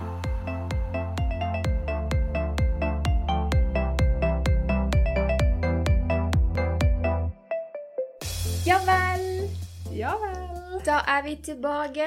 Ja 0.00 0.06
vel. 8.86 9.48
Ja 9.96 10.12
vel. 10.20 10.80
Da 10.86 11.00
er 11.06 11.22
vi 11.24 11.36
tilbake 11.42 12.06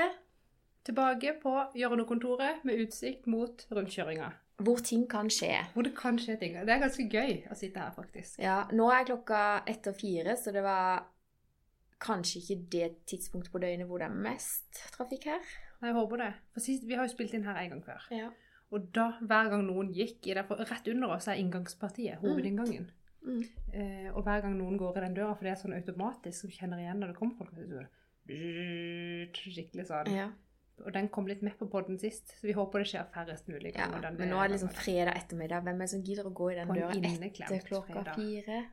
Tilbake 0.84 1.34
på 1.42 1.52
hjørnekontoret 1.79 2.64
med 2.68 2.82
utsikt 2.84 3.28
mot 3.28 3.66
rundkjøringa. 3.71 4.32
hvor 4.64 4.78
ting 4.78 5.10
kan 5.10 5.30
skje. 5.30 5.55
Hvor 5.73 5.82
det 5.82 5.96
kan 5.98 6.20
skje 6.20 6.36
ting. 6.39 6.54
Det 6.54 6.70
er 6.73 6.80
ganske 6.80 7.05
gøy 7.10 7.48
å 7.52 7.55
sitte 7.55 7.80
her, 7.80 7.91
faktisk. 7.96 8.39
Ja, 8.39 8.64
nå 8.71 8.89
er 8.91 9.07
klokka 9.07 9.64
ett 9.68 9.88
og 9.88 9.96
fire, 9.96 10.36
så 10.38 10.52
det 10.52 10.64
var 10.64 11.05
kanskje 12.04 12.39
ikke 12.41 12.66
det 12.71 12.89
tidspunktet 13.07 13.52
på 13.52 13.62
døgnet 13.64 13.88
hvor 13.88 14.04
det 14.04 14.10
er 14.10 14.23
mest 14.28 14.84
trafikk 14.96 15.30
her. 15.32 15.54
Jeg 15.84 15.95
håper 15.97 16.21
det. 16.23 16.31
For 16.55 16.63
sist, 16.63 16.88
Vi 16.88 16.96
har 16.97 17.07
jo 17.07 17.11
spilt 17.14 17.33
inn 17.36 17.46
her 17.47 17.60
en 17.60 17.75
gang 17.75 17.83
før. 17.86 18.05
Ja. 18.15 18.29
Og 18.74 18.87
da, 18.96 19.11
hver 19.21 19.51
gang 19.51 19.65
noen 19.68 19.91
gikk 19.93 20.28
i 20.28 20.33
der, 20.33 20.46
for 20.47 20.57
rett 20.57 20.87
under 20.89 21.14
oss 21.14 21.28
er 21.29 21.41
inngangspartiet, 21.41 22.21
hovedinngangen. 22.24 22.87
Mm. 23.24 23.43
Eh, 23.71 24.07
og 24.11 24.24
hver 24.25 24.41
gang 24.43 24.55
noen 24.57 24.79
går 24.79 24.97
i 24.97 25.04
den 25.05 25.18
døra, 25.19 25.36
for 25.38 25.46
det 25.47 25.54
er 25.54 25.60
sånn 25.61 25.75
automatisk, 25.77 26.39
som 26.41 26.54
kjenner 26.55 26.82
igjen 26.82 27.04
når 27.04 27.14
det 27.14 27.19
kommer 27.19 27.38
folk, 27.38 27.54
så 27.54 27.83
er 27.83 29.29
skikkelig 29.38 29.86
sånn. 29.91 30.15
ja. 30.15 30.32
Og 30.82 30.89
den 30.96 31.05
kom 31.14 31.27
litt 31.29 31.43
med 31.46 31.54
på 31.60 31.68
podden 31.69 32.00
sist, 32.02 32.31
så 32.39 32.47
vi 32.47 32.55
håper 32.58 32.81
det 32.81 32.88
skjer 32.89 33.05
færrest 33.13 33.50
mulig. 33.52 33.75
ja. 33.77 33.86
Men 33.94 34.31
nå 34.31 34.39
er 34.41 34.50
det 34.50 34.55
liksom 34.55 34.72
fredag 34.73 35.19
ettermiddag. 35.19 35.61
Hvem 35.67 35.77
er 35.77 35.86
det 35.86 35.91
som 35.91 36.02
gidder 36.08 36.27
å 36.27 36.33
gå 36.33 36.47
i 36.50 36.55
den 36.58 36.73
døra 36.73 36.95
etter 36.97 37.67
klokka 37.67 37.94
fredag. 37.94 38.17
fire? 38.17 38.63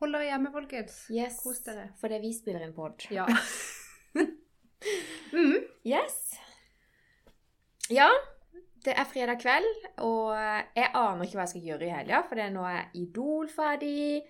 Hold 0.00 0.16
dere 0.16 0.26
hjemme, 0.26 0.50
folkens. 0.52 0.96
Yes. 1.12 1.38
Kos 1.44 1.62
dere. 1.64 1.86
Fordi 2.00 2.18
vi 2.24 2.32
spiller 2.34 2.66
inn 2.66 2.74
pod. 2.76 3.06
Ja. 3.14 3.28
mm. 5.36 5.56
Yes. 5.86 6.19
Ja, 7.90 8.08
det 8.84 8.94
er 8.96 9.08
fredag 9.10 9.40
kveld, 9.42 9.70
og 10.06 10.32
jeg 10.76 10.90
aner 10.94 11.24
ikke 11.24 11.36
hva 11.36 11.44
jeg 11.44 11.52
skal 11.54 11.64
gjøre 11.68 11.88
i 11.88 11.94
helga, 11.94 12.20
for 12.28 12.38
det 12.38 12.46
er 12.46 12.54
nå 12.54 12.62
er 12.68 12.92
Idol 12.96 13.50
ferdig. 13.52 14.22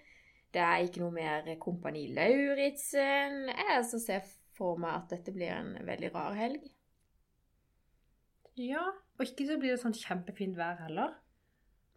Det 0.50 0.62
er 0.64 0.82
ikke 0.82 1.04
noe 1.04 1.14
mer 1.14 1.50
Kompani 1.62 2.08
Lauritzen. 2.16 3.44
Jeg 3.52 3.76
altså 3.76 4.00
ser 4.02 4.24
for 4.56 4.80
meg 4.80 4.96
at 4.96 5.12
dette 5.14 5.34
blir 5.34 5.52
en 5.54 5.76
veldig 5.86 6.10
rar 6.16 6.34
helg. 6.38 6.64
ja. 8.58 8.82
Og 9.20 9.26
ikke 9.28 9.44
så 9.44 9.58
blir 9.60 9.74
det 9.74 9.82
sånn 9.82 9.92
kjempefint 9.92 10.56
vær 10.56 10.78
heller. 10.80 11.12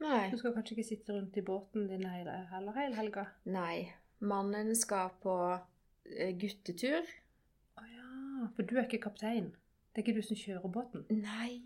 Nei. 0.03 0.25
Du 0.27 0.35
skal 0.35 0.51
kanskje 0.51 0.75
ikke 0.75 0.89
sitte 0.89 1.13
rundt 1.15 1.37
i 1.39 1.43
båten 1.47 1.85
din 1.87 2.03
hele, 2.03 2.33
heller 2.51 2.75
hele 2.75 2.97
helga. 2.97 3.23
Nei. 3.47 3.93
Mannen 4.19 4.73
skal 4.75 5.13
på 5.23 5.35
eh, 5.53 6.33
guttetur. 6.35 7.07
Å 7.79 7.85
ja, 7.87 8.09
for 8.57 8.67
du 8.67 8.75
er 8.75 8.83
ikke 8.89 9.05
kaptein. 9.07 9.53
Det 9.93 10.01
er 10.01 10.07
ikke 10.07 10.17
du 10.17 10.25
som 10.25 10.37
kjører 10.39 10.71
båten. 10.73 11.05
Nei, 11.09 11.61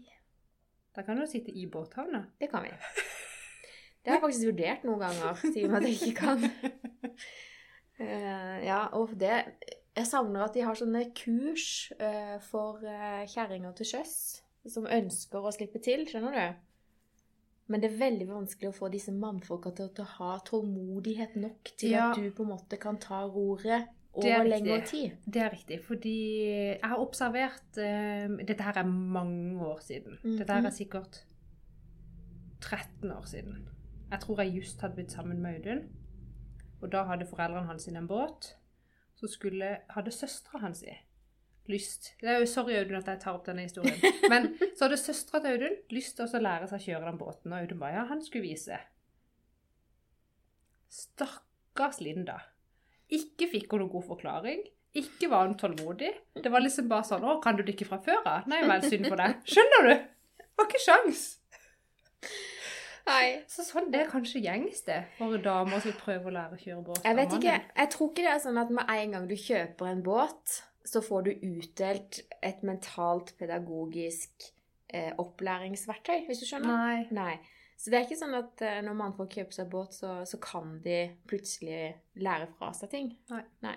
Da 0.95 1.03
kan 1.06 1.17
du 1.17 1.28
sitte 1.30 1.52
i 1.53 1.66
båthavna. 1.70 2.25
det 2.42 2.50
kan 2.50 2.64
vi. 2.64 2.72
Det 4.03 4.11
har 4.11 4.17
jeg 4.17 4.22
faktisk 4.22 4.45
vurdert 4.50 4.84
noen 4.88 5.00
ganger, 5.00 5.36
siden 5.53 5.75
at 5.75 5.84
jeg 5.84 5.97
ikke 6.02 6.16
kan. 6.16 6.44
Uh, 8.00 8.58
ja, 8.72 8.88
og 8.94 9.14
det 9.19 9.45
Jeg 9.97 10.06
savner 10.08 10.44
at 10.45 10.53
de 10.53 10.61
har 10.61 10.75
sånne 10.78 11.06
kurs 11.17 11.92
uh, 12.00 12.38
for 12.42 12.84
uh, 12.86 13.23
kjerringer 13.28 13.73
til 13.78 13.86
sjøs 13.86 14.14
som 14.67 14.86
ønsker 14.91 15.44
å 15.44 15.52
slippe 15.56 15.80
til, 15.84 16.03
skjønner 16.09 16.36
du? 16.36 16.64
Men 17.67 17.81
det 17.84 17.89
er 17.91 18.00
veldig 18.00 18.28
vanskelig 18.30 18.69
å 18.72 18.75
få 18.75 18.89
disse 18.91 19.12
mannfolka 19.16 19.72
til, 19.75 19.89
til 19.95 20.06
å 20.06 20.12
ha 20.17 20.38
tålmodighet 20.47 21.36
nok 21.39 21.72
til 21.80 21.95
Ja. 21.95 22.12
at 22.12 22.19
du 22.19 22.30
på 22.31 22.44
en 22.45 22.52
måte 22.53 22.80
kan 22.80 23.00
ta 23.00 23.25
roret 23.28 23.89
over 24.17 24.49
lengre 24.49 24.81
tid. 24.89 25.15
Det 25.25 25.41
er 25.41 25.53
riktig, 25.53 25.79
fordi 25.85 26.17
jeg 26.49 26.89
har 26.89 27.01
observert 27.01 27.79
eh, 27.81 28.27
Dette 28.47 28.63
her 28.65 28.81
er 28.81 28.87
mange 28.87 29.61
år 29.65 29.79
siden. 29.85 30.19
Mhm. 30.23 30.37
Dette 30.37 30.53
her 30.53 30.69
er 30.69 30.75
sikkert 30.75 31.23
13 32.61 33.11
år 33.11 33.25
siden. 33.29 33.67
Jeg 34.11 34.19
tror 34.23 34.41
jeg 34.41 34.55
just 34.55 34.81
hadde 34.81 34.95
blitt 34.95 35.11
sammen 35.11 35.41
med 35.41 35.55
Audun. 35.55 35.83
Og 36.81 36.91
da 36.91 37.03
hadde 37.03 37.25
foreldrene 37.25 37.67
hans 37.67 37.88
en 37.88 38.07
båt. 38.07 38.56
Så 39.16 39.27
skulle, 39.27 39.77
hadde 39.89 40.11
søstera 40.11 40.61
hans 40.61 40.83
i 40.83 40.94
lyst 41.67 42.13
det 42.22 42.29
er 42.31 42.39
jo 42.41 42.50
Sorry, 42.50 42.75
Audun, 42.79 43.00
at 43.01 43.09
jeg 43.11 43.22
tar 43.23 43.38
opp 43.38 43.47
denne 43.47 43.66
historien. 43.67 43.97
Men 44.31 44.53
så 44.75 44.88
hadde 44.88 45.00
søstera 45.01 45.41
til 45.44 45.57
Audun 45.57 45.79
lyst 45.94 46.17
til 46.17 46.27
å 46.27 46.44
lære 46.44 46.69
seg 46.72 46.79
å 46.79 46.85
kjøre 46.85 47.09
den 47.09 47.19
båten. 47.22 47.53
Og 47.53 47.59
Audun 47.59 47.81
bare 47.81 48.00
ja, 48.00 48.06
han 48.11 48.23
skulle 48.23 48.47
vise. 48.47 48.79
Stakkars 50.94 52.01
Linda. 52.03 52.39
Ikke 53.13 53.47
fikk 53.51 53.72
hun 53.72 53.85
noen 53.85 53.94
god 53.94 54.06
forklaring. 54.09 54.66
Ikke 54.97 55.29
var 55.29 55.47
hun 55.47 55.57
tålmodig. 55.59 56.12
Det 56.35 56.51
var 56.51 56.63
liksom 56.63 56.88
bare 56.90 57.06
sånn 57.07 57.23
'Å, 57.23 57.41
kan 57.44 57.56
du 57.56 57.63
det 57.63 57.75
ikke 57.75 57.90
fra 57.90 58.00
før 58.03 58.25
av?' 58.25 58.47
Nei 58.47 58.62
vel, 58.68 58.81
synd 58.81 59.07
for 59.07 59.16
deg. 59.16 59.41
Skjønner 59.53 59.90
du? 59.90 59.94
Det 60.38 60.47
var 60.57 60.68
ikke 60.68 60.84
sjans. 60.84 61.25
Nei. 63.07 63.44
Så 63.47 63.63
sånn, 63.63 63.91
Det 63.91 64.01
er 64.01 64.09
kanskje 64.12 64.41
gjengs, 64.44 64.81
det, 64.88 65.06
for 65.18 65.38
damer 65.38 65.79
som 65.79 65.91
vil 65.91 66.00
prøve 66.01 66.28
å 66.28 66.34
lære 66.35 66.57
å 66.57 66.62
kjøre 66.62 66.84
båt. 66.90 67.03
Jeg 67.06 67.16
vet 67.16 67.35
ikke, 67.38 67.59
jeg 67.78 67.91
tror 67.94 68.09
ikke 68.12 68.25
det 68.25 68.34
er 68.34 68.41
sånn 68.44 68.57
at 68.63 68.73
med 68.79 68.90
en 68.95 69.16
gang 69.16 69.28
du 69.29 69.35
kjøper 69.35 69.91
en 69.91 70.03
båt, 70.03 70.57
så 70.88 71.01
får 71.03 71.28
du 71.28 71.31
utdelt 71.47 72.19
et 72.44 72.63
mentalt 72.68 73.34
pedagogisk 73.39 74.50
eh, 74.91 75.13
opplæringsverktøy, 75.19 76.25
hvis 76.28 76.44
du 76.44 76.50
skjønner? 76.50 76.68
Nei. 76.68 77.07
Nei. 77.12 77.38
Så 77.77 77.91
det 77.93 77.99
er 77.99 78.07
ikke 78.07 78.17
sånn 78.17 78.33
at 78.38 78.61
eh, 78.65 78.79
når 78.85 78.95
mannfolk 78.97 79.35
kjøper 79.38 79.53
seg 79.59 79.69
båt, 79.69 79.93
så, 79.93 80.15
så 80.25 80.39
kan 80.41 80.79
de 80.83 80.97
plutselig 81.29 81.91
lære 82.17 82.49
fra 82.57 82.71
seg 82.73 82.89
ting. 82.93 83.11
Nei. 83.65 83.75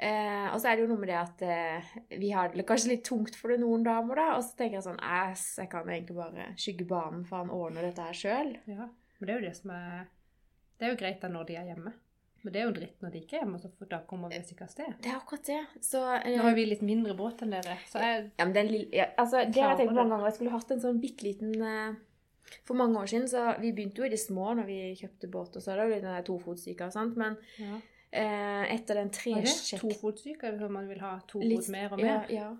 Eh, 0.00 0.46
og 0.48 0.56
så 0.62 0.70
er 0.70 0.78
det 0.78 0.86
jo 0.86 0.92
noe 0.94 1.02
med 1.02 1.10
det 1.12 1.18
at 1.20 1.42
eh, 1.44 1.88
vi 2.16 2.30
har 2.32 2.48
det 2.54 2.64
kanskje 2.64 2.94
litt 2.94 3.02
tungt 3.04 3.34
for 3.36 3.52
det 3.52 3.58
noen 3.60 3.84
damer, 3.84 4.16
da. 4.16 4.28
Og 4.38 4.46
så 4.46 4.56
tenker 4.56 4.78
jeg 4.78 4.86
sånn 4.86 5.02
Æs, 5.04 5.42
jeg 5.60 5.68
kan 5.72 5.90
egentlig 5.92 6.16
bare 6.16 6.46
skygge 6.56 6.86
banen, 6.88 7.26
for 7.28 7.42
han 7.42 7.52
ordner 7.52 7.84
dette 7.90 8.06
her 8.06 8.16
sjøl. 8.16 8.54
Ja, 8.70 8.88
men 8.88 9.28
det 9.28 9.34
er 9.34 9.42
jo 9.42 9.48
det 9.50 9.56
som 9.58 9.74
er 9.76 10.06
Det 10.80 10.88
er 10.88 10.94
jo 10.94 11.02
greit 11.02 11.20
da 11.20 11.28
når 11.28 11.50
de 11.50 11.60
er 11.60 11.68
hjemme. 11.74 11.92
Men 12.40 12.54
det 12.54 12.60
er 12.62 12.64
jo 12.64 12.76
dritt 12.78 13.02
når 13.04 13.10
de 13.12 13.20
ikke 13.20 13.36
er 13.36 13.42
hjemme, 13.42 13.58
så 13.60 13.68
for 13.76 13.90
da 13.90 13.98
kommer 14.08 14.32
vi 14.32 14.38
oss 14.40 14.52
ikke 14.54 14.64
av 14.64 14.72
sted. 14.72 14.94
Det 15.04 15.10
er 15.10 15.18
akkurat 15.18 15.48
det. 15.50 15.60
Så 15.84 16.00
eh, 16.16 16.36
Nå 16.38 16.46
har 16.46 16.56
vi 16.56 16.68
litt 16.70 16.84
mindre 16.88 17.16
båt 17.18 17.44
enn 17.44 17.52
dere, 17.52 17.76
så 17.90 18.00
jeg 18.00 18.22
Ja, 18.30 18.46
men 18.46 18.54
den 18.56 18.70
lille, 18.72 18.88
ja, 18.96 19.10
altså, 19.20 19.44
det 19.44 19.60
har 19.60 19.74
jeg 19.74 19.82
tenkt 19.82 19.98
mange 19.98 20.14
ganger. 20.14 20.30
Jeg 20.30 20.38
skulle 20.38 20.54
hatt 20.54 20.72
en 20.72 20.80
sånn 20.86 21.02
bitte 21.02 21.28
liten 21.28 21.52
eh, 21.60 21.98
For 22.64 22.74
mange 22.74 22.98
år 23.00 23.06
siden, 23.06 23.28
så 23.28 23.54
vi 23.60 23.72
begynte 23.72 24.02
jo 24.02 24.04
i 24.08 24.12
det 24.12 24.20
små 24.20 24.54
når 24.54 24.66
vi 24.66 24.78
kjøpte 25.00 25.30
båt, 25.30 25.56
og 25.56 25.62
så 25.62 25.72
er 25.72 25.76
det 25.76 25.84
jo 25.88 25.94
den 26.00 26.10
der 26.14 26.22
tofotsyka, 26.26 26.90
sant. 26.90 27.16
Men 27.16 27.36
ja. 27.58 27.78
eh, 28.12 28.74
etter 28.74 28.94
den 29.00 29.10
tresjekk... 29.10 29.80
tofotsyke, 29.80 30.46
eller 30.48 30.58
sånn 30.66 30.72
man 30.72 30.88
vil 30.88 31.00
ha 31.00 31.18
to 31.28 31.38
litt- 31.40 31.64
fot 31.64 31.72
mer 31.76 31.92
og 31.92 32.02
mer? 32.02 32.26
ja. 32.30 32.50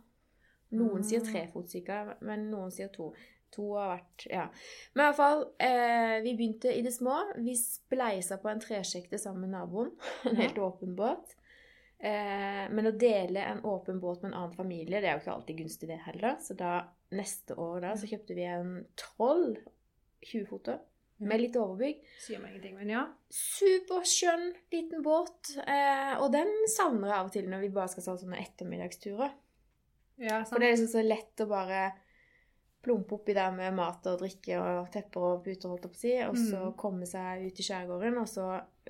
Noen 0.70 1.02
sier 1.02 1.20
Ah. 1.20 1.26
trefotsyka, 1.32 2.16
men 2.22 2.44
noen 2.52 2.70
sier 2.70 2.88
to. 2.94 3.12
To 3.50 3.72
har 3.74 3.96
vært 3.96 4.26
Ja. 4.30 4.44
Men 4.94 5.02
i 5.02 5.06
hvert 5.08 5.16
fall, 5.16 5.40
eh, 5.58 6.20
vi 6.22 6.36
begynte 6.38 6.70
i 6.70 6.82
det 6.86 6.92
små. 6.94 7.16
Vi 7.42 7.56
spleisa 7.58 8.36
på 8.38 8.48
en 8.48 8.60
tresjekte 8.62 9.18
sammen 9.18 9.40
med 9.48 9.50
naboen. 9.56 9.90
En 10.24 10.36
Ja. 10.36 10.42
helt 10.42 10.58
åpen 10.58 10.94
båt. 10.94 11.34
Eh, 11.98 12.68
men 12.70 12.86
å 12.86 12.92
dele 12.96 13.42
en 13.44 13.60
åpen 13.66 13.98
båt 14.00 14.22
med 14.22 14.30
en 14.32 14.38
annen 14.38 14.54
familie, 14.56 15.00
det 15.00 15.08
er 15.10 15.18
jo 15.18 15.24
ikke 15.24 15.34
alltid 15.34 15.58
gunstig, 15.58 15.88
det 15.88 15.98
heller. 16.06 16.36
Så 16.40 16.54
da, 16.56 16.84
neste 17.10 17.56
år 17.58 17.80
da, 17.80 17.90
så 17.98 18.06
kjøpte 18.06 18.34
vi 18.38 18.44
en 18.44 18.86
Troll 18.96 19.56
20-foter 20.26 20.78
med 21.20 21.40
litt 21.42 21.56
overbygg. 21.60 21.98
Sier 22.22 22.40
meg 22.40 22.54
ingenting, 22.54 22.76
men 22.80 22.88
ja. 22.94 23.02
Superskjønn 23.28 24.46
liten 24.72 25.02
båt. 25.04 25.50
Eh, 25.66 26.14
og 26.20 26.30
den 26.32 26.48
savner 26.72 27.10
jeg 27.12 27.16
av 27.18 27.26
og 27.28 27.34
til 27.34 27.48
når 27.50 27.64
vi 27.66 27.72
bare 27.76 27.92
skal 27.92 28.06
ta 28.06 28.14
sånne 28.22 28.38
ettermiddagsturer. 28.40 29.34
Ja, 30.20 30.38
sant. 30.40 30.48
For 30.54 30.60
det 30.62 30.70
er 30.70 30.76
liksom 30.78 30.92
så 30.94 31.04
lett 31.04 31.42
å 31.44 31.48
bare 31.50 31.82
plumpe 32.80 33.18
oppi 33.18 33.34
der 33.36 33.52
med 33.52 33.74
mat 33.76 34.06
og 34.08 34.22
drikke 34.22 34.56
og 34.56 34.88
tepper 34.94 35.26
og 35.34 35.42
puter, 35.44 35.68
holdt 35.68 35.84
jeg 35.84 35.92
på 35.92 35.98
å 35.98 36.00
si, 36.00 36.12
og 36.24 36.36
så 36.40 36.60
Mm. 36.70 36.76
komme 36.80 37.06
seg 37.08 37.42
ut 37.44 37.60
i 37.60 37.66
skjærgården, 37.66 38.16
og 38.22 38.28
så 38.28 38.46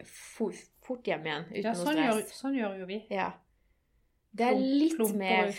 for, 0.07 0.53
fort 0.87 1.03
hjem 1.11 1.27
igjen 1.27 1.47
uten 1.51 1.65
ja 1.65 1.73
noe 1.75 1.85
sånn, 1.87 1.97
gjør, 2.05 2.21
sånn 2.31 2.55
gjør 2.55 2.79
jo 2.79 2.87
vi. 2.87 3.01
Ja. 3.11 3.33
Det 4.33 4.47
er 4.47 4.55
litt 4.63 5.15
mer, 5.19 5.51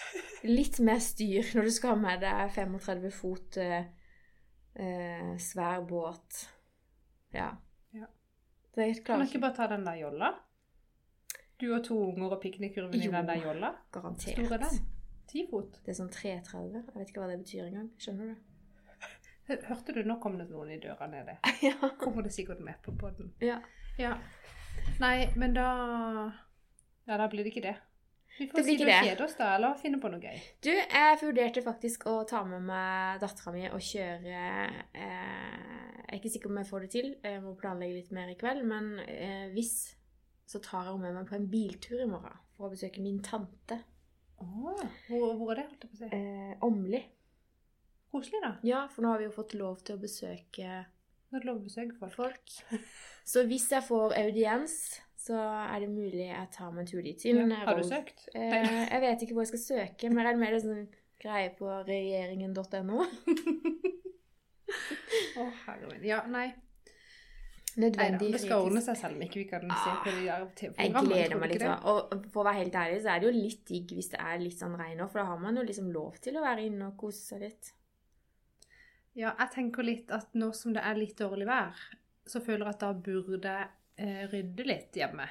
litt 0.46 0.78
mer 0.86 1.00
styr 1.02 1.50
når 1.56 1.66
du 1.66 1.70
skal 1.74 1.96
ha 1.96 1.96
med 1.98 2.20
deg 2.22 2.52
35 2.54 3.10
fot 3.10 3.58
eh, 3.58 3.90
eh, 4.76 5.36
svær 5.38 5.80
båt. 5.88 6.44
Ja. 7.34 7.50
Ja. 7.92 8.06
Det 8.74 8.84
er 8.88 8.94
Kan 8.94 9.04
klart 9.04 9.20
du 9.20 9.26
ikke 9.30 9.40
bare 9.46 9.54
ta 9.56 9.66
den 9.66 9.84
der 9.86 9.94
jolla? 10.00 10.32
Du 11.60 11.74
og 11.74 11.84
to 11.84 11.98
unger 12.12 12.30
og 12.36 12.40
piknikkurven 12.42 12.94
i 12.94 13.06
den 13.06 13.26
der 13.28 13.42
jolla? 13.44 13.74
garantert. 13.92 14.32
Stor 14.38 14.54
er 14.54 14.62
den? 14.64 14.78
Ti 15.28 15.46
fot? 15.50 15.76
Det 15.84 15.92
er 15.92 15.98
sånn 15.98 16.08
330. 16.10 16.84
Jeg 16.86 16.94
vet 16.96 17.10
ikke 17.12 17.20
hva 17.22 17.28
det 17.30 17.38
betyr 17.42 17.66
engang. 17.68 17.90
Skjønner 18.00 18.30
du? 18.32 18.46
Hørte 19.66 19.92
du, 19.94 20.00
nå 20.06 20.16
kom 20.22 20.38
det 20.38 20.46
noen 20.50 20.70
i 20.70 20.78
døra 20.78 21.06
nede. 21.10 21.36
ja. 21.68 21.74
Kommer 21.98 22.22
det 22.22 22.32
sikkert 22.34 22.60
med 22.64 22.80
på 22.82 22.94
poden. 22.98 23.32
ja. 23.42 23.60
Ja. 23.98 24.14
Nei, 25.00 25.26
men 25.36 25.52
da 25.52 25.64
Ja, 27.06 27.16
da 27.18 27.26
blir 27.28 27.44
det 27.44 27.50
ikke 27.52 27.64
det. 27.66 27.74
Vi 28.40 28.46
Det 28.48 28.54
får 28.54 28.60
og 28.64 28.88
det. 28.88 28.98
kjede 29.04 29.24
oss, 29.26 29.34
da, 29.36 29.50
eller 29.58 29.74
finne 29.76 29.98
på 30.00 30.08
noe 30.08 30.20
gøy. 30.22 30.38
Du, 30.64 30.70
jeg 30.72 31.18
vurderte 31.20 31.62
faktisk 31.66 32.06
å 32.08 32.16
ta 32.28 32.40
med 32.48 32.64
meg 32.64 33.20
dattera 33.20 33.52
mi 33.52 33.66
og 33.68 33.82
kjøre 33.84 34.40
eh, 34.96 35.60
Jeg 36.00 36.08
er 36.08 36.18
ikke 36.18 36.32
sikker 36.32 36.50
om 36.50 36.60
jeg 36.62 36.68
får 36.70 36.86
det 36.86 36.90
til, 36.94 37.10
jeg 37.22 37.42
må 37.44 37.52
planlegge 37.60 37.98
litt 38.00 38.14
mer 38.16 38.32
i 38.32 38.38
kveld, 38.40 38.64
men 38.66 38.94
eh, 39.04 39.50
hvis 39.52 39.74
så 40.50 40.58
tar 40.64 40.88
jeg 40.88 40.96
henne 40.96 41.04
med 41.04 41.18
meg 41.20 41.28
på 41.28 41.36
en 41.36 41.44
biltur 41.52 42.00
i 42.02 42.08
morgen 42.10 42.40
for 42.56 42.66
å 42.66 42.72
besøke 42.72 43.04
min 43.04 43.20
tante. 43.22 43.76
Åh, 44.40 44.80
hvor, 45.06 45.34
hvor 45.38 45.52
er 45.52 45.60
det, 45.60 45.66
holdt 45.68 45.84
jeg 45.84 45.90
på 45.92 45.98
å 45.98 46.00
si? 46.00 46.08
Eh, 46.16 46.56
Åmli. 46.66 47.02
Koselig, 48.10 48.40
da. 48.42 48.54
Ja, 48.66 48.80
for 48.90 49.04
nå 49.04 49.12
har 49.12 49.20
vi 49.22 49.28
jo 49.28 49.34
fått 49.36 49.54
lov 49.54 49.84
til 49.86 49.94
å 49.94 50.02
besøke 50.02 50.80
Nå 51.30 51.38
er 51.38 51.44
det 51.44 51.46
lov 51.46 51.60
å 51.60 51.68
besøke 51.68 51.94
folk. 52.00 52.16
folk. 52.16 52.82
Så 53.30 53.44
hvis 53.46 53.68
jeg 53.70 53.84
får 53.86 54.16
audiens, 54.18 54.74
så 55.20 55.36
er 55.36 55.82
det 55.82 55.90
mulig 55.92 56.24
jeg 56.30 56.48
tar 56.54 56.72
meg 56.72 56.86
en 56.86 56.88
tur 56.88 57.02
dit. 57.04 57.24
Ja. 57.28 57.44
Har 57.66 57.76
du 57.76 57.84
søkt? 57.84 58.24
Eh, 58.32 58.70
jeg 58.94 59.02
vet 59.04 59.22
ikke 59.26 59.36
hvor 59.36 59.44
jeg 59.44 59.52
skal 59.52 59.64
søke, 59.66 60.10
men 60.12 60.24
jeg 60.24 60.32
er 60.32 60.40
mer 60.40 60.56
er 60.56 60.64
sånn 60.64 60.88
greie 61.20 61.52
på 61.58 61.68
regjeringen.no. 61.84 63.04
Å, 65.40 65.46
herre 65.66 65.90
min. 65.90 66.04
Ja, 66.06 66.22
nei. 66.30 66.48
Nødvendig 67.80 68.26
Neida, 68.26 68.34
det 68.34 68.40
skal 68.42 68.64
ordne 68.64 68.80
seg 68.82 68.96
selv 68.98 69.14
om 69.14 69.24
ikke 69.24 69.38
vi 69.38 69.46
kan 69.50 69.62
se 69.70 69.92
på 70.02 70.10
de 70.10 70.22
der 70.24 70.40
Jeg 70.42 70.48
TV-programmene. 70.58 71.10
gleder 71.12 71.38
meg 71.38 71.52
litt. 71.52 71.66
Og 71.92 72.24
for 72.32 72.42
å 72.42 72.46
være 72.48 72.62
helt 72.64 72.78
ærlig, 72.80 73.02
så 73.04 73.12
er 73.12 73.20
det 73.20 73.28
jo 73.28 73.34
litt 73.36 73.60
digg 73.68 73.92
hvis 73.94 74.10
det 74.14 74.22
er 74.24 74.40
litt 74.42 74.58
sånn 74.58 74.74
regn 74.80 75.04
for 75.04 75.20
da 75.22 75.26
har 75.28 75.42
man 75.42 75.60
jo 75.60 75.66
liksom 75.68 75.92
lov 75.94 76.18
til 76.24 76.38
å 76.38 76.42
være 76.44 76.64
inne 76.66 76.88
og 76.90 76.96
kose 76.98 77.22
seg 77.22 77.44
litt. 77.44 77.70
Ja, 79.18 79.34
jeg 79.36 79.52
tenker 79.54 79.86
litt 79.86 80.10
at 80.14 80.34
nå 80.38 80.50
som 80.56 80.74
det 80.74 80.82
er 80.86 80.98
litt 80.98 81.18
dårlig 81.18 81.46
vær, 81.50 81.78
så 82.26 82.42
føler 82.42 82.66
jeg 82.66 82.74
at 82.74 82.82
da 82.82 82.90
burde 82.94 83.54
jeg 83.54 83.70
eh, 84.00 84.24
rydde 84.32 84.66
litt 84.66 84.96
hjemme. 84.96 85.28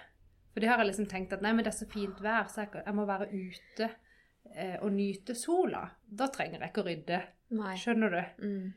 For 0.53 0.63
det 0.63 0.69
har 0.71 0.81
jeg 0.81 0.89
liksom 0.91 1.09
tenkt 1.11 1.33
at 1.35 1.43
nei, 1.45 1.51
men 1.53 1.65
det 1.65 1.73
er 1.73 1.79
så 1.79 1.89
fint 1.89 2.21
vær, 2.25 2.47
så 2.49 2.63
jeg, 2.65 2.83
jeg 2.85 2.95
må 2.97 3.05
være 3.09 3.27
ute 3.33 3.89
eh, 4.55 4.77
og 4.81 4.91
nyte 4.95 5.35
sola. 5.37 5.83
Da 6.05 6.29
trenger 6.33 6.61
jeg 6.63 6.71
ikke 6.73 6.83
å 6.85 6.87
rydde. 6.89 7.19
Nei. 7.59 7.75
Skjønner 7.81 8.15
du? 8.15 8.21
Mm. 8.45 8.69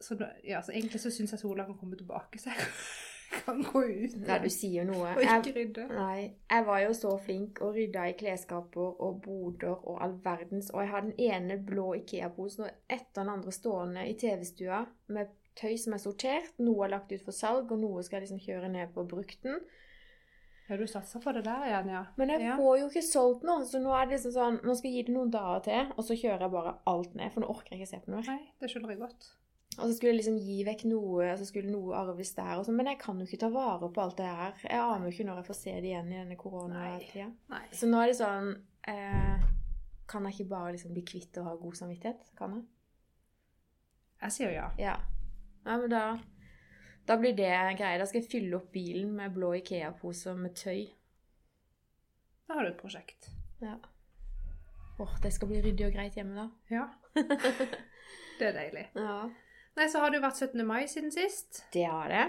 Så, 0.00 0.14
da, 0.14 0.28
ja, 0.46 0.60
så 0.62 0.72
egentlig 0.72 1.00
så 1.02 1.10
syns 1.10 1.32
jeg 1.34 1.40
sola 1.42 1.64
kan 1.66 1.78
komme 1.78 1.98
tilbake, 1.98 2.38
så 2.38 2.52
jeg 2.52 2.66
kan 3.42 3.58
gå 3.66 3.82
ut 3.82 4.14
Nei, 4.22 4.36
du 4.44 4.48
sier 4.52 4.86
noe. 4.86 5.10
og 5.16 5.22
Jeg, 5.24 5.40
ikke 5.42 5.56
rydde. 5.56 5.86
nei, 5.90 6.20
jeg 6.52 6.66
var 6.68 6.78
jo 6.84 6.92
så 6.96 7.16
flink 7.24 7.58
og 7.66 7.74
rydda 7.74 8.06
i 8.08 8.14
klesskaper 8.20 9.02
og 9.04 9.18
boder 9.24 9.74
og 9.74 9.98
all 10.04 10.14
verdens, 10.24 10.70
og 10.70 10.84
jeg 10.84 10.92
har 10.94 11.04
den 11.08 11.18
ene 11.18 11.58
blå 11.66 11.90
Ikea-posen 11.98 12.68
og 12.68 12.70
etter 12.86 13.24
den 13.24 13.34
andre 13.34 13.52
stående 13.52 14.06
i 14.08 14.14
TV-stua 14.22 14.84
med 15.14 15.34
tøy 15.58 15.74
som 15.80 15.96
er 15.96 16.02
sortert. 16.02 16.54
Noe 16.62 16.86
er 16.86 16.94
lagt 16.94 17.12
ut 17.12 17.24
for 17.26 17.36
salg, 17.36 17.70
og 17.74 17.82
noe 17.82 18.04
skal 18.06 18.18
jeg 18.18 18.28
liksom 18.28 18.42
kjøre 18.44 18.70
ned 18.72 18.94
på 18.94 19.04
brukten. 19.10 19.60
Ja, 20.68 20.76
du 20.76 20.84
satser 20.86 21.20
på 21.24 21.32
det 21.32 21.46
der 21.46 21.64
igjen, 21.64 21.88
ja. 21.94 22.02
Men 22.20 22.34
jeg 22.34 22.44
ja. 22.44 22.54
får 22.60 22.74
jo 22.82 22.88
ikke 22.90 23.02
solgt 23.06 23.44
noe, 23.48 23.64
så 23.64 23.80
nå 23.80 23.92
er 23.96 24.04
det 24.04 24.18
liksom 24.18 24.34
sånn 24.34 24.58
Nå 24.68 24.74
skal 24.76 24.90
jeg 24.90 24.98
gi 24.98 25.04
det 25.08 25.14
noen 25.14 25.30
dager 25.32 25.62
til, 25.64 25.92
og 25.94 26.04
så 26.04 26.16
kjører 26.20 26.44
jeg 26.44 26.52
bare 26.52 26.74
alt 26.92 27.14
ned, 27.16 27.32
for 27.32 27.44
nå 27.44 27.52
orker 27.54 27.72
jeg 27.72 27.80
ikke 27.80 27.92
se 27.94 28.00
på 28.04 28.12
noe. 28.12 28.24
Nei, 28.28 28.42
det 28.60 28.68
skjønner 28.68 28.92
jeg 28.92 29.00
godt. 29.00 29.30
Og 29.78 29.84
så 29.86 29.94
skulle 29.94 30.12
jeg 30.12 30.18
liksom 30.18 30.38
gi 30.42 30.58
vekk 30.66 30.84
noe, 30.90 31.26
og 31.30 31.40
så 31.40 31.46
skulle 31.48 31.72
noe 31.72 31.96
arves 31.96 32.32
der 32.36 32.54
og 32.58 32.66
sånn. 32.66 32.76
Men 32.80 32.90
jeg 32.90 33.00
kan 33.00 33.20
jo 33.20 33.28
ikke 33.28 33.40
ta 33.44 33.50
vare 33.54 33.90
på 33.94 34.02
alt 34.02 34.16
det 34.20 34.30
her. 34.40 34.56
Jeg 34.64 34.80
aner 34.82 35.06
jo 35.06 35.14
ikke 35.14 35.28
når 35.28 35.40
jeg 35.40 35.48
får 35.48 35.58
se 35.60 35.74
det 35.76 35.90
igjen 35.92 36.10
i 36.10 36.18
denne 36.18 36.38
koronatida. 36.40 37.28
Så 37.78 37.88
nå 37.88 38.00
er 38.02 38.10
det 38.10 38.16
sånn 38.18 38.50
eh, 38.90 39.46
Kan 40.10 40.26
jeg 40.26 40.34
ikke 40.34 40.50
bare 40.50 40.72
liksom 40.74 40.96
bli 40.96 41.04
kvitt 41.06 41.38
og 41.38 41.46
ha 41.46 41.54
god 41.60 41.78
samvittighet? 41.78 42.32
Kan 42.38 42.58
jeg? 42.58 42.66
Jeg 44.24 44.34
sier 44.34 44.56
ja. 44.56 44.66
Ja. 44.82 44.96
Nei, 45.68 45.76
men 45.82 45.92
da 45.92 46.02
Da 47.08 47.16
blir 47.20 47.32
det 47.36 47.48
greia. 47.78 47.98
Da 48.00 48.06
skal 48.08 48.20
jeg 48.22 48.30
fylle 48.30 48.56
opp 48.58 48.72
bilen 48.74 49.14
med 49.16 49.32
blå 49.36 49.54
Ikea-poser 49.56 50.36
med 50.36 50.56
tøy. 50.58 50.82
Da 52.48 52.56
har 52.58 52.66
du 52.66 52.70
et 52.74 52.80
prosjekt. 52.80 53.30
Ja. 53.64 53.76
Åh, 55.00 55.14
det 55.22 55.30
skal 55.32 55.48
bli 55.48 55.60
ryddig 55.64 55.86
og 55.86 55.94
greit 55.94 56.16
hjemme, 56.18 56.34
da. 56.36 56.48
Ja. 56.72 56.84
det 58.40 58.48
er 58.50 58.56
deilig. 58.56 58.84
Ja. 58.98 59.22
Nei, 59.78 59.86
så 59.88 60.02
har 60.02 60.10
det 60.10 60.18
jo 60.18 60.24
vært 60.26 60.40
17. 60.42 60.64
mai 60.66 60.82
siden 60.90 61.12
sist. 61.14 61.62
Det 61.72 61.84
har 61.86 62.12
det. 62.12 62.26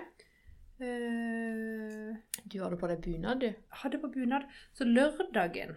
Uh, 0.79 2.15
Du 2.47 2.59
hadde 2.63 2.77
på 2.79 2.87
deg 2.91 3.01
bunad, 3.03 3.41
du. 3.43 3.49
hadde 3.81 3.99
på 3.99 4.11
bunad. 4.13 4.45
Så 4.77 4.87
lørdagen, 4.87 5.75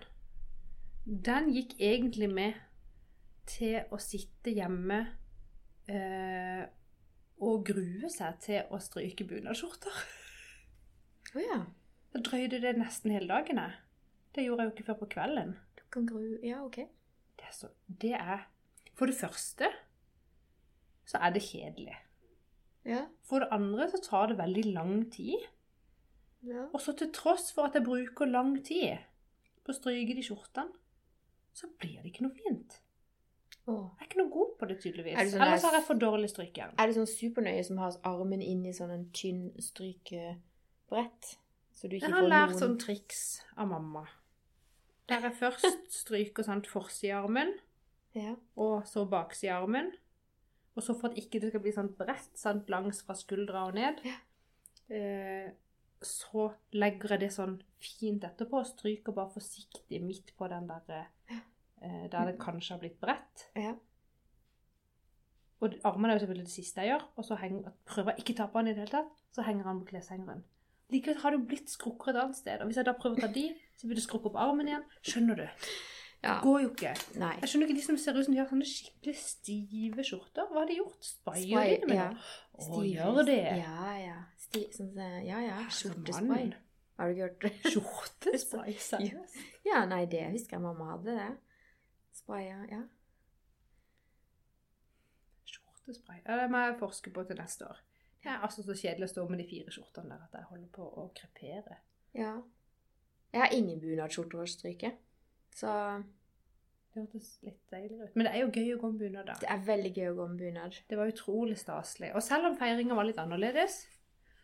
den 1.06 1.50
gikk 1.56 1.74
egentlig 1.80 2.28
med 2.30 2.60
til 3.50 3.80
å 3.90 3.98
sitte 3.98 4.52
hjemme 4.54 5.00
eh, 5.90 6.62
og 7.42 7.64
grue 7.66 8.10
seg 8.12 8.36
til 8.44 8.68
å 8.70 8.78
stryke 8.82 9.26
bunadsskjorter. 9.26 10.02
Å 11.34 11.42
ja. 11.42 11.60
Da 12.12 12.20
drøyde 12.20 12.60
det 12.62 12.74
nesten 12.76 13.14
hele 13.14 13.30
dagen, 13.30 13.58
jeg. 13.58 13.78
Det 14.36 14.44
gjorde 14.44 14.64
jeg 14.64 14.70
jo 14.70 14.74
ikke 14.76 14.86
før 14.88 14.98
på 15.00 15.08
kvelden. 15.14 15.54
Du 15.78 15.82
kan 15.92 16.06
gru 16.08 16.22
Ja, 16.44 16.62
OK. 16.64 16.78
Det 17.40 17.48
er, 17.48 17.54
så, 17.56 17.72
det 17.86 18.12
er 18.18 18.46
For 18.94 19.08
det 19.08 19.16
første 19.16 19.70
så 21.08 21.18
er 21.18 21.32
det 21.34 21.42
kjedelig. 21.42 21.96
Ja. 22.86 23.06
For 23.26 23.42
det 23.42 23.50
andre 23.54 23.88
så 23.90 23.98
tar 24.04 24.30
det 24.30 24.38
veldig 24.38 24.64
lang 24.74 24.94
tid. 25.12 25.48
ja. 26.46 26.68
Og 26.72 26.80
så 26.80 26.94
til 26.96 27.10
tross 27.14 27.50
for 27.52 27.68
at 27.68 27.74
jeg 27.74 27.84
bruker 27.86 28.28
lang 28.30 28.54
tid 28.64 29.02
på 29.64 29.72
å 29.72 29.76
stryke 29.76 30.14
de 30.14 30.24
skjortene, 30.26 30.72
så 31.52 31.68
blir 31.78 32.00
det 32.00 32.12
ikke 32.12 32.24
noe 32.26 32.36
fint. 32.38 32.78
Åh. 33.70 33.90
Jeg 33.98 34.00
er 34.00 34.08
ikke 34.08 34.18
noe 34.18 34.30
god 34.34 34.54
på 34.58 34.66
det, 34.68 34.76
tydeligvis. 34.82 35.14
Sånn 35.32 35.42
Ellers 35.44 35.62
har 35.62 35.76
jeg 35.76 35.84
for 35.86 35.94
dårlig 36.02 36.30
strykejern. 36.32 36.74
Er 36.78 36.86
det 36.90 36.96
sånn 36.96 37.06
supernøye 37.10 37.62
som 37.64 37.78
har 37.78 37.92
armen 38.10 38.42
inn 38.42 38.64
i 38.66 38.72
sånn 38.74 38.90
en 38.90 39.04
tynn 39.14 39.52
strykebrett? 39.62 41.36
Så 41.72 41.88
du 41.88 41.96
ikke 41.96 42.08
Jeg 42.08 42.14
har 42.16 42.28
lært 42.28 42.50
noen 42.52 42.60
sånn 42.60 42.78
triks 42.82 43.22
av 43.56 43.68
mamma. 43.70 44.04
Der 45.08 45.20
jeg 45.28 45.34
først 45.38 45.90
stryker 45.94 46.42
sånn 46.46 46.64
forsidearmen, 46.66 47.54
Ja. 48.14 48.34
og 48.56 48.82
så 48.86 49.06
baksidearmen. 49.08 49.92
Og 50.76 50.82
så 50.82 50.94
for 50.98 51.10
at 51.10 51.16
ikke 51.16 51.40
det 51.40 51.50
skal 51.50 51.60
bli 51.60 51.72
sånn 51.72 51.94
bredt 51.96 52.36
sant, 52.38 52.68
langs 52.68 53.02
fra 53.02 53.14
skuldra 53.14 53.66
og 53.68 53.74
ned, 53.74 54.00
Ja. 54.04 54.16
eh, 54.94 55.50
så 56.02 56.52
legger 56.72 57.10
jeg 57.10 57.20
det 57.20 57.30
sånn 57.32 57.62
fint 57.80 58.22
etterpå 58.24 58.58
og 58.58 58.66
stryker 58.66 59.12
bare 59.12 59.30
forsiktig 59.30 60.02
midt 60.02 60.32
på 60.36 60.48
den 60.48 60.66
der 60.66 60.82
eh, 61.30 61.36
der 62.12 62.30
det 62.30 62.38
kanskje 62.40 62.74
har 62.76 62.80
blitt 62.84 63.00
bredt. 63.00 63.48
ja. 63.56 63.74
Og 65.62 65.74
armene 65.86 66.10
er 66.10 66.16
jo 66.18 66.24
selvfølgelig 66.24 66.46
det 66.48 66.52
siste 66.56 66.80
jeg 66.82 66.90
gjør, 66.90 67.02
og 67.16 67.24
så 67.24 67.36
henger, 67.38 67.70
prøver 67.86 68.10
jeg 68.10 68.18
ikke 68.24 68.34
ta 68.40 68.46
på 68.50 68.58
den 68.58 68.66
i 68.66 68.74
det 68.74 68.80
hele 68.82 68.90
tatt, 68.96 69.10
så 69.30 69.44
henger 69.46 69.68
han 69.68 69.78
på 69.78 69.92
kleshengeren. 69.92 70.40
Likevel 70.90 71.20
har 71.22 71.30
det 71.30 71.38
jo 71.38 71.44
blitt 71.52 71.70
skrukker 71.70 72.10
et 72.10 72.18
annet 72.18 72.36
sted, 72.40 72.58
og 72.60 72.66
hvis 72.66 72.80
jeg 72.80 72.88
da 72.88 72.94
prøver 72.98 73.20
å 73.20 73.22
ta 73.22 73.28
de, 73.36 73.44
så 73.78 73.86
blir 73.86 74.00
det 74.00 74.02
skrukke 74.02 74.26
opp 74.32 74.40
armen 74.42 74.68
igjen. 74.72 74.82
Skjønner 75.06 75.38
du? 75.38 75.44
ja. 75.46 76.32
Det 76.34 76.34
går 76.42 76.58
jo 76.64 76.72
ikke. 76.72 76.90
Nei. 77.22 77.30
Jeg 77.44 77.52
skjønner 77.52 77.70
ikke 77.70 77.78
de 77.78 77.84
som 77.86 78.00
ser 78.02 78.18
ut 78.18 78.26
som 78.26 78.34
de 78.34 78.40
har 78.42 78.50
sånne 78.50 78.66
skikkelig 78.72 79.14
stive 79.20 80.04
skjorter. 80.10 80.50
Hva 80.50 80.60
har 80.64 80.68
de 80.72 80.76
gjort? 80.80 80.98
Spray, 81.12 81.46
de 81.46 81.88
med 81.92 81.96
ja. 82.00 82.08
Å, 82.58 82.66
Stiv- 82.66 82.90
gjør 82.96 83.22
det? 83.30 83.38
Ja, 83.62 83.86
ja. 84.02 84.18
Sti, 84.48 84.64
sånn, 84.74 84.92
ja, 85.30 85.40
ja. 85.46 85.56
Som 85.70 85.94
Skjortespray. 85.94 86.50
Har 86.98 87.08
du 87.08 87.14
ikke 87.14 87.28
hørt 87.30 87.46
det? 87.46 87.54
Skjortespray, 87.70 88.74
seriøst? 88.90 89.40
Ja, 89.70 89.84
nei, 89.86 90.02
det 90.10 90.26
husker 90.34 90.58
jeg 90.58 90.66
mamma 90.66 90.90
hadde, 90.96 91.16
det. 91.22 91.30
Spraya, 92.12 92.58
ja. 92.70 92.82
Skjortespray. 95.48 96.20
Ja, 96.26 96.36
det 96.42 96.50
må 96.52 96.60
jeg 96.62 96.78
forske 96.80 97.12
på 97.14 97.24
til 97.28 97.38
neste 97.40 97.68
år. 97.68 97.80
Det 98.22 98.30
er 98.30 98.42
altså 98.46 98.62
så 98.62 98.74
kjedelig 98.78 99.08
å 99.08 99.12
stå 99.12 99.24
med 99.28 99.40
de 99.42 99.46
fire 99.50 99.72
skjortene 99.74 100.14
der 100.14 100.26
at 100.28 100.34
jeg 100.38 100.48
holder 100.50 100.68
på 100.74 100.84
å 100.86 101.08
krepere. 101.16 101.78
Ja. 102.14 102.36
Jeg 103.32 103.40
har 103.40 103.54
ingen 103.56 103.80
bunadsskjorter 103.82 104.42
å 104.44 104.50
stryke. 104.50 104.92
Så 105.56 105.72
Det 106.92 107.00
hørtes 107.00 107.28
litt 107.40 107.60
deilig 107.72 108.02
ut. 108.02 108.14
Men 108.14 108.28
det 108.28 108.32
er 108.34 108.42
jo 108.42 108.50
gøy 108.52 108.74
å 108.74 108.80
gå 108.82 108.90
med 108.92 109.00
bunad, 109.00 109.26
da. 109.30 109.38
det 109.40 109.48
er 109.48 109.64
veldig 109.64 109.92
gøy 109.96 110.08
å 110.10 110.16
gå 110.18 110.26
med 110.28 110.42
bunad. 110.44 110.76
Det 110.90 110.98
var 111.00 111.08
utrolig 111.08 111.56
staselig. 111.58 112.10
Og 112.14 112.22
selv 112.22 112.50
om 112.50 112.58
feiringa 112.60 112.98
var 112.98 113.08
litt 113.08 113.20
annerledes, 113.22 113.78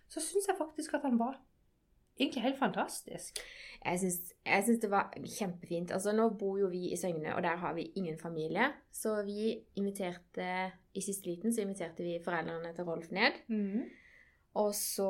så 0.08 0.22
syns 0.24 0.48
jeg 0.48 0.56
faktisk 0.56 0.96
at 0.96 1.04
han 1.04 1.20
var 1.20 1.36
egentlig 2.18 2.42
helt 2.42 2.58
fantastisk. 2.58 3.40
Jeg 3.84 4.00
syns, 4.02 4.80
det 4.82 4.90
var 4.90 5.12
kjempefint. 5.22 5.92
Altså, 5.94 6.12
nå 6.12 6.28
bor 6.38 6.58
jo 6.58 6.68
vi 6.72 6.88
i 6.92 6.96
Søgne, 6.98 7.34
og 7.36 7.42
der 7.46 7.56
har 7.56 7.74
vi 7.76 7.86
ingen 7.96 8.18
familie. 8.18 8.72
Så 8.92 9.22
vi 9.26 9.54
inviterte 9.78 10.72
I 10.94 11.00
siste 11.04 11.30
liten 11.30 11.54
så 11.54 11.62
inviterte 11.62 12.02
vi 12.02 12.18
foreldrene 12.24 12.74
til 12.74 12.84
Rolf 12.88 13.10
ned. 13.14 13.38
Og 14.58 14.72
så 14.74 15.06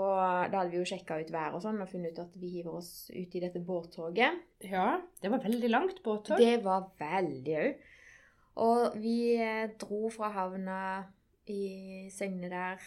Da 0.51 0.59
hadde 0.59 0.71
vi 0.75 0.81
jo 0.83 0.89
sjekka 0.89 1.21
ut 1.23 1.31
været 1.33 1.55
og 1.57 1.63
sånn 1.65 1.81
og 1.81 1.89
funnet 1.89 2.13
ut 2.13 2.25
at 2.27 2.35
vi 2.37 2.51
hiver 2.59 2.75
oss 2.83 3.09
ut 3.15 3.35
i 3.39 3.41
dette 3.41 3.63
båttoget. 3.65 4.43
Ja, 4.69 4.99
det 5.23 5.31
var 5.33 5.41
veldig 5.45 5.71
langt 5.71 6.03
båttog. 6.05 6.37
Det 6.43 6.59
var 6.65 6.91
veldig 7.01 7.55
òg. 7.63 7.87
Og 8.59 8.97
vi 8.99 9.37
eh, 9.39 9.71
dro 9.79 10.09
fra 10.11 10.33
havna 10.35 10.79
i 11.49 12.09
Søgne 12.13 12.51
der 12.53 12.83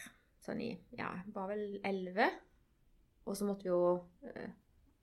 sånn 0.46 0.62
i 0.62 0.72
Ja, 0.98 1.14
var 1.34 1.48
vel 1.54 1.80
elleve. 1.88 2.28
Og 3.26 3.38
så 3.38 3.46
måtte 3.46 3.64
vi 3.64 3.70
jo 3.70 4.02
eh, 4.24 4.50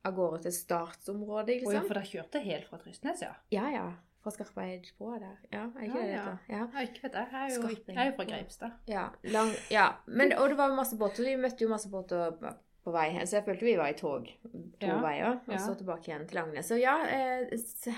av 0.04 0.14
gårde 0.16 0.42
til 0.42 0.52
startsområdet, 0.52 1.54
Å 1.62 1.72
ja, 1.72 1.80
liksom. 1.80 1.86
for 1.86 1.94
dere 1.94 2.10
kjørte 2.12 2.40
helt 2.44 2.68
fra 2.68 2.78
Trystnes, 2.82 3.22
ja? 3.22 3.32
Ja, 3.54 3.68
ja. 3.70 3.86
Fra 4.22 4.32
Skarpeidsbrua 4.34 5.18
der. 5.22 5.36
Ja, 5.52 5.64
er 5.78 5.84
ikke 5.86 5.98
Ja, 5.98 6.06
det 6.06 6.14
ja. 6.14 6.38
Ja. 6.48 6.62
Ja, 6.74 6.80
ikke 6.86 7.02
vet 7.04 7.12
jeg. 7.14 7.28
Jeg 7.32 7.42
er 7.42 7.54
jo, 7.54 7.68
jeg 7.68 7.98
er 8.02 8.08
jo 8.10 8.16
fra 8.16 8.24
Greipstad. 8.24 8.72
Ja, 8.90 9.04
lang, 9.30 9.52
ja. 9.70 9.84
Men, 10.06 10.32
og 10.38 10.48
det 10.50 10.56
var 10.58 10.74
masse 10.74 10.98
båter. 10.98 11.22
Vi 11.24 11.36
møtte 11.36 11.62
jo 11.62 11.68
masse 11.70 11.88
båter 11.92 12.32
på- 12.40 12.54
på 12.88 12.92
vei 12.94 13.10
hen, 13.12 13.26
så 13.26 13.36
jeg 13.36 13.44
følte 13.44 13.64
vi 13.66 13.76
var 13.76 13.88
i 13.92 13.96
tog 13.98 14.26
to 14.26 14.86
Ja, 14.86 14.98
veier, 15.02 15.40
og 15.46 15.58
så 15.60 15.74
tilbake 15.76 16.08
igjen 16.08 16.26
til 16.26 16.38
Langnes. 16.40 16.66
Så 16.70 16.78
ja, 16.80 16.94
eh, 17.04 17.50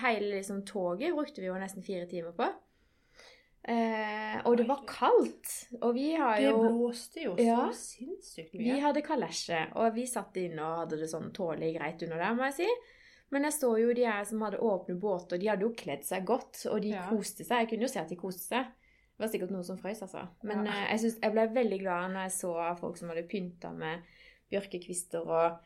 hele 0.02 0.34
liksom, 0.34 0.64
toget 0.66 1.14
brukte 1.14 1.40
vi 1.40 1.46
jo 1.46 1.54
nesten 1.54 1.82
fire 1.84 2.06
timer 2.10 2.32
på. 2.32 2.48
Eh, 3.68 4.40
og 4.48 4.56
det 4.56 4.64
var 4.68 4.80
kaldt. 4.88 5.50
Og 5.82 5.92
vi 5.94 6.14
har 6.16 6.38
Det 6.40 6.52
blåste 6.54 7.22
jo 7.26 7.34
så 7.36 7.44
Ja. 7.44 7.66
sinnssykt 7.76 8.52
Vi 8.56 8.78
hadde 8.80 9.02
kalesje, 9.02 9.66
og 9.76 9.94
vi 9.94 10.06
satt 10.06 10.34
inne 10.36 10.60
og 10.62 10.78
hadde 10.88 10.98
det 11.00 11.10
sånn 11.10 11.30
tålelig 11.32 11.76
greit 11.78 12.02
under 12.02 12.16
der, 12.16 12.34
må 12.34 12.44
jeg 12.48 12.54
si. 12.54 12.68
Men 13.30 13.42
jeg 13.44 13.52
så 13.52 13.78
jo 13.78 13.92
de 13.94 14.04
her 14.06 14.24
som 14.24 14.40
hadde 14.40 14.58
åpne 14.58 14.98
båter, 14.98 15.38
de 15.38 15.46
hadde 15.46 15.60
jo 15.62 15.74
kledd 15.76 16.02
seg 16.04 16.24
godt, 16.26 16.66
og 16.70 16.80
de 16.82 16.88
Ja. 16.88 17.02
koste 17.10 17.44
seg. 17.44 17.60
Jeg 17.60 17.68
kunne 17.68 17.82
jo 17.82 17.88
se 17.88 18.00
at 18.00 18.08
de 18.08 18.16
koste 18.16 18.48
seg. 18.48 18.64
Det 18.64 19.18
var 19.18 19.28
sikkert 19.28 19.50
noen 19.50 19.64
som 19.64 19.76
frøs, 19.76 20.00
altså. 20.02 20.28
Men 20.42 20.64
Ja. 20.66 20.72
eh, 20.72 20.88
jeg, 20.90 20.98
synes, 21.00 21.18
jeg 21.22 21.32
ble 21.32 21.46
veldig 21.48 21.78
glad 21.80 22.10
når 22.10 22.22
jeg 22.22 22.32
så 22.32 22.78
folk 22.80 22.96
som 22.96 23.08
hadde 23.10 23.28
pynta 23.28 23.70
med 23.72 24.02
bjørkekvister 24.50 25.26
og 25.26 25.58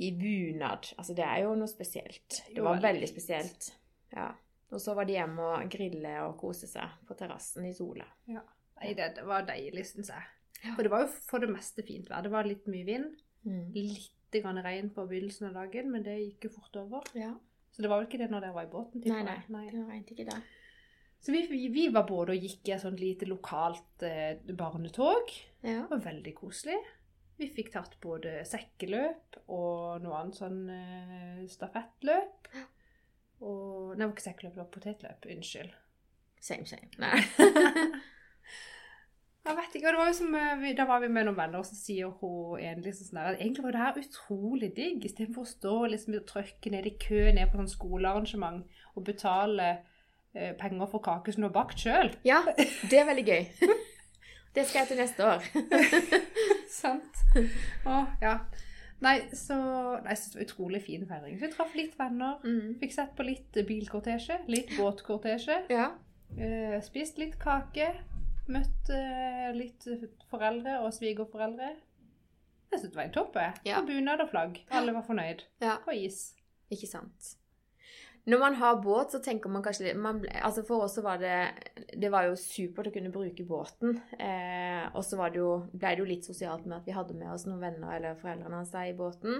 i 0.00 0.10
bunad. 0.12 0.94
Altså, 0.98 1.14
det 1.14 1.24
er 1.24 1.42
jo 1.42 1.54
noe 1.56 1.66
spesielt. 1.68 2.42
Det 2.54 2.62
var 2.62 2.80
veldig 2.80 3.08
spesielt. 3.08 3.72
Ja. 4.16 4.30
Og 4.74 4.82
så 4.82 4.94
var 4.98 5.06
de 5.06 5.14
hjemme 5.16 5.44
og 5.54 5.70
grille 5.70 6.14
og 6.26 6.36
kose 6.40 6.68
seg 6.70 6.98
på 7.06 7.16
terrassen 7.18 7.66
i 7.68 7.74
sola. 7.76 8.06
Nei, 8.26 8.90
det, 8.98 9.12
det 9.18 9.26
var 9.28 9.46
deilig, 9.46 9.86
syns 9.92 10.10
jeg. 10.10 10.30
Ja. 10.64 10.74
For 10.74 10.82
det 10.86 10.90
var 10.92 11.04
jo 11.04 11.10
for 11.28 11.44
det 11.44 11.52
meste 11.52 11.84
fint 11.86 12.10
vær. 12.10 12.24
Det 12.24 12.32
var 12.32 12.48
litt 12.48 12.66
mye 12.70 12.86
vind. 12.88 13.12
Mm. 13.44 13.68
Litt 13.76 14.38
grann 14.42 14.58
regn 14.64 14.90
på 14.94 15.04
begynnelsen 15.06 15.50
av 15.52 15.60
dagen, 15.60 15.92
men 15.94 16.02
det 16.06 16.16
gikk 16.18 16.48
jo 16.48 16.56
fort 16.56 16.78
over. 16.80 17.06
Ja. 17.14 17.30
Så 17.74 17.82
det 17.84 17.90
var 17.90 18.00
vel 18.00 18.08
ikke 18.08 18.20
det 18.22 18.30
når 18.32 18.46
dere 18.46 18.56
var 18.56 18.66
i 18.66 18.72
båten? 18.72 19.02
Nei, 19.06 19.22
Nei, 19.26 19.38
nei. 19.50 19.64
Det 19.70 19.86
regnet 19.86 20.12
ikke 20.14 20.26
det. 20.30 20.40
Så 21.24 21.32
vi, 21.32 21.40
vi, 21.48 21.62
vi 21.72 21.86
var 21.94 22.04
både 22.08 22.34
og 22.34 22.44
gikk 22.44 22.68
i 22.68 22.74
et 22.74 22.82
sånt 22.82 23.00
lite 23.00 23.26
lokalt 23.30 24.04
eh, 24.04 24.36
barnetog. 24.58 25.30
Ja. 25.64 25.84
Det 25.84 25.90
var 25.94 26.04
veldig 26.10 26.34
koselig. 26.36 26.76
Vi 27.40 27.48
fikk 27.50 27.72
tatt 27.74 27.96
både 28.02 28.42
sekkeløp 28.46 29.40
og 29.50 30.04
noe 30.04 30.18
annet 30.20 30.38
sånn 30.38 30.60
eh, 30.70 31.40
stafettløp. 31.50 32.50
Og 33.44 33.94
Nei, 33.94 34.00
det 34.00 34.08
var 34.08 34.16
ikke 34.16 34.24
sekkeløp, 34.24 34.54
det 34.56 34.62
var 34.62 34.72
potetløp. 34.74 35.30
Unnskyld. 35.36 35.74
Same, 36.42 36.66
same. 36.66 36.90
Nei. 36.98 37.20
Jeg 39.44 39.56
vet 39.58 39.74
ikke, 39.76 39.88
og 39.88 39.92
det 39.92 40.00
var 40.00 40.06
jo 40.08 40.16
som, 40.16 40.34
eh, 40.34 40.76
Da 40.76 40.84
var 40.88 41.00
vi 41.00 41.08
med 41.12 41.26
noen 41.26 41.36
venner, 41.36 41.60
og 41.60 41.66
så 41.68 41.76
sier 41.76 42.12
hun 42.20 42.60
en 42.60 42.80
liksom 42.80 43.10
sånn 43.10 43.18
der 43.20 43.34
at 43.34 43.40
egentlig 43.42 43.64
var 43.66 43.74
det 43.76 43.82
her 43.82 43.98
utrolig 44.00 44.70
digg. 44.76 45.04
Istedenfor 45.04 45.44
å 45.44 45.50
stå 45.50 45.74
liksom 45.92 46.16
og 46.16 46.26
trykke 46.30 46.72
ned 46.72 46.88
i 46.88 46.94
kø 46.96 47.26
ned 47.36 47.50
på 47.50 47.60
sånn 47.60 47.68
skolearrangement 47.74 48.64
og 48.96 49.04
betale 49.04 49.68
eh, 50.32 50.54
penger 50.56 50.88
for 50.88 51.04
kake 51.04 51.34
som 51.34 51.44
du 51.44 51.48
har 51.50 51.58
bakt 51.58 51.84
sjøl. 51.84 52.14
Ja, 52.24 52.40
det 52.90 52.98
er 52.98 53.10
veldig 53.10 53.26
gøy. 53.28 53.42
Det 54.54 54.64
skal 54.64 54.80
jeg 54.80 54.88
til 54.88 55.02
neste 55.02 55.28
år. 55.28 55.44
Sant. 56.80 57.24
Å, 57.84 58.00
ja. 58.22 58.38
Nei, 59.04 59.18
så 59.36 59.56
Nei, 60.04 60.16
så 60.16 60.32
det 60.32 60.38
var 60.38 60.46
utrolig 60.46 60.80
fin 60.86 61.04
feiring. 61.08 61.36
Vi 61.40 61.50
traff 61.52 61.74
litt 61.76 61.94
venner. 61.98 62.40
Mm. 62.44 62.74
Fikk 62.80 62.96
sett 62.96 63.14
på 63.18 63.26
litt 63.26 63.60
bilkortesje, 63.68 64.40
litt 64.50 64.72
båtkortesje. 64.78 65.60
Ja. 65.72 65.90
Uh, 66.34 66.78
spist 66.84 67.20
litt 67.20 67.36
kake. 67.42 67.92
Møtt 68.50 68.90
uh, 68.92 69.50
litt 69.56 69.86
foreldre 70.32 70.80
og 70.84 70.90
svigerforeldre. 70.96 71.74
Jeg 72.72 72.80
synes 72.80 72.90
det 72.90 72.98
var 72.98 73.06
en 73.06 73.14
topp. 73.14 73.38
Ja. 73.68 73.78
Og 73.78 73.88
bunad 73.88 74.24
og 74.24 74.32
flagg. 74.32 74.58
Alle 74.74 74.96
var 74.96 75.06
fornøyd. 75.06 75.46
ja. 75.62 75.78
Og 75.86 75.94
is. 75.94 76.32
Ikke 76.72 76.88
sant. 76.90 77.34
Når 78.24 78.40
man 78.40 78.54
har 78.56 78.78
båt, 78.80 79.12
så 79.12 79.18
tenker 79.20 79.52
man 79.52 79.62
kanskje 79.64 79.92
man, 80.00 80.22
altså 80.40 80.62
For 80.64 80.86
oss 80.86 80.94
så 80.96 81.02
var 81.04 81.18
det 81.20 81.34
Det 82.00 82.08
var 82.12 82.24
jo 82.30 82.38
supert 82.40 82.88
å 82.88 82.92
kunne 82.94 83.12
bruke 83.12 83.44
båten. 83.44 83.98
Eh, 84.16 84.86
og 84.94 85.04
så 85.04 85.18
var 85.20 85.34
det 85.34 85.42
jo, 85.42 85.50
ble 85.72 85.92
det 85.92 86.00
jo 86.00 86.08
litt 86.08 86.24
sosialt 86.28 86.64
med 86.64 86.78
at 86.78 86.88
vi 86.88 86.96
hadde 86.96 87.16
med 87.18 87.34
oss 87.34 87.44
noen 87.48 87.60
venner 87.60 87.98
eller 87.98 88.16
foreldrene 88.20 88.62
hans 88.62 88.72
der 88.72 88.88
i 88.88 88.96
båten. 88.96 89.36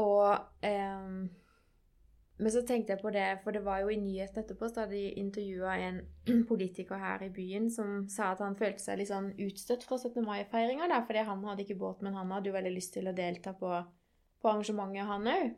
Og 0.00 0.64
eh, 0.64 1.12
Men 2.40 2.54
så 2.54 2.62
tenkte 2.64 2.94
jeg 2.94 3.02
på 3.02 3.12
det, 3.12 3.26
for 3.44 3.52
det 3.52 3.60
var 3.66 3.82
jo 3.82 3.90
i 3.92 3.98
nyhetene 4.00 4.40
etterpå, 4.46 4.70
så 4.70 4.86
hadde 4.86 4.96
de 4.96 5.20
intervjua 5.20 5.74
en 5.84 6.00
politiker 6.48 6.96
her 6.96 7.26
i 7.26 7.32
byen 7.36 7.68
som 7.70 8.06
sa 8.08 8.30
at 8.32 8.40
han 8.40 8.56
følte 8.56 8.80
seg 8.80 9.02
litt 9.02 9.10
sånn 9.12 9.34
utstøtt 9.36 9.84
fra 9.84 9.98
17. 10.00 10.24
mai-feiringa, 10.24 10.88
fordi 11.04 11.26
han 11.28 11.44
hadde 11.44 11.66
ikke 11.66 11.76
båt, 11.82 12.00
men 12.00 12.16
han 12.16 12.32
hadde 12.32 12.48
jo 12.48 12.56
veldig 12.56 12.72
lyst 12.72 12.96
til 12.96 13.12
å 13.12 13.12
delta 13.12 13.52
på, 13.52 13.74
på 14.40 14.48
arrangementet, 14.48 15.04
han 15.12 15.28
òg. 15.34 15.52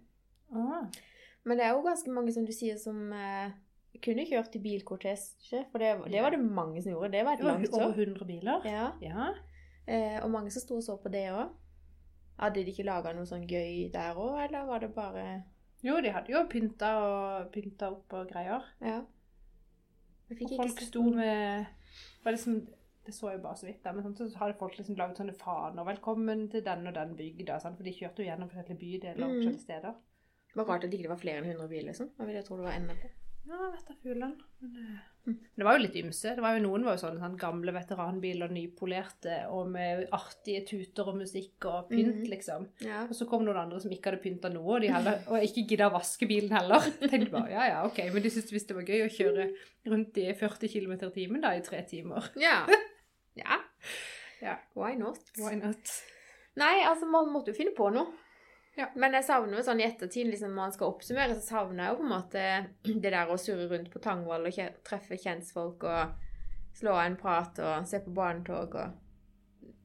Men 1.45 1.59
det 1.59 1.65
er 1.67 1.73
jo 1.75 1.83
ganske 1.83 2.11
mange, 2.15 2.33
som 2.33 2.47
du 2.47 2.53
sier, 2.55 2.77
som 2.79 3.13
eh, 3.13 3.51
kunne 4.03 4.27
kjørt 4.29 4.55
i 4.57 4.61
bilkortesje. 4.63 5.65
For 5.73 5.79
det, 5.83 5.97
det 6.13 6.23
var 6.23 6.31
det 6.31 6.41
mange 6.41 6.83
som 6.83 6.93
gjorde. 6.93 7.11
Det 7.13 7.25
var 7.27 7.33
et 7.39 7.45
langt 7.45 7.69
år. 7.73 7.81
over 7.81 7.87
år. 7.89 8.05
100 8.07 8.27
biler. 8.29 8.69
Ja. 8.69 8.93
Ja. 9.03 9.31
Eh, 9.87 10.19
og 10.25 10.31
mange 10.31 10.51
som 10.55 10.63
sto 10.63 10.77
og 10.79 10.83
så 10.87 10.97
på 11.03 11.11
det 11.13 11.27
òg. 11.35 11.49
Hadde 12.39 12.63
de 12.65 12.71
ikke 12.73 12.87
laga 12.87 13.13
noe 13.15 13.27
sånn 13.29 13.47
gøy 13.47 13.91
der 13.93 14.15
òg, 14.19 14.39
eller 14.47 14.65
var 14.67 14.79
det 14.83 14.95
bare 14.95 15.25
Jo, 15.83 15.97
de 16.01 16.13
hadde 16.15 16.31
jo 16.31 16.45
pynta, 16.51 16.93
og, 17.03 17.51
pynta 17.53 17.91
opp 17.91 18.13
og 18.15 18.29
greier. 18.31 18.63
Ja. 18.81 19.01
Og 20.31 20.55
folk 20.57 20.81
sto 20.81 21.03
med 21.11 21.67
var 22.25 22.33
liksom, 22.33 22.63
Det 23.05 23.13
så 23.15 23.33
jeg 23.33 23.43
bare 23.43 23.59
så 23.59 23.67
vidt 23.67 23.85
men 23.85 24.05
sånn, 24.05 24.15
så 24.31 24.39
hadde 24.39 24.55
folk 24.61 24.77
liksom 24.79 24.95
laget 24.97 25.19
sånne 25.19 25.35
faner. 25.35 25.83
'Velkommen 25.85 26.49
til 26.51 26.63
den 26.65 26.87
og 26.87 26.95
den 26.95 27.17
bygda', 27.19 27.59
sant? 27.61 27.77
for 27.77 27.83
de 27.83 27.91
kjørte 27.91 28.23
jo 28.23 28.29
gjennom 28.31 28.49
forskjellige 28.49 28.79
bydeler 28.79 29.25
og 29.25 29.31
Mhm. 29.31 29.37
forskjellige 29.41 29.61
steder. 29.61 29.95
Det 30.52 30.61
var 30.61 30.68
rart 30.68 30.85
at 30.85 30.90
det 30.92 31.00
ikke 31.00 31.09
var 31.14 31.21
flere 31.23 31.40
enn 31.40 31.49
100 31.54 31.68
biler. 31.71 31.88
Liksom. 31.92 32.11
Jeg 32.18 32.26
ville 32.28 32.42
tro 32.44 32.56
det 32.61 32.64
var 32.68 32.76
enda 32.76 32.94
flere. 32.94 33.18
Ja, 33.42 33.71
vet 33.73 33.88
da 33.88 33.94
fuglene. 34.02 34.37
Men 34.61 34.76
eh, 34.82 35.00
Mm. 35.23 35.37
det 35.54 35.62
var 35.64 35.76
jo 35.78 35.82
litt 35.85 35.94
ymse. 36.00 36.32
Det 36.35 36.42
var 36.42 36.56
jo 36.56 36.62
Noen 36.64 36.82
var 36.85 36.97
jo 36.97 37.00
sånne, 37.06 37.21
sånn 37.23 37.37
gamle 37.38 37.71
veteranbiler, 37.73 38.50
nypolerte, 38.50 39.37
og 39.54 39.68
med 39.71 40.09
artige 40.11 40.64
tuter 40.66 41.06
og 41.12 41.14
musikk 41.21 41.64
og 41.71 41.88
pynt, 41.92 42.16
Mhm. 42.25 42.28
liksom. 42.28 42.64
Ja. 42.80 43.04
Og 43.04 43.14
så 43.14 43.28
kom 43.30 43.44
noen 43.44 43.56
andre 43.56 43.78
som 43.80 43.92
ikke 43.94 44.11
hadde 44.11 44.21
pynta 44.25 44.50
noe, 44.52 44.66
og, 44.75 44.80
de 44.80 44.88
heller, 44.90 45.21
og 45.28 45.38
ikke 45.47 45.62
gidda 45.68 45.87
å 45.90 45.94
vaske 45.94 46.26
bilen 46.26 46.50
heller. 46.50 46.80
Tenkte 47.11 47.30
bare, 47.30 47.50
ja 47.54 47.66
ja, 47.68 47.85
ok, 47.87 48.00
Men 48.12 48.23
de 48.23 48.30
syntes 48.30 48.50
visst 48.50 48.66
det 48.66 48.75
var 48.75 48.82
gøy 48.82 49.06
å 49.06 49.14
kjøre 49.14 49.47
rundt 49.87 50.18
i 50.18 50.26
40 50.35 50.68
km 50.68 50.92
i 50.92 51.11
timen 51.14 51.40
da, 51.40 51.50
i 51.54 51.61
tre 51.62 51.82
timer. 51.87 52.28
ja. 52.37 52.66
ja. 53.37 53.61
Ja. 54.42 54.56
Why 54.75 54.97
not? 54.97 55.18
Why 55.38 55.54
not? 55.54 56.02
Nei, 56.56 56.82
altså, 56.82 57.06
man 57.06 57.30
måtte 57.30 57.54
jo 57.54 57.54
finne 57.54 57.76
på 57.76 57.92
noe. 57.94 58.11
Ja. 58.76 58.87
Men 58.97 59.12
jeg 59.12 59.25
savner 59.26 59.59
jo 59.59 59.62
sånn 59.67 59.81
i 59.83 59.85
ettertid, 59.85 60.26
liksom 60.33 60.49
når 60.55 60.57
man 60.57 60.73
skal 60.73 60.88
oppsummere, 60.95 61.35
så 61.37 61.43
savner 61.59 61.85
jeg 61.85 61.93
jo 61.93 61.99
på 62.00 62.07
en 62.07 62.12
måte 62.14 62.45
det 63.02 63.12
der 63.12 63.29
å 63.33 63.37
surre 63.41 63.67
rundt 63.69 63.91
på 63.93 64.00
Tangvoll 64.00 64.47
og 64.49 64.61
treffe 64.88 65.19
kjentfolk 65.21 65.85
og 65.85 66.14
slå 66.79 66.95
av 66.97 67.02
en 67.07 67.17
prat 67.21 67.59
og 67.61 67.87
se 67.91 68.00
på 68.00 68.14
barnetog 68.17 68.75
og 68.81 68.99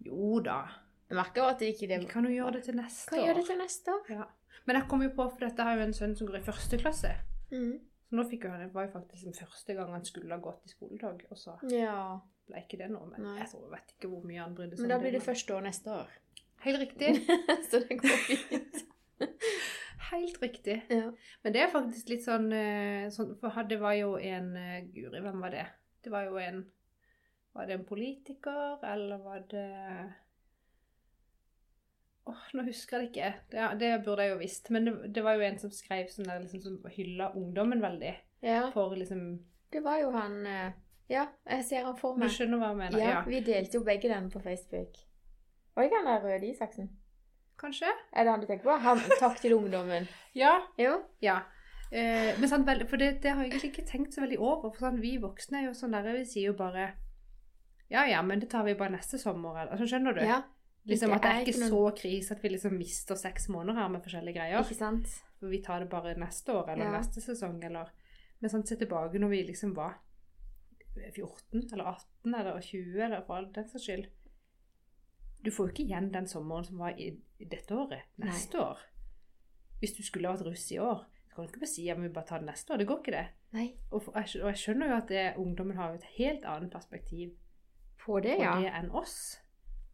Jo 0.07 0.39
da. 0.39 0.61
Jeg 1.09 1.17
merker 1.19 1.41
jo 1.41 1.49
at 1.49 1.59
det 1.59 1.73
ikke 1.73 1.87
det 1.91 1.97
Vi 2.01 2.07
kan 2.11 2.23
jo 2.27 2.31
gjøre 2.31 2.53
det 2.57 2.63
til 2.67 2.75
neste 2.79 3.09
Kan 3.11 3.19
år. 3.19 3.25
gjøre 3.27 3.41
det 3.41 3.45
til 3.49 3.57
neste 3.59 3.91
år. 3.91 4.09
Ja. 4.11 4.25
Men 4.67 4.75
jeg 4.79 4.87
kom 4.89 5.03
jo 5.03 5.09
på, 5.15 5.25
for 5.31 5.39
dette 5.43 5.63
har 5.67 5.75
jo 5.77 5.83
en 5.85 5.93
sønn 5.95 6.15
som 6.15 6.27
går 6.27 6.39
i 6.39 6.45
første 6.47 6.79
klasse. 6.79 7.11
Mm. 7.51 7.77
Så 8.07 8.15
nå 8.15 8.23
fikk 8.29 8.43
jo 8.47 8.51
han, 8.51 8.63
det 8.63 8.73
var 8.73 8.87
jo 8.87 8.91
faktisk 8.93 9.23
den 9.27 9.35
første 9.35 9.75
gang 9.75 9.91
han 9.91 10.05
skulle 10.07 10.31
ha 10.31 10.39
gått 10.43 10.63
i 10.65 10.71
skoletog, 10.71 11.23
og 11.31 11.37
så 11.39 11.57
Ja. 11.71 12.19
ble 12.47 12.61
ikke 12.63 12.77
det 12.79 12.89
noe. 12.91 13.05
Men 13.11 13.23
Nei. 13.23 13.37
jeg 13.39 13.49
tror, 13.51 13.69
vet 13.71 13.93
ikke 13.97 14.07
hvor 14.11 14.23
mye 14.23 14.39
han 14.39 14.55
brydde 14.55 14.77
seg 14.77 14.81
Men 14.87 14.89
da 14.95 14.99
blir 14.99 15.11
det 15.11 15.19
det 15.21 15.27
første 15.27 15.55
år 15.55 15.61
neste 15.67 15.91
år. 15.91 16.07
Helt 16.67 16.83
riktig. 16.83 17.11
så 17.71 17.79
det 17.87 17.97
går 18.03 18.21
fint. 18.27 18.83
Helt 20.11 20.37
riktig. 20.43 20.77
Ja. 20.93 21.09
Men 21.43 21.53
det 21.55 21.61
er 21.65 21.71
faktisk 21.73 22.11
litt 22.13 22.23
sånn, 22.23 22.45
eh, 22.55 23.07
sånn 23.11 23.33
For 23.41 23.63
det 23.67 23.79
var 23.81 23.95
jo 23.97 24.13
en 24.19 24.53
eh, 24.55 24.85
Guri, 24.93 25.19
hvem 25.23 25.41
var 25.43 25.51
det? 25.55 25.65
Det 26.05 26.13
var 26.13 26.29
jo 26.29 26.37
en 26.39 26.61
Var 27.57 27.67
det 27.67 27.75
en 27.79 27.83
politiker, 27.89 28.77
eller 28.87 29.19
var 29.25 29.41
det 29.51 29.65
Åh, 32.27 32.47
nå 32.59 32.63
husker 32.67 32.99
jeg 32.99 33.05
det 33.05 33.09
ikke. 33.11 33.27
Det, 33.53 33.67
det 33.79 33.89
burde 34.05 34.25
jeg 34.25 34.33
jo 34.33 34.39
visst. 34.41 34.65
Men 34.75 34.83
det, 34.87 34.93
det 35.15 35.21
var 35.23 35.37
jo 35.39 35.45
en 35.47 35.59
som 35.61 35.71
skrev 35.71 36.09
sånn 36.11 36.27
der, 36.27 36.41
liksom, 36.43 36.59
som 36.65 36.89
hylla 36.91 37.29
ungdommen 37.39 37.79
veldig. 37.83 38.13
ja. 38.43 38.65
For 38.73 38.95
liksom 38.99 39.21
Det 39.71 39.79
var 39.83 40.01
jo 40.01 40.09
han 40.15 40.35
eh, 40.45 40.71
Ja, 41.11 41.25
jeg 41.47 41.63
ser 41.69 41.85
han 41.87 41.95
for 41.99 42.17
meg. 42.19 42.27
Du 42.27 42.35
skjønner 42.35 42.59
hva 42.59 42.73
jeg 42.73 42.79
mener? 42.81 42.99
Ja, 42.99 43.13
Ja. 43.13 43.21
vi 43.27 43.39
delte 43.47 43.79
jo 43.79 43.83
begge 43.87 44.11
den 44.11 44.27
på 44.33 44.41
Facebook. 44.43 44.99
Var 45.77 45.83
det 45.85 45.91
ikke 45.91 45.99
han 46.01 46.07
der 46.09 46.23
Røde 46.25 46.47
Isaksen? 46.49 46.87
Kanskje? 47.61 47.89
Er 48.13 48.25
det 48.25 48.31
han 48.33 48.41
du 48.41 48.47
tenker 48.49 48.65
på? 48.65 48.75
Han, 48.81 49.01
takk 49.21 49.37
til 49.41 49.53
ungdommen. 49.53 50.07
Ja. 50.37 50.55
Jo. 50.77 50.95
Ja. 51.21 51.35
Eh, 51.91 52.33
men 52.37 52.49
sånn, 52.49 52.65
for 52.89 52.97
det, 52.99 53.21
det 53.23 53.31
har 53.31 53.43
jeg 53.45 53.51
egentlig 53.53 53.69
ikke 53.71 53.85
tenkt 53.89 54.13
så 54.17 54.21
veldig 54.25 54.37
over. 54.41 54.71
For 54.73 54.87
sånn, 54.89 54.97
vi 55.01 55.15
voksne 55.21 55.61
er 55.61 55.67
jo 55.69 55.75
sånn 55.77 55.93
der, 55.95 56.09
vi 56.17 56.25
sier 56.27 56.49
jo 56.51 56.57
bare 56.57 56.89
Ja 57.89 58.03
ja, 58.09 58.19
men 58.25 58.41
det 58.41 58.49
tar 58.51 58.65
vi 58.67 58.73
bare 58.75 58.91
neste 58.97 59.17
sommer. 59.21 59.61
Altså, 59.69 59.85
skjønner 59.87 60.17
du? 60.17 60.21
Ja, 60.25 60.41
Liksom 60.87 61.11
At 61.11 61.21
det 61.23 61.29
er 61.29 61.41
ikke 61.41 61.51
ikke 61.53 61.67
så 61.69 61.79
krise 61.99 62.35
at 62.35 62.43
vi 62.43 62.49
liksom 62.53 62.75
mister 62.79 63.17
seks 63.19 63.49
måneder 63.51 63.75
her 63.81 63.89
med 63.91 64.03
forskjellige 64.05 64.37
greier. 64.39 64.61
ikke 64.63 64.77
sant? 64.77 65.07
For 65.39 65.51
vi 65.51 65.59
tar 65.61 65.81
det 65.83 65.89
bare 65.91 66.13
neste 66.15 66.53
år 66.55 66.69
eller 66.73 66.85
Ja. 66.87 66.93
neste 66.97 67.21
sesong, 67.21 67.57
eller 67.63 67.89
Men 68.41 68.49
sånn 68.53 68.65
se 68.67 68.75
tilbake 68.79 69.19
når 69.19 69.29
vi 69.29 69.43
liksom 69.49 69.73
var 69.75 69.97
14 71.15 71.73
eller 71.73 71.83
18 71.91 72.35
eller 72.35 72.61
20, 72.61 73.01
eller 73.05 73.21
for 73.25 73.35
all 73.37 73.51
den 73.53 73.67
saks 73.69 73.83
skyld. 73.87 74.07
Du 75.45 75.51
får 75.51 75.67
jo 75.67 75.73
ikke 75.73 75.83
igjen 75.83 76.11
den 76.13 76.27
sommeren 76.27 76.65
som 76.65 76.79
var 76.81 76.97
i, 76.97 77.11
i 77.39 77.45
dette 77.45 77.75
året, 77.75 78.07
neste 78.21 78.59
år. 78.61 78.79
Hvis 79.79 79.93
du 79.97 80.03
skulle 80.03 80.29
vært 80.29 80.45
russ 80.47 80.65
i 80.73 80.79
år, 80.81 81.03
så 81.27 81.35
kan 81.35 81.45
du 81.45 81.51
ikke 81.51 81.63
bare 81.65 81.73
si 81.73 81.87
at 81.93 81.99
vi 82.01 82.09
bare 82.13 82.25
tar 82.25 82.41
det 82.41 82.49
neste 82.49 82.73
år. 82.73 82.81
Det 82.81 82.87
går 82.89 83.01
ikke, 83.03 83.13
det. 83.17 83.25
Nei. 83.53 83.67
Og, 83.91 84.01
for, 84.03 84.17
jeg 84.17 84.41
og 84.41 84.49
jeg 84.49 84.61
skjønner 84.63 84.89
jo 84.91 84.95
at 84.97 85.11
det, 85.11 85.25
ungdommen 85.37 85.77
har 85.77 85.93
et 85.93 86.07
helt 86.17 86.45
annet 86.45 86.71
perspektiv 86.73 87.35
På 88.01 88.19
det, 88.23 88.37
på 88.39 88.43
ja. 88.43 88.55
det 88.61 88.71
enn 88.79 88.89
oss. 88.95 89.37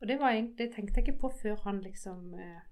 Og 0.02 0.08
det, 0.08 0.20
var 0.20 0.36
egentlig, 0.36 0.58
det 0.58 0.74
tenkte 0.76 1.00
jeg 1.00 1.08
ikke 1.08 1.20
på 1.20 1.32
før 1.42 1.62
han 1.66 1.82
liksom 1.82 2.34
eh, 2.40 2.64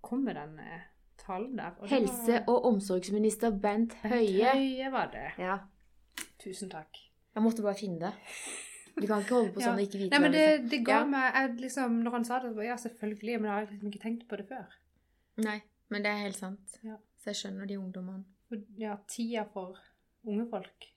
kom 0.00 0.24
med 0.26 0.34
den 0.34 0.58
eh, 0.58 0.88
talen 1.26 1.58
der. 1.58 1.76
Og 1.78 1.88
Helse- 1.88 2.44
og 2.46 2.64
omsorgsminister 2.64 3.50
Bent 3.50 3.62
Bent 3.62 3.94
Høie. 4.02 4.54
Høie 4.54 4.90
var 4.92 5.12
det. 5.12 5.28
Ja. 5.38 5.58
Tusen 6.42 6.70
takk. 6.70 6.98
Jeg 7.34 7.42
måtte 7.42 7.62
bare 7.62 7.78
finne 7.78 8.00
det. 8.00 8.12
Du 8.96 9.06
kan 9.06 9.24
ikke 9.24 9.36
holde 9.36 9.52
på 9.54 9.64
sånn 9.64 9.78
og 9.78 9.84
ikke 9.84 10.00
vite 10.02 10.12
Nei, 10.14 10.22
men 10.24 10.34
det, 10.34 10.46
det 10.72 10.80
ga 10.86 11.00
Ja. 11.00 11.08
meg 11.08 11.26
jeg, 11.34 11.56
liksom, 11.66 12.00
Når 12.04 12.16
han 12.18 12.24
sa 12.28 12.40
det, 12.44 12.54
så 12.56 12.66
ja, 12.66 12.76
selvfølgelig, 12.84 13.40
men 13.40 13.50
jeg 13.50 13.54
har 13.56 13.68
liksom 13.70 13.92
ikke 13.92 14.04
tenkt 14.06 14.28
på 14.28 14.40
det 14.40 14.46
før. 14.50 14.78
Nei, 15.46 15.58
men 15.88 16.06
det 16.06 16.12
er 16.12 16.24
helt 16.26 16.40
sant. 16.40 16.78
Ja. 16.86 16.96
Så 17.20 17.32
jeg 17.32 17.40
skjønner 17.42 17.68
de 17.70 17.78
ungdommene. 17.80 18.24
Ja, 18.80 18.96
tida 19.08 19.44
for 19.52 19.78
unge 20.26 20.48
folk 20.50 20.90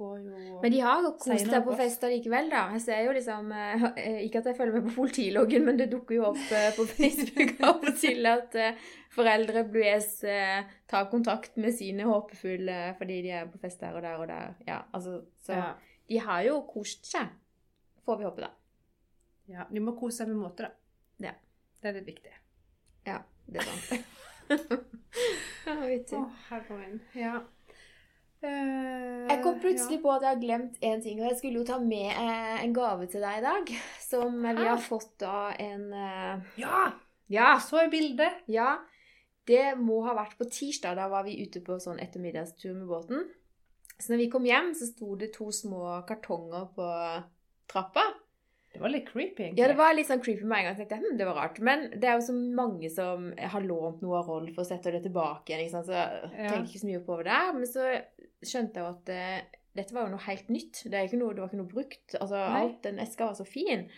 går 0.00 0.20
jo 0.24 0.60
Men 0.62 0.72
de 0.72 0.80
har 0.84 1.02
jo 1.04 1.12
kost 1.20 1.44
seg 1.50 1.66
på 1.66 1.76
fester 1.78 2.12
likevel, 2.12 2.48
da. 2.52 2.62
Jeg 2.76 2.84
ser 2.86 3.02
jo 3.06 3.14
liksom 3.16 3.50
eh, 3.52 3.84
Ikke 4.24 4.40
at 4.40 4.48
jeg 4.50 4.58
følger 4.58 4.78
med 4.78 4.88
på 4.88 4.96
politiloggen, 5.02 5.66
men 5.66 5.80
det 5.80 5.90
dukker 5.92 6.16
jo 6.16 6.26
opp 6.30 6.54
eh, 6.56 6.70
på 6.76 6.86
Facebook 6.96 7.54
av 7.60 7.84
og 7.84 8.00
til 8.00 8.30
at 8.30 8.56
eh, 8.58 8.88
foreldre 9.14 9.64
blues 9.68 10.10
tar 10.90 11.08
kontakt 11.10 11.56
med 11.60 11.74
sine 11.74 12.06
håpefulle 12.06 12.80
fordi 12.98 13.20
de 13.26 13.32
er 13.40 13.48
på 13.50 13.58
fest 13.62 13.80
der 13.82 13.96
og 13.98 14.04
der 14.06 14.20
og 14.22 14.28
der. 14.30 14.52
Ja, 14.68 14.82
altså, 14.94 15.20
så 15.42 15.56
ja. 15.58 15.70
De 16.10 16.18
har 16.26 16.42
jo 16.46 16.60
kost 16.68 17.06
seg. 17.08 17.30
Får 18.04 18.18
vi 18.20 18.26
håpe, 18.26 18.42
da. 18.42 18.50
ja, 19.50 19.66
de 19.70 19.82
må 19.84 19.94
kose 19.98 20.22
seg 20.22 20.30
med 20.32 20.40
måte, 20.42 20.66
da. 20.66 21.28
Ja. 21.28 21.34
Det 21.80 21.88
er 21.90 21.96
litt 22.00 22.10
viktig. 22.10 22.32
Ja, 23.06 23.20
det 23.46 23.62
er 23.62 23.70
sant. 23.70 24.16
ja, 25.66 26.60
min. 26.76 27.00
Ja. 27.14 27.34
Eh, 28.42 29.26
Jeg 29.28 29.42
kom 29.44 29.58
plutselig 29.60 30.00
på 30.02 30.12
at 30.14 30.24
jeg 30.24 30.32
har 30.34 30.40
glemt 30.42 30.78
en 30.82 31.02
ting, 31.04 31.20
og 31.20 31.28
jeg 31.28 31.38
skulle 31.38 31.60
jo 31.60 31.66
ta 31.68 31.78
med 31.82 32.08
eh, 32.10 32.56
en 32.64 32.74
gave 32.76 33.06
til 33.12 33.22
deg 33.24 33.40
i 33.40 33.44
dag. 33.44 33.72
Som 34.02 34.40
vi 34.42 34.66
har 34.66 34.80
fått 34.82 35.22
av 35.28 35.52
en 35.60 35.86
eh, 35.92 36.48
Ja! 36.62 36.86
Ja, 37.30 37.50
så 37.62 37.84
i 37.84 37.90
bildet. 37.92 38.42
ja. 38.50 38.78
Det 39.50 39.72
må 39.78 40.02
ha 40.04 40.12
vært 40.14 40.36
på 40.38 40.46
tirsdag. 40.46 40.96
Da 40.98 41.06
var 41.10 41.24
vi 41.26 41.38
ute 41.42 41.62
på 41.64 41.78
sånn 41.82 41.98
ettermiddagstur 42.02 42.74
med 42.76 42.86
båten. 42.90 43.24
Så 44.00 44.12
når 44.14 44.22
vi 44.24 44.30
kom 44.32 44.46
hjem, 44.48 44.72
så 44.74 44.88
sto 44.88 45.14
det 45.20 45.32
to 45.34 45.50
små 45.52 46.00
kartonger 46.08 46.70
på 46.76 46.88
trappa. 47.70 48.06
Det 48.72 48.78
var 48.78 48.92
litt 48.94 49.08
creepy, 49.08 49.42
egentlig. 49.48 49.58
Ja, 49.58 49.66
det 49.68 49.76
var 49.80 49.94
litt 49.98 50.06
sånn 50.06 50.20
creepy 50.22 50.46
med 50.46 50.60
en 50.60 50.66
gang. 50.68 50.76
Jeg 50.78 50.86
tenkte, 50.88 50.98
hm, 51.10 51.16
det 51.18 51.26
var 51.26 51.38
rart. 51.40 51.56
Men 51.66 51.88
det 51.90 52.06
er 52.06 52.20
jo 52.20 52.26
så 52.28 52.34
mange 52.38 52.90
som 52.94 53.24
har 53.36 53.64
lånt 53.66 54.00
noe 54.04 54.20
av 54.20 54.28
Rolf 54.30 54.60
og 54.62 54.66
setter 54.68 54.94
det 54.94 55.02
tilbake 55.08 55.56
igjen. 55.56 55.82
Så 55.84 55.90
jeg 55.90 56.30
Ja. 56.38 56.52
tenker 56.52 56.68
ikke 56.70 56.82
så 56.84 56.90
mye 56.90 57.02
på 57.08 57.16
det. 57.26 57.40
Men 57.56 57.66
så 57.66 57.88
skjønte 58.46 58.78
jeg 58.78 58.86
at 58.94 59.08
eh, 59.08 59.58
dette 59.74 59.92
var 59.94 60.06
jo 60.06 60.14
noe 60.14 60.24
helt 60.28 60.48
nytt. 60.48 60.84
Det, 60.86 61.02
noe, 61.18 61.34
det 61.34 61.42
var 61.42 61.50
ikke 61.50 61.60
noe 61.64 61.74
brukt. 61.74 62.14
Altså, 62.20 62.38
Nei. 62.38 62.62
alt 62.62 62.82
den 62.86 62.98
eska 63.02 63.26
var 63.26 63.34
så 63.34 63.44
fin. 63.46 63.88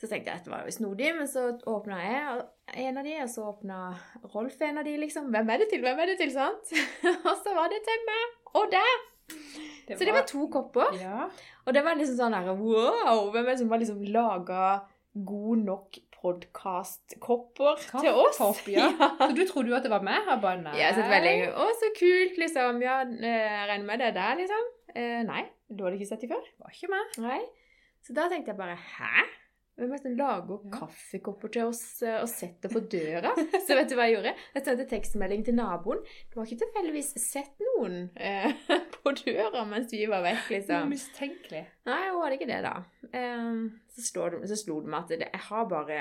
Så 0.00 0.08
tenkte 0.10 0.30
jeg 0.30 0.38
at 0.38 0.44
det 0.46 0.50
var 0.54 0.64
jo 0.66 0.74
snodig, 0.74 1.10
men 1.18 1.26
så 1.30 1.44
åpna 1.70 1.98
jeg 2.02 2.46
en 2.86 2.98
av 2.98 3.04
de, 3.06 3.12
og 3.22 3.28
så 3.30 3.44
åpna 3.52 3.76
Rolf 4.34 4.56
en 4.62 4.78
av 4.78 4.84
de, 4.84 4.96
liksom. 4.98 5.28
Hvem 5.34 5.50
er 5.50 5.58
det 5.58 5.68
til? 5.70 5.82
Hvem 5.82 5.98
er 6.02 6.06
det 6.06 6.16
til? 6.18 6.32
sant? 6.34 6.72
og 7.28 7.36
så 7.42 7.54
var 7.54 7.68
det 7.70 7.82
til 7.86 8.02
meg. 8.08 8.40
Og 8.54 8.70
der! 8.72 9.04
Så 9.84 10.00
det 10.00 10.14
var 10.16 10.24
to 10.28 10.46
kopper. 10.52 10.94
Ja. 10.96 11.28
Og 11.64 11.76
det 11.76 11.84
var 11.84 11.98
liksom 11.98 12.16
sånn 12.16 12.36
her 12.36 12.50
Wow! 12.56 13.30
Hvem 13.34 13.44
er 13.44 13.52
det 13.52 13.60
som 13.60 13.72
har 13.74 13.82
liksom 13.82 14.02
laga 14.14 14.66
god 15.14 15.64
nok 15.66 15.98
podkastkopper 16.24 17.82
til 18.00 18.08
oss? 18.14 18.38
Kaffekopp, 18.38 18.68
ja. 18.76 18.88
Så 19.20 19.32
du 19.36 19.44
trodde 19.48 19.72
jo 19.72 19.76
at 19.76 19.84
det 19.84 19.92
var 19.92 20.06
meg? 20.06 20.22
her 20.28 20.40
bare, 20.40 20.62
nei. 20.62 20.76
det 20.78 21.02
var 21.02 21.12
veldig 21.18 21.50
Å, 21.52 21.68
så 21.80 21.90
kult, 21.98 22.40
liksom. 22.40 22.80
Ja, 22.84 23.02
eh, 23.04 23.42
jeg 23.44 23.68
regner 23.72 23.90
med 23.90 24.00
det 24.00 24.08
er 24.12 24.16
der, 24.16 24.40
liksom. 24.40 24.72
Eh, 24.94 25.20
nei, 25.26 25.44
du 25.68 25.84
hadde 25.84 25.98
ikke 25.98 26.12
sett 26.14 26.24
de 26.24 26.30
før? 26.32 26.44
Det 26.48 26.64
var 26.64 26.78
ikke 26.78 26.92
meg. 26.94 27.18
Nei. 27.26 27.40
Så 28.04 28.16
da 28.16 28.28
tenkte 28.32 28.52
jeg 28.52 28.60
bare 28.60 28.76
Hæ? 28.76 29.26
Hvem 29.74 29.88
måtte 29.90 30.10
lage 30.14 30.46
som 30.54 30.68
Ja. 30.70 30.78
kaffekopper 30.78 31.50
til 31.50 31.64
oss 31.66 32.02
eh, 32.06 32.20
og 32.22 32.28
sette 32.30 32.68
på 32.70 32.78
døra? 32.92 33.32
Så 33.66 33.74
vet 33.74 33.88
du 33.90 33.96
hva 33.98 34.04
jeg 34.06 34.14
gjorde? 34.16 34.32
Jeg 34.54 34.64
sendte 34.68 34.86
tekstmelding 34.92 35.42
til 35.48 35.56
naboen. 35.58 36.04
Du 36.30 36.38
har 36.38 36.46
ikke 36.46 36.60
tilfeldigvis 36.62 37.08
sett 37.18 37.58
noen 37.66 37.96
eh, 38.14 38.52
på 39.02 39.14
døra 39.24 39.64
mens 39.66 39.90
vi 39.90 40.04
var 40.06 40.22
vekk, 40.22 40.44
Det 40.48 40.58
liksom? 40.60 40.88
mistenkelig. 40.94 41.64
Nei, 41.90 41.98
hun 42.12 42.22
hadde 42.22 42.38
ikke 42.38 42.50
det, 42.52 42.60
da. 42.68 42.74
Eh, 43.10 43.50
så, 43.98 44.28
det, 44.30 44.44
så 44.52 44.60
slo 44.62 44.78
det 44.84 44.94
meg 44.94 45.00
at 45.02 45.16
det, 45.16 45.30
jeg 45.32 45.44
har 45.50 45.66
bare 45.74 45.98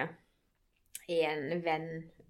én 1.10 1.50
venn 1.66 1.90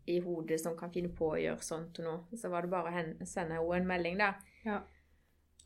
i 0.10 0.18
hodet 0.24 0.58
som 0.60 0.74
kan 0.80 0.92
finne 0.92 1.12
på 1.16 1.30
å 1.36 1.38
gjøre 1.40 1.64
sånt 1.64 2.00
og 2.02 2.08
noe. 2.08 2.40
Så 2.40 2.50
var 2.52 2.64
det 2.66 2.72
bare 2.72 2.90
å 2.90 2.96
hen- 2.96 3.18
sende 3.28 3.56
henne 3.60 3.78
en 3.82 3.88
melding, 3.88 4.18
da. 4.20 4.32
Ja. 4.66 4.80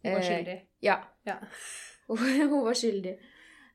Hun 0.03 0.11
var 0.13 0.19
Eh, 0.21 0.27
skyldig. 0.27 0.57
Ja. 0.85 0.97
Ja. 1.25 1.37
hun 2.07 2.61
var 2.65 2.73
skyldig. 2.77 3.15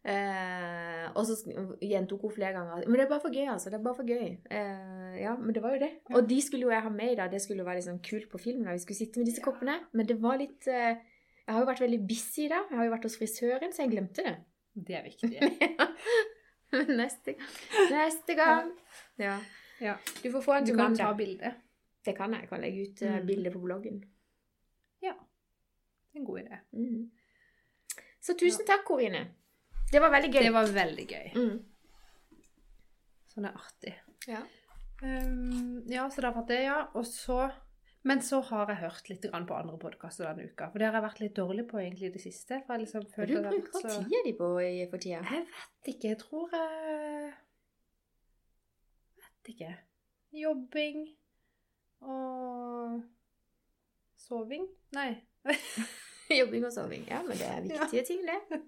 Eh, 0.03 1.05
og 1.15 1.27
så 1.29 1.37
gjentok 1.79 2.25
hun 2.27 2.33
flere 2.35 2.57
ganger 2.57 2.89
Men 2.89 2.97
det 2.99 3.05
er 3.05 3.11
bare 3.13 3.23
for 3.23 3.31
gøy, 3.31 3.45
altså. 3.53 3.71
Det 3.71 3.79
er 3.79 3.85
bare 3.85 3.95
for 3.95 4.09
gøy. 4.09 4.33
Eh, 4.51 5.21
ja, 5.23 5.37
men 5.39 5.55
det 5.55 5.63
var 5.63 5.77
jo 5.77 5.83
det. 5.85 5.91
Ja. 6.09 6.17
Og 6.19 6.29
de 6.29 6.41
skulle 6.43 6.67
jo 6.67 6.73
jeg 6.75 6.83
ha 6.83 6.91
med 6.91 7.13
i 7.13 7.19
dag. 7.21 7.31
Det 7.31 7.43
skulle 7.43 7.63
jo 7.63 7.69
være 7.69 7.79
liksom 7.81 8.01
kult 8.11 8.29
på 8.33 8.41
film 8.43 8.65
da 8.67 8.75
vi 8.75 8.83
skulle 8.83 8.99
sitte 8.99 9.21
med 9.23 9.31
disse 9.31 9.45
koppene. 9.45 9.79
Men 9.93 10.09
det 10.09 10.19
var 10.23 10.41
litt 10.41 10.67
eh, 10.67 10.97
Jeg 11.47 11.55
har 11.55 11.61
jo 11.63 11.71
vært 11.71 11.85
veldig 11.85 12.01
busy 12.09 12.47
i 12.47 12.51
dag. 12.51 12.67
Jeg 12.71 12.79
har 12.79 12.89
jo 12.89 12.95
vært 12.97 13.07
hos 13.09 13.19
frisøren, 13.19 13.73
så 13.73 13.83
jeg 13.85 13.93
glemte 13.95 14.25
det. 14.27 14.37
Det 14.75 14.97
er 14.99 15.05
viktig. 15.07 15.39
Men 16.73 16.95
neste, 16.97 17.35
neste 17.93 18.35
gang 18.35 18.71
Ja. 19.21 19.37
Ja. 19.83 19.99
Du 20.23 20.31
får 20.31 20.41
få 20.41 20.53
en 20.57 20.65
Du 20.65 20.73
til 20.73 20.79
kan 20.81 20.97
ta 20.97 21.13
bilde. 21.19 21.51
Det 22.07 22.17
kan 22.17 22.33
jeg. 22.33 22.47
Jeg 22.47 22.49
kan 22.49 22.61
legge 22.63 22.83
ut 22.89 23.03
uh, 23.03 23.19
Mm. 23.21 23.27
bilde 23.27 23.51
på 23.51 23.61
bloggen. 23.63 24.03
En 26.15 26.25
god 26.25 26.39
idé. 26.39 26.59
Mm. 26.73 27.11
Så 28.21 28.35
tusen 28.37 28.67
takk, 28.67 28.85
Korine. 28.85 29.23
Det 29.93 30.01
var 30.01 30.11
veldig 30.15 30.31
gøy. 30.33 30.43
Det 30.47 30.53
var 30.55 30.71
veldig 30.73 31.05
gøy. 31.11 31.27
Mm. 31.37 31.59
Sånn 33.33 33.47
er 33.49 33.59
artig. 33.59 33.93
Ja. 34.29 34.41
Um, 35.03 35.83
ja, 35.91 36.05
så 36.13 36.23
det 36.23 36.31
har 36.37 36.45
det, 36.49 36.59
ja. 36.65 36.79
Og 36.95 37.05
så 37.09 37.51
Men 38.05 38.19
så 38.23 38.41
har 38.49 38.67
jeg 38.73 38.81
hørt 38.81 39.09
litt 39.13 39.23
grann 39.31 39.45
på 39.47 39.55
andre 39.55 39.77
podkaster 39.79 40.27
denne 40.27 40.49
uka. 40.51 40.67
For 40.73 40.79
det 40.83 40.89
har 40.89 40.97
jeg 40.99 41.05
vært 41.05 41.21
litt 41.23 41.37
dårlig 41.39 41.65
på 41.71 41.79
egentlig 41.79 42.09
i 42.09 42.15
det 42.17 42.23
siste. 42.25 42.59
For 42.67 42.75
jeg 42.75 42.83
liksom 42.89 43.05
føler 43.15 43.45
du 43.45 43.49
bruker 43.53 43.79
så 43.79 44.01
tida 44.03 44.23
di 44.27 44.33
på 44.41 44.49
i- 44.65 44.89
for 44.91 44.99
tida? 44.99 45.21
Jeg 45.23 45.47
vet 45.47 45.91
ikke. 45.95 46.09
Jeg 46.09 46.19
tror 46.19 46.49
jeg 46.57 47.33
Vet 49.23 49.53
ikke. 49.55 49.71
Jobbing 50.33 51.05
og 52.03 53.03
soving? 54.19 54.67
Nei. 54.99 55.11
Jobbing 56.41 56.67
og 56.69 56.73
soving. 56.75 57.05
Ja, 57.09 57.21
men 57.27 57.39
det 57.39 57.49
er 57.49 57.67
viktige 57.67 58.05
ting, 58.09 58.25
det. 58.29 58.41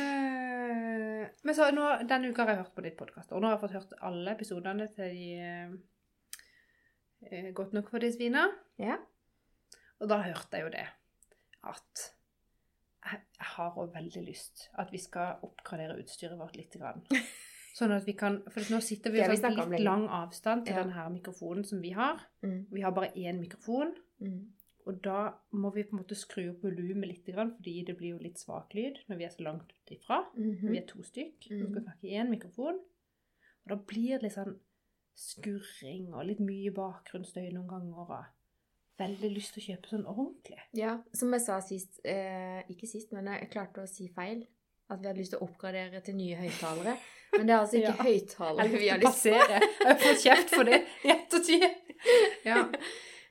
Eh, 0.00 1.26
men 1.44 1.54
så 1.56 1.66
nå, 1.74 1.84
denne 2.08 2.30
uka 2.30 2.44
har 2.46 2.54
jeg 2.54 2.62
hørt 2.62 2.74
på 2.76 2.84
ditt 2.84 2.96
podkast, 2.98 3.32
og 3.34 3.42
nå 3.42 3.50
har 3.50 3.56
jeg 3.56 3.62
fått 3.64 3.74
hørt 3.76 3.92
alle 4.08 4.32
episodene 4.32 4.86
til 4.94 5.12
de 5.12 5.26
eh, 5.44 5.74
eh, 7.28 7.50
Godt 7.56 7.74
nok 7.76 7.90
for 7.92 8.02
de 8.02 8.08
svina. 8.14 8.46
Ja. 8.80 8.96
Og 10.00 10.08
da 10.08 10.22
hørte 10.24 10.56
jeg 10.56 10.66
jo 10.66 10.72
det 10.72 10.86
at 11.68 12.06
jeg, 13.04 13.20
jeg 13.36 13.48
har 13.54 13.76
òg 13.80 13.92
veldig 13.92 14.22
lyst 14.24 14.70
at 14.80 14.92
vi 14.92 15.00
skal 15.02 15.42
oppgradere 15.44 15.98
utstyret 16.00 16.38
vårt 16.40 16.56
litt. 16.56 16.72
Grann. 16.80 17.04
Sånn 17.76 17.92
at 17.94 18.06
vi 18.08 18.14
kan 18.18 18.40
For 18.50 18.66
nå 18.72 18.80
sitter 18.84 19.12
vi 19.14 19.20
i 19.22 19.26
sånn 19.38 19.56
litt 19.56 19.84
lang 19.84 20.06
avstand 20.10 20.66
til 20.66 20.74
Ja. 20.76 20.82
denne 20.84 21.04
mikrofonen 21.14 21.64
som 21.64 21.80
vi 21.84 21.92
har. 21.96 22.18
Mm. 22.42 22.66
Vi 22.72 22.82
har 22.84 22.92
bare 22.96 23.12
én 23.14 23.38
mikrofon. 23.40 23.94
Mm. 24.20 24.40
Og 24.86 25.02
da 25.04 25.32
må 25.52 25.70
vi 25.74 25.82
på 25.84 25.96
en 25.96 26.02
måte 26.02 26.16
skru 26.16 26.50
opp 26.50 26.62
volumet 26.64 27.08
litt, 27.08 27.26
fordi 27.34 27.84
det 27.86 27.96
blir 27.98 28.14
jo 28.14 28.18
litt 28.18 28.38
svak 28.38 28.72
lyd 28.74 28.98
når 29.08 29.16
vi 29.20 29.24
er 29.24 29.28
så 29.34 29.42
langt 29.44 29.72
ifra. 29.92 30.22
Mhm. 30.36 30.70
Vi 30.70 30.78
er 30.78 30.86
to 30.86 31.02
stykk 31.02 31.48
vi 31.50 31.56
Mhm. 31.62 31.70
skal 31.72 31.82
snakke 31.82 32.04
i 32.08 32.16
én 32.16 32.30
mikrofon. 32.30 32.78
Og 32.80 33.68
da 33.68 33.76
blir 33.76 34.18
det 34.18 34.22
litt 34.22 34.32
sånn 34.38 34.58
skurring 35.14 36.12
og 36.14 36.24
litt 36.26 36.40
mye 36.40 36.70
bakgrunnsstøy 36.74 37.50
noen 37.52 37.68
ganger. 37.68 37.98
Og 38.08 38.24
veldig 38.98 39.30
lyst 39.34 39.54
til 39.54 39.62
å 39.62 39.66
kjøpe 39.76 39.88
sånn 39.92 40.06
ordentlig. 40.06 40.58
Ja, 40.76 40.98
som 41.12 41.32
jeg 41.32 41.40
sa 41.40 41.60
sist 41.60 42.00
eh, 42.04 42.62
Ikke 42.68 42.86
sist, 42.88 43.12
men 43.12 43.26
jeg 43.26 43.50
klarte 43.50 43.82
å 43.84 43.88
si 43.88 44.08
feil. 44.08 44.46
At 44.90 45.00
vi 45.00 45.06
hadde 45.06 45.18
lyst 45.22 45.30
til 45.36 45.38
å 45.40 45.46
oppgradere 45.48 46.00
til 46.02 46.16
nye 46.16 46.34
høyttalere. 46.36 46.96
Men 47.36 47.46
det 47.46 47.54
er 47.54 47.60
altså 47.60 47.76
ikke 47.80 47.96
Ja. 47.96 48.02
høyttalere 48.08 48.78
vi 48.78 48.88
har 48.88 48.98
til 48.98 49.06
lyst 49.06 49.22
passere. 49.22 49.60
Jeg 49.60 49.86
har 49.86 50.00
fått 50.02 50.24
kjeft 50.24 50.50
for 50.56 50.64
det 50.64 50.80
i 51.04 51.08
ettertid. 51.14 51.70
Ja. 52.44 52.64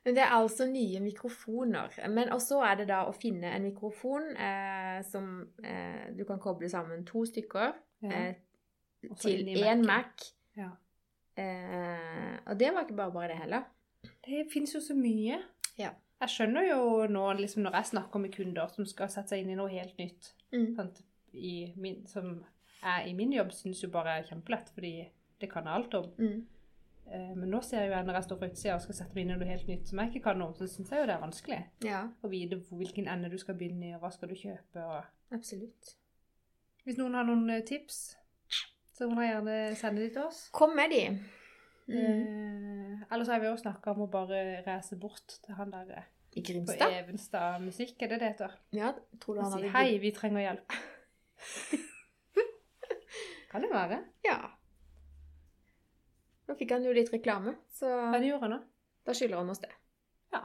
Men 0.06 0.16
det 0.16 0.24
er 0.24 0.32
altså 0.36 0.66
nye 0.70 1.00
mikrofoner. 1.04 1.96
Men 2.10 2.30
også 2.34 2.62
er 2.66 2.76
det 2.80 2.88
da 2.90 3.02
å 3.10 3.14
finne 3.16 3.52
en 3.52 3.66
mikrofon 3.68 4.30
eh, 4.38 5.02
som 5.06 5.26
eh, 5.64 6.06
du 6.16 6.24
kan 6.26 6.40
koble 6.40 6.70
sammen 6.72 7.04
to 7.06 7.26
stykker 7.28 7.74
eh, 8.08 8.36
til 9.20 9.50
én. 9.60 9.84
Mac. 9.86 10.24
Ja. 10.58 10.70
Eh, 11.40 12.38
og 12.48 12.60
det 12.60 12.72
var 12.74 12.86
ikke 12.88 12.96
bare 13.00 13.12
bare 13.16 13.28
det 13.34 13.42
heller. 13.44 13.68
Det 14.26 14.46
finnes 14.54 14.74
jo 14.76 14.82
så 14.84 14.96
mye. 14.96 15.42
Ja. 15.80 15.92
Jeg 16.20 16.34
skjønner 16.34 16.66
jo 16.68 16.80
nå, 17.12 17.26
liksom 17.40 17.64
når 17.64 17.78
jeg 17.80 17.92
snakker 17.94 18.20
med 18.24 18.34
kunder 18.36 18.72
som 18.74 18.88
skal 18.88 19.12
sette 19.12 19.32
seg 19.36 19.44
inn 19.44 19.54
i 19.54 19.60
noe 19.60 19.72
helt 19.72 19.98
nytt, 20.02 20.34
Mm. 20.52 20.74
min, 21.78 22.08
som 22.08 22.44
jeg 22.82 23.10
i 23.10 23.14
min 23.14 23.32
jobb 23.32 23.52
syns 23.54 23.84
jo 23.84 23.90
bare 23.94 24.16
er 24.18 24.24
kjempelett, 24.24 24.72
fordi 24.74 24.94
det 25.40 25.50
kan 25.52 25.64
jeg 25.68 25.74
alt 25.74 25.94
om. 25.94 26.08
Mm. 26.18 26.48
Eh, 27.10 27.32
Men 27.36 27.50
nå 27.50 27.62
ser 27.66 27.86
jeg 27.86 27.90
jo 27.90 28.02
når 28.06 28.20
jeg 28.20 28.28
står 28.28 28.40
på 28.42 28.50
utsida 28.52 28.76
og 28.76 28.84
skal 28.84 28.98
sette 29.00 29.16
meg 29.16 29.24
inn 29.24 29.32
i 29.34 29.38
noe 29.40 29.50
helt 29.50 29.70
nytt 29.72 29.90
som 29.90 30.02
jeg 30.02 30.12
ikke 30.12 30.26
kan 30.28 30.44
om, 30.46 30.54
så 30.58 30.68
syns 30.70 30.92
jeg 30.94 31.02
jo 31.02 31.08
det 31.10 31.16
er 31.16 31.24
vanskelig 31.24 31.60
Ja, 31.88 32.04
å 32.22 32.30
vite 32.30 32.60
hvilken 32.70 33.10
ende 33.10 33.32
du 33.32 33.38
skal 33.42 33.58
begynne 33.58 33.90
i, 33.90 33.96
og 33.98 34.04
hva 34.04 34.12
skal 34.14 34.30
du 34.30 34.38
kjøpe. 34.38 34.84
og... 34.84 35.10
absolutt. 35.34 35.96
Hvis 36.86 37.00
noen 37.00 37.18
har 37.18 37.26
noen 37.26 37.50
eh, 37.56 37.64
tips, 37.66 37.98
så 38.94 39.10
må 39.10 39.18
dere 39.18 39.32
gjerne 39.32 39.58
sende 39.80 40.06
de 40.06 40.12
til 40.14 40.28
oss. 40.28 40.46
Kom 40.54 40.76
med 40.78 40.94
de. 40.94 41.02
Mm. 41.90 41.98
Eh, 41.98 43.04
ellers 43.10 43.34
har 43.34 43.42
vi 43.42 43.50
også 43.50 43.66
snakka 43.66 43.96
om 43.96 44.06
å 44.06 44.12
bare 44.12 44.62
reise 44.68 45.00
bort 45.02 45.40
til 45.42 45.58
han 45.58 45.74
der 45.74 46.06
I 46.38 46.44
på 46.46 46.76
Evenstad 46.86 47.64
Musikk, 47.64 47.96
er 48.04 48.14
det 48.14 48.20
det 48.22 48.34
heter? 48.36 48.54
Ja, 48.76 48.94
tror 49.18 49.40
du 49.40 49.42
han 49.42 49.52
si 49.56 49.64
hadde 49.64 49.74
hei, 49.74 49.98
vi 50.04 50.14
trenger 50.14 50.46
hjelp. 50.46 50.78
kan 53.52 53.66
det 53.66 53.74
være? 53.74 54.04
Ja. 54.28 54.38
Nå 56.50 56.56
fikk 56.58 56.72
han 56.74 56.86
jo 56.88 56.94
litt 56.96 57.12
reklame, 57.14 57.54
så 57.78 57.86
Hva 58.10 58.20
gjorde 58.26 58.42
han 58.48 58.56
da? 58.56 58.60
da 59.06 59.14
skylder 59.16 59.38
han 59.44 59.52
oss 59.54 59.62
det. 59.62 59.70
Ja. 60.34 60.42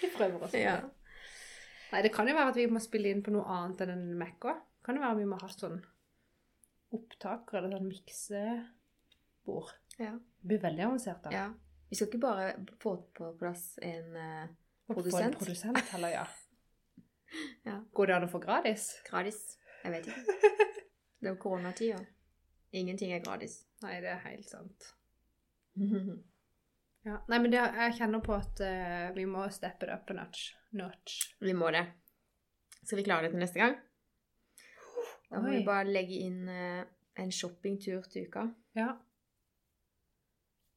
Vi 0.00 0.10
prøver 0.16 0.42
oss. 0.42 0.50
på 0.50 0.58
Ja. 0.66 0.76
det. 0.80 0.90
Nei, 1.92 2.02
det 2.06 2.12
kan 2.14 2.28
jo 2.28 2.34
være 2.34 2.50
at 2.54 2.56
vi 2.58 2.66
må 2.72 2.80
spille 2.80 3.10
inn 3.12 3.22
på 3.22 3.32
noe 3.34 3.44
annet 3.52 3.82
enn 3.84 3.90
en 3.94 4.04
Mac 4.18 4.42
òg. 4.48 4.60
Kan 4.82 4.96
jo 4.98 5.02
være 5.04 5.18
vi 5.20 5.26
må 5.28 5.36
ha 5.42 5.48
sånn 5.52 5.78
opptaker 6.96 7.58
eller 7.60 7.76
sånn 7.76 7.88
miksebord. 7.90 9.72
Ja. 10.00 10.14
Det 10.40 10.48
blir 10.50 10.62
veldig 10.64 10.86
avansert 10.88 11.22
da. 11.26 11.32
ja. 11.34 11.46
Vi 11.92 11.98
skal 11.98 12.08
ikke 12.08 12.22
bare 12.22 12.44
få 12.80 12.94
på 13.12 13.26
plass 13.36 13.74
en 13.84 14.14
uh, 14.16 14.46
produsent. 14.88 15.12
få 15.12 15.26
en 15.26 15.34
produsent 15.36 15.90
heller, 15.92 16.14
ja. 16.14 16.22
Ja. 17.68 17.74
Går 17.96 18.06
det 18.10 18.14
an 18.16 18.24
å 18.26 18.30
få 18.32 18.40
gratis? 18.40 18.86
gratis. 19.08 19.38
Jeg 19.84 19.92
vet 19.94 20.08
ikke. 20.08 20.48
Det 21.22 21.28
er 21.28 21.34
jo 21.34 21.38
koronatida. 21.40 21.98
Ingenting 22.76 23.12
er 23.14 23.20
gratis. 23.24 23.58
Nei, 23.82 23.96
det 24.04 24.12
er 24.12 24.28
helt 24.28 24.50
sant. 24.50 24.92
Ja. 27.02 27.16
Nei, 27.26 27.38
men 27.42 27.50
det, 27.50 27.58
jeg 27.58 27.94
kjenner 27.98 28.20
på 28.22 28.34
at 28.36 28.60
uh, 28.62 29.08
vi 29.16 29.24
må 29.26 29.48
steppe 29.50 29.88
det 29.88 29.94
opp 29.96 30.10
a 30.12 30.14
notch. 30.20 30.52
notch. 30.78 31.16
Vi 31.42 31.50
må 31.58 31.72
det. 31.74 31.80
Skal 32.76 33.00
vi 33.00 33.04
klare 33.08 33.26
det 33.26 33.32
til 33.32 33.42
neste 33.42 33.58
gang? 33.58 33.74
Da 35.26 35.40
må 35.40 35.50
Oi. 35.50 35.56
vi 35.56 35.64
bare 35.66 35.88
legge 35.90 36.20
inn 36.22 36.44
uh, 36.46 36.84
en 37.18 37.34
shoppingtur 37.34 38.06
til 38.06 38.28
uka. 38.30 38.44
Ja. 38.78 38.92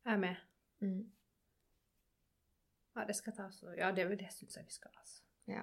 Jeg 0.06 0.14
er 0.16 0.24
med. 0.24 0.42
Mm. 0.82 1.04
Ja, 2.96 3.06
det 3.06 3.16
skal 3.20 3.34
tas 3.38 3.62
Ja, 3.78 3.92
det, 3.92 4.08
det 4.20 4.32
syns 4.34 4.58
jeg 4.58 4.66
vi 4.66 4.74
skal, 4.74 4.98
altså. 4.98 5.22
Ja. 5.52 5.62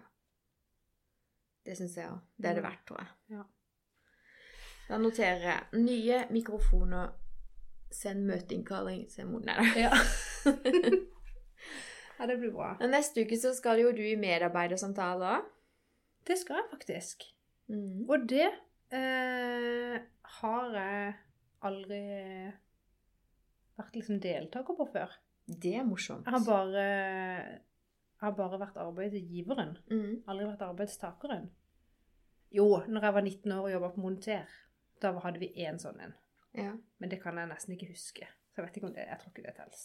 Det 1.67 1.77
syns 1.79 1.97
jeg 1.97 2.11
òg. 2.11 2.23
Det 2.37 2.51
er 2.51 2.59
det 2.59 2.65
verdt, 2.65 2.87
tror 2.87 3.03
jeg. 3.03 3.11
Ja. 3.35 3.43
Da 4.89 4.99
noterer 4.99 5.45
jeg 5.47 5.83
nye 5.83 6.23
mikrofoner. 6.31 7.13
Send 7.93 8.25
møteinnkalling 8.29 9.03
til 9.13 9.27
moren 9.29 9.51
da. 9.51 9.57
Ja. 9.77 9.93
ja, 12.19 12.27
det 12.27 12.39
blir 12.41 12.53
bra. 12.55 12.73
Men 12.81 12.93
Neste 12.95 13.25
uke 13.27 13.37
så 13.41 13.53
skal 13.57 13.81
jo 13.83 13.93
du 13.97 14.03
i 14.05 14.17
medarbeidersamtaler. 14.21 15.45
Det 16.27 16.37
skal 16.39 16.61
jeg 16.61 16.71
faktisk. 16.71 17.25
Mm. 17.73 18.05
Og 18.09 18.27
det 18.31 18.47
eh, 18.95 19.97
har 20.39 20.77
jeg 20.77 21.15
aldri 21.67 22.01
vært 23.79 23.97
liksom 23.99 24.21
deltaker 24.23 24.77
på 24.79 24.87
før. 24.93 25.13
Det 25.47 25.75
er 25.81 25.87
morsomt. 25.87 26.27
Jeg 26.29 26.37
har 26.37 26.45
bare, 26.47 26.83
jeg 26.87 28.23
har 28.23 28.35
bare 28.39 28.61
vært 28.63 28.77
arbeidsgiveren, 28.83 29.77
Mm. 29.91 30.23
aldri 30.31 30.47
vært 30.47 30.63
arbeidstakeren. 30.69 31.51
Jo, 32.53 32.83
når 32.87 33.03
jeg 33.09 33.15
var 33.17 33.23
19 33.25 33.53
år 33.57 33.63
og 33.67 33.73
jobba 33.73 33.89
på 33.95 34.01
Monter, 34.05 34.49
da 35.03 35.13
hadde 35.25 35.41
vi 35.41 35.49
én 35.65 35.81
sånn 35.83 35.99
en. 36.05 36.13
Ja. 36.59 36.73
Men 37.01 37.11
det 37.13 37.19
kan 37.23 37.39
jeg 37.41 37.49
nesten 37.49 37.75
ikke 37.77 37.91
huske. 37.93 38.29
Så 38.53 38.61
jeg 38.61 38.67
vet 38.67 38.77
ikke 38.77 38.89
om 38.91 38.95
det, 38.95 39.07
jeg 39.09 39.19
tror 39.21 39.33
ikke 39.33 39.45
det 39.47 39.55
telles. 39.57 39.85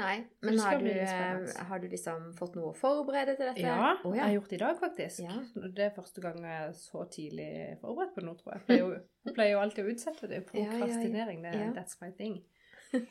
Nei, 0.00 0.22
men 0.40 0.56
har 0.62 0.78
du, 0.80 0.86
eh, 0.88 1.64
har 1.68 1.80
du 1.82 1.84
liksom 1.92 2.30
fått 2.38 2.54
noe 2.56 2.70
å 2.70 2.76
forberede 2.78 3.34
til 3.36 3.44
dette? 3.50 3.60
Ja, 3.60 3.90
Å, 4.00 4.12
jeg 4.16 4.22
har 4.24 4.30
gjort 4.32 4.48
det 4.48 4.56
i 4.56 4.60
dag, 4.62 4.78
faktisk. 4.80 5.18
Ja. 5.20 5.34
Det 5.76 5.84
er 5.84 5.92
første 5.92 6.22
gang 6.24 6.38
jeg 6.40 6.62
er 6.68 6.72
så 6.78 7.02
tidlig 7.12 7.48
forberedt 7.82 8.14
på 8.16 8.24
noe, 8.24 8.38
tror 8.40 8.54
jeg. 8.54 8.62
Jeg 8.62 8.66
pleier 8.70 8.80
jo, 8.86 8.94
jeg 9.28 9.34
pleier 9.36 9.52
jo 9.52 9.60
alltid 9.66 9.84
å 9.84 9.92
utsette 9.92 10.30
det. 10.30 10.40
Ja, 10.40 10.48
ja, 10.54 10.62
ja. 10.62 10.70
Prokrastinering, 10.78 11.44
det, 11.44 11.52
Ja. 11.60 11.68
that's 11.76 12.00
my 12.00 12.08
thing. 12.16 12.38
uh, 12.94 13.02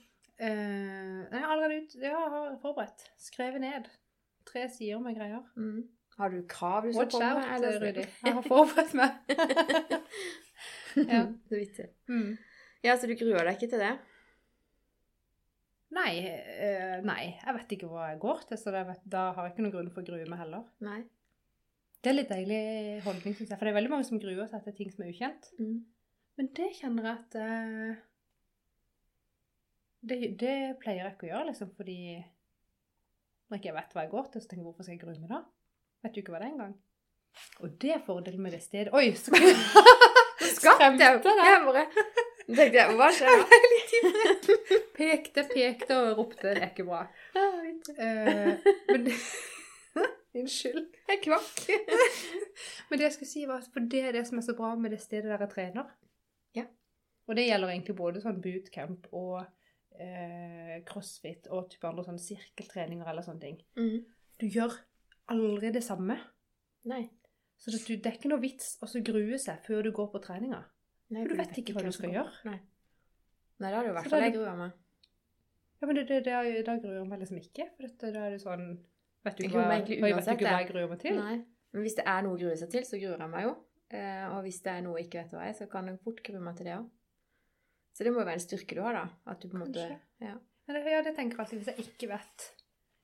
jeg 0.42 1.38
har 1.38 1.52
allerede 1.54 1.84
ut, 1.84 1.96
ja, 2.02 2.10
jeg 2.10 2.34
har 2.40 2.58
forberedt. 2.66 3.06
Skrevet 3.30 3.62
ned. 3.62 3.92
Tre 4.50 4.66
sider 4.74 5.04
med 5.06 5.20
greier. 5.20 5.44
Mm. 5.56 5.84
Har 6.18 6.34
du 6.34 6.42
krav 6.50 6.88
du 6.88 6.94
skal 6.96 7.04
Watch 7.06 7.14
komme 7.14 7.34
med? 7.36 7.62
med? 7.62 7.76
out, 7.76 7.82
Rudi. 7.86 8.08
Jeg 8.26 8.34
har 8.40 8.48
forberedt 8.50 8.94
meg. 8.98 9.12
Ja. 10.96 11.22
Så 11.48 11.56
vittig. 11.56 11.86
Mm. 12.12 12.38
Ja, 12.86 12.98
så 12.98 13.10
du 13.10 13.14
gruer 13.18 13.46
deg 13.46 13.58
ikke 13.58 13.70
til 13.74 13.84
det? 13.84 13.94
Nei, 15.92 16.12
eh, 16.24 17.00
nei, 17.04 17.24
jeg 17.36 17.56
vet 17.58 17.74
ikke 17.76 17.90
hva 17.92 18.12
jeg 18.14 18.22
går 18.24 18.46
til, 18.48 18.60
så 18.60 18.72
vet, 18.74 19.02
da 19.04 19.26
har 19.36 19.48
jeg 19.48 19.54
ikke 19.54 19.66
noen 19.66 19.74
grunn 19.74 19.90
for 19.92 20.04
å 20.04 20.08
grue 20.08 20.30
meg 20.32 20.40
heller. 20.40 20.64
Nei. 20.88 21.02
Det 22.02 22.10
er 22.10 22.16
litt 22.16 22.32
deilig 22.32 22.62
holdning, 23.06 23.36
syns 23.36 23.52
jeg. 23.52 23.58
For 23.58 23.68
det 23.68 23.74
er 23.74 23.78
veldig 23.78 23.92
mange 23.92 24.08
som 24.08 24.22
gruer 24.22 24.48
seg 24.50 24.64
til 24.66 24.78
ting 24.78 24.94
som 24.94 25.04
er 25.04 25.12
ukjent. 25.12 25.52
Mm. 25.60 25.76
Men 26.40 26.50
det 26.58 26.70
kjenner 26.80 27.10
jeg 27.10 27.20
at 27.20 27.38
eh, 27.44 28.00
det, 30.10 30.20
det 30.42 30.56
pleier 30.82 31.04
jeg 31.04 31.14
ikke 31.14 31.28
å 31.28 31.34
gjøre, 31.34 31.50
liksom, 31.52 31.76
fordi 31.78 32.00
når 33.52 33.58
jeg 33.58 33.66
ikke 33.66 33.76
vet 33.76 33.94
hva 33.94 34.08
jeg 34.08 34.14
går 34.16 34.32
til, 34.32 34.42
så 34.42 34.48
tenker 34.48 34.64
jeg 34.64 34.70
hvorfor 34.72 34.88
skal 34.88 34.96
jeg 34.96 35.04
grue 35.04 35.20
meg 35.20 35.36
da? 35.36 35.44
Vet 36.02 36.16
du 36.16 36.24
ikke 36.24 36.34
hva 36.34 36.42
det 36.42 36.48
er 36.48 36.56
engang? 36.56 36.74
Og 37.62 37.78
det 37.84 37.94
er 37.94 38.04
fordelen 38.08 38.44
med 38.48 38.56
det 38.56 38.64
stedet. 38.64 38.96
Oi, 38.96 39.12
så 39.20 39.36
Skremte 40.56 41.04
jeg. 41.04 41.20
Jeg 41.22 41.64
bare 41.68 41.86
tenkte 42.58 42.80
jeg, 42.80 42.98
hva 43.00 43.08
skjer 43.16 43.32
nå? 43.42 44.58
Pekte, 44.98 45.46
pekte 45.52 45.98
og 45.98 46.20
ropte. 46.20 46.52
Det 46.52 46.62
er 46.62 46.70
ikke 46.72 46.88
bra. 46.88 47.06
Ja, 47.36 47.48
vet. 47.62 47.92
Eh, 47.98 48.70
men 48.92 49.10
Unnskyld. 50.42 50.86
Jeg 51.10 51.20
kvakk. 51.26 51.64
Men 52.90 53.00
det 53.00 53.08
jeg 53.10 53.16
skulle 53.18 53.32
si 53.32 53.42
var 53.48 53.60
at 53.60 53.72
for 53.74 53.88
det 53.92 54.04
er 54.08 54.16
det 54.16 54.24
som 54.30 54.40
er 54.40 54.46
så 54.46 54.56
bra 54.56 54.70
med 54.80 54.94
det 54.96 55.02
stedet 55.04 55.28
der 55.28 55.44
jeg 55.44 55.52
trener. 55.52 55.90
Ja. 56.56 56.64
Og 57.28 57.36
det 57.36 57.50
gjelder 57.50 57.74
egentlig 57.74 57.98
både 58.00 58.22
sånn 58.24 58.40
bootcamp 58.44 59.10
og 59.12 59.42
eh, 60.00 60.78
crossfit 60.88 61.50
og 61.52 61.68
type 61.74 61.90
andre 61.90 62.06
sånne 62.08 62.24
sirkeltreninger 62.24 63.12
eller 63.12 63.28
sånne 63.28 63.44
ting. 63.44 63.60
Mm. 63.76 64.06
Du 64.40 64.48
gjør 64.48 64.78
aldri 65.32 65.74
det 65.76 65.84
samme. 65.84 66.16
Nei. 66.88 67.04
Så 67.60 67.74
det, 67.74 67.84
det 67.92 68.10
er 68.10 68.16
ikke 68.18 68.32
noe 68.32 68.42
vits 68.42 68.78
å 68.82 68.88
grue 69.06 69.38
seg 69.42 69.60
før 69.68 69.84
du 69.86 69.92
går 69.96 70.14
på 70.16 70.24
treninga. 70.24 70.64
Nei, 71.12 71.24
For 71.26 71.34
du 71.34 71.40
vet 71.42 71.58
ikke 71.62 71.76
hva 71.76 71.84
du 71.86 71.92
skal 71.96 72.14
gjøre. 72.16 72.34
Nei. 72.48 72.60
Nei, 73.62 73.70
det 73.70 73.76
har 73.78 73.88
jo 73.88 73.92
i 73.92 73.96
hvert 73.98 74.10
fall 74.14 74.24
jeg 74.26 74.36
gruer 74.38 74.56
meg. 74.58 74.78
Ja, 75.82 75.88
men 75.90 75.98
det, 75.98 76.04
det, 76.10 76.20
det, 76.28 76.38
det 76.66 76.76
gruer 76.84 76.98
jeg 77.00 77.10
meg 77.10 77.20
liksom 77.24 77.40
ikke. 77.42 77.66
For 77.76 77.88
dette, 77.88 78.12
da 78.16 78.24
er 78.28 78.36
det 78.36 78.42
sånn 78.44 78.66
Vet 79.22 79.36
du 79.38 79.44
Jeg 79.44 79.52
ikke 79.52 79.60
hva, 79.62 79.76
jeg, 79.76 79.84
du 79.86 80.06
uansett, 80.08 80.32
ikke 80.34 80.46
hva 80.48 80.54
jeg. 80.56 80.64
jeg 80.66 80.70
gruer 80.72 80.88
meg 80.90 81.02
til? 81.04 81.18
Nei. 81.20 81.36
Men 81.72 81.84
hvis 81.86 81.98
det 82.00 82.06
er 82.10 82.24
noe 82.26 82.34
å 82.34 82.40
grue 82.42 82.56
seg 82.58 82.72
til, 82.74 82.86
så 82.88 82.98
gruer 83.02 83.22
jeg 83.22 83.32
meg 83.36 83.44
jo. 83.46 83.52
Eh, 83.94 84.24
og 84.32 84.40
hvis 84.48 84.62
det 84.66 84.72
er 84.72 84.82
noe 84.86 84.98
jeg 84.98 85.08
ikke 85.10 85.20
vet 85.22 85.36
hva 85.36 85.44
er, 85.46 85.54
så 85.60 85.68
kan 85.70 85.90
jeg 85.92 86.00
fort 86.02 86.24
grue 86.26 86.42
meg 86.42 86.56
til 86.58 86.70
det 86.70 86.74
òg. 86.80 86.88
Så 87.94 88.08
det 88.08 88.14
må 88.16 88.24
jo 88.24 88.28
være 88.32 88.40
en 88.40 88.44
styrke 88.48 88.78
du 88.78 88.82
har, 88.82 88.98
da. 88.98 89.04
At 89.30 89.44
du 89.44 89.50
på 89.52 89.60
en 89.60 89.66
måte 89.66 89.86
ja. 90.24 90.34
Men 90.66 90.78
det, 90.78 90.82
ja, 90.94 91.04
det 91.06 91.14
tenker 91.18 91.38
jeg 91.38 91.44
alltid 91.44 91.62
hvis 91.62 91.70
jeg 91.74 91.86
ikke 91.86 92.10
vet. 92.14 92.48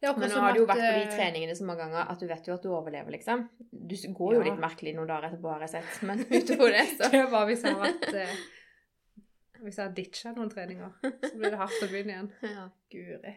Er 0.05 0.13
Men 0.13 0.29
nå 0.29 0.39
har 0.43 0.53
du 0.53 0.59
jo 0.59 0.65
vært 0.69 0.77
på 0.83 0.89
de 0.93 1.05
treningene 1.15 1.55
så 1.57 1.65
mange 1.65 1.81
ganger 1.81 2.11
at 2.11 2.19
du 2.21 2.27
vet 2.29 2.45
jo 2.47 2.53
at 2.53 2.61
du 2.61 2.69
overlever, 2.69 3.09
liksom. 3.15 3.47
Du 3.71 3.95
går 4.13 4.35
jo 4.35 4.41
Ja. 4.43 4.45
litt 4.51 4.59
merkelig 4.61 4.93
noen 4.95 5.07
dager 5.09 5.31
etterpå, 5.31 5.49
har 5.49 5.65
jeg 5.65 5.69
sett. 5.73 5.95
Men 6.07 6.19
utover 6.29 6.71
det, 6.75 6.83
så 6.99 7.09
Det 7.11 7.23
var 7.31 7.47
hvis 7.49 7.63
jeg 7.65 7.79
vært 7.81 8.05
eh, 8.13 8.35
Hvis 9.63 9.79
jeg 9.79 9.83
har 9.87 9.95
ditcha 9.97 10.33
noen 10.35 10.51
treninger, 10.53 10.91
så 11.01 11.31
blir 11.33 11.49
det 11.55 11.57
hardt 11.63 11.81
å 11.81 11.89
begynne 11.89 12.13
igjen. 12.13 12.29
ja. 12.57 12.67
Guri. 12.93 13.33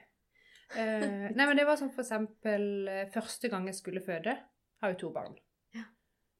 Eh, 0.77 1.31
nei, 1.33 1.46
men 1.46 1.57
det 1.57 1.64
var 1.66 1.81
som 1.81 1.88
for 1.94 2.05
eksempel 2.05 2.66
eh, 2.92 3.07
første 3.14 3.49
gang 3.49 3.64
jeg 3.70 3.79
skulle 3.81 4.05
føde. 4.05 4.37
Har 4.85 4.92
jo 4.92 4.99
to 5.07 5.11
barn. 5.16 5.38
Ja. 5.75 5.87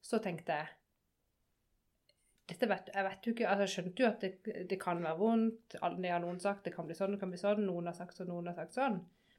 Så 0.05 0.21
tenkte 0.21 0.53
jeg 0.61 0.69
dette 2.51 2.67
vet, 2.67 2.89
Jeg 2.93 3.05
vet 3.07 3.27
jo 3.27 3.33
ikke, 3.33 3.47
altså 3.49 3.63
jeg 3.67 3.73
skjønte 3.77 4.03
jo 4.03 4.07
at 4.11 4.21
det, 4.25 4.31
det 4.69 4.79
kan 4.83 5.01
være 5.03 5.17
vondt. 5.21 5.77
alle- 5.87 6.11
har 6.11 6.21
noen 6.21 6.41
sagt, 6.43 6.65
det 6.65 6.75
kan 6.75 6.85
bli 6.89 6.95
sånn, 6.99 7.13
det 7.15 7.21
kan 7.21 7.31
bli 7.31 7.39
sånn. 7.39 7.61
Noen 7.65 7.87
har 7.87 7.95
sagt 7.95 8.17
sånn, 8.19 8.27
noen 8.29 8.49
har 8.51 8.57
sagt 8.59 8.75
sånn. 8.75 8.97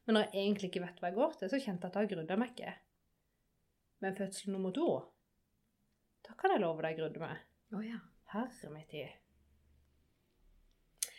Men 0.07 0.17
når 0.17 0.27
jeg 0.27 0.33
egentlig 0.41 0.69
ikke 0.71 0.83
vet 0.85 0.99
hva 1.01 1.09
jeg 1.11 1.17
går 1.19 1.33
til, 1.39 1.49
så 1.51 1.59
kjente 1.61 1.85
jeg 1.87 1.91
at 1.93 1.97
da 1.99 2.05
grudde 2.15 2.33
jeg 2.33 2.41
meg 2.41 2.53
ikke. 2.55 2.73
Men 4.01 4.15
fødsel 4.17 4.53
nummer 4.55 4.73
to, 4.73 4.87
da 6.25 6.33
kan 6.39 6.55
jeg 6.55 6.63
love 6.63 6.81
deg 6.81 6.95
jeg 6.95 7.01
grudde 7.03 7.21
meg. 7.21 7.43
Oh, 7.75 7.83
ja. 7.85 7.99
Herre 8.33 8.71
min 8.73 8.87
tid. 8.89 9.11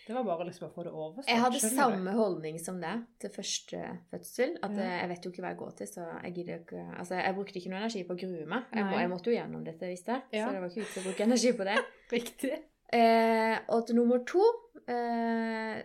Det 0.02 0.14
var 0.16 0.24
bare 0.26 0.44
liksom 0.48 0.66
å 0.66 0.72
få 0.74 0.82
det 0.82 0.90
overstått. 0.90 1.30
Jeg 1.30 1.38
hadde 1.44 1.60
samme 1.62 2.10
du? 2.10 2.16
holdning 2.18 2.56
som 2.58 2.80
deg 2.82 3.04
til 3.22 3.30
første 3.30 3.82
fødsel. 4.10 4.56
At 4.66 4.74
Ja. 4.74 4.88
jeg 4.98 5.08
vet 5.12 5.24
jo 5.24 5.30
ikke 5.30 5.42
hva 5.44 5.52
jeg 5.52 5.60
går 5.60 5.70
til, 5.78 5.86
så 5.86 6.06
jeg 6.24 6.34
gidder 6.34 6.58
ikke 6.58 6.82
Altså, 6.98 7.14
jeg 7.14 7.34
brukte 7.36 7.58
ikke 7.60 7.70
noe 7.70 7.78
energi 7.78 8.02
på 8.08 8.14
å 8.16 8.18
grue 8.18 8.46
meg. 8.50 8.64
Jeg, 8.74 8.84
må, 8.84 8.98
jeg 8.98 9.10
måtte 9.12 9.30
jo 9.30 9.36
gjennom 9.36 9.62
dette, 9.64 9.86
visste 9.86 10.16
jeg. 10.16 10.22
Ja. 10.40 10.48
Så 10.48 10.52
det 10.56 10.60
var 10.64 10.68
ikke 10.72 10.82
vits 10.82 10.98
å 10.98 11.04
bruke 11.06 11.26
energi 11.28 11.52
på 11.60 11.64
det. 11.70 11.78
Riktig. 12.16 12.58
Eh, 12.92 13.56
og 13.68 13.86
til 13.86 13.96
nummer 13.96 14.24
to 14.26 14.42
eh, 14.90 15.78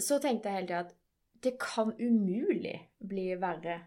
så 0.00 0.18
tenkte 0.18 0.48
jeg 0.48 0.56
hele 0.56 0.66
tida 0.66 0.80
at 0.86 0.96
det 1.42 1.56
kan 1.60 1.92
umulig 1.98 2.76
bli 3.02 3.32
verre 3.40 3.80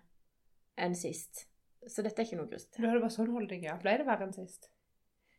enn 0.82 0.96
sist. 0.98 1.46
Så 1.88 2.04
dette 2.04 2.22
er 2.22 2.28
ikke 2.28 2.40
noe 2.40 2.50
grust. 2.50 2.72
Du 2.74 2.80
til. 2.80 2.88
hadde 2.90 3.02
bare 3.04 3.14
sånn 3.14 3.32
holdning, 3.32 3.66
ja. 3.68 3.78
Ble 3.82 3.98
det 4.02 4.08
verre 4.08 4.28
enn 4.28 4.36
sist? 4.36 4.70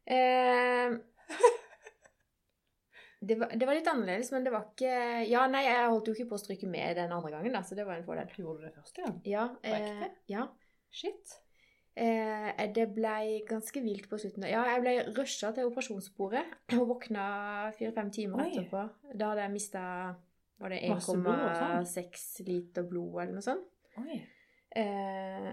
Eh, 0.07 0.95
det, 3.29 3.39
var, 3.41 3.53
det 3.53 3.69
var 3.69 3.79
litt 3.79 3.91
annerledes, 3.91 4.31
men 4.35 4.47
det 4.47 4.53
var 4.55 4.69
ikke 4.71 4.93
Ja, 5.27 5.47
nei, 5.51 5.65
jeg 5.67 5.89
holdt 5.91 6.11
jo 6.11 6.15
ikke 6.15 6.29
på 6.31 6.39
å 6.39 6.45
stryke 6.45 6.71
med 6.71 7.01
den 7.01 7.17
andre 7.17 7.33
gangen, 7.35 7.57
da, 7.57 7.65
så 7.67 7.79
det 7.79 7.89
var 7.89 7.99
en 7.99 8.07
fordel. 8.07 8.31
Gjorde 8.39 8.63
du 8.63 8.69
det 8.69 8.77
første 8.77 9.03
gang? 9.03 9.19
Ja. 9.29 9.49
Eh, 9.67 10.07
ja. 10.33 10.47
Shit. 10.95 11.41
Eh, 11.97 12.51
det 12.77 12.91
ble 12.93 13.17
ganske 13.49 13.81
vilt 13.81 14.07
på 14.11 14.19
slutten. 14.21 14.45
Ja, 14.49 14.63
jeg 14.69 14.83
ble 14.85 14.95
rusha 15.17 15.51
til 15.57 15.71
operasjonsbordet 15.71 16.45
og 16.77 16.91
våkna 16.93 17.27
fire-fem 17.79 18.13
timer 18.13 18.47
etterpå. 18.47 18.85
Da 19.15 19.33
hadde 19.33 19.49
jeg 19.49 19.57
mista 19.57 19.83
var 20.63 20.73
det 20.73 20.85
Masse 20.89 21.17
blod 21.17 21.33
og 21.35 21.57
sånn? 21.59 22.07
1,6 22.13 22.47
liter 22.47 22.87
blod 22.89 23.19
eller 23.23 23.35
noe 23.37 23.45
sånt. 23.45 23.67
Oi. 24.01 24.21
Eh, 24.77 25.51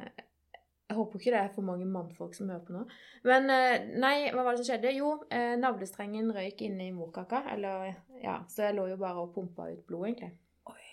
jeg 0.94 0.98
håper 1.00 1.20
ikke 1.20 1.34
det 1.34 1.40
er 1.40 1.52
for 1.56 1.66
mange 1.66 1.88
mannfolk 1.90 2.36
som 2.38 2.52
hører 2.52 2.64
på 2.68 2.76
nå. 2.76 2.84
Men 3.26 3.50
eh, 3.50 3.86
nei, 4.00 4.16
hva 4.34 4.44
var 4.46 4.54
det 4.54 4.62
som 4.62 4.70
skjedde? 4.70 4.94
Jo, 4.94 5.16
eh, 5.34 5.56
navlestrengen 5.60 6.32
røyk 6.36 6.62
inne 6.68 6.90
i 6.90 6.96
morkaka. 6.96 7.44
Eller, 7.56 7.96
ja, 8.22 8.42
så 8.52 8.68
jeg 8.68 8.78
lå 8.78 8.90
jo 8.92 9.00
bare 9.02 9.24
og 9.24 9.34
pumpa 9.36 9.70
ut 9.72 9.82
blod, 9.88 10.06
egentlig. 10.10 10.30
Oi. 10.70 10.84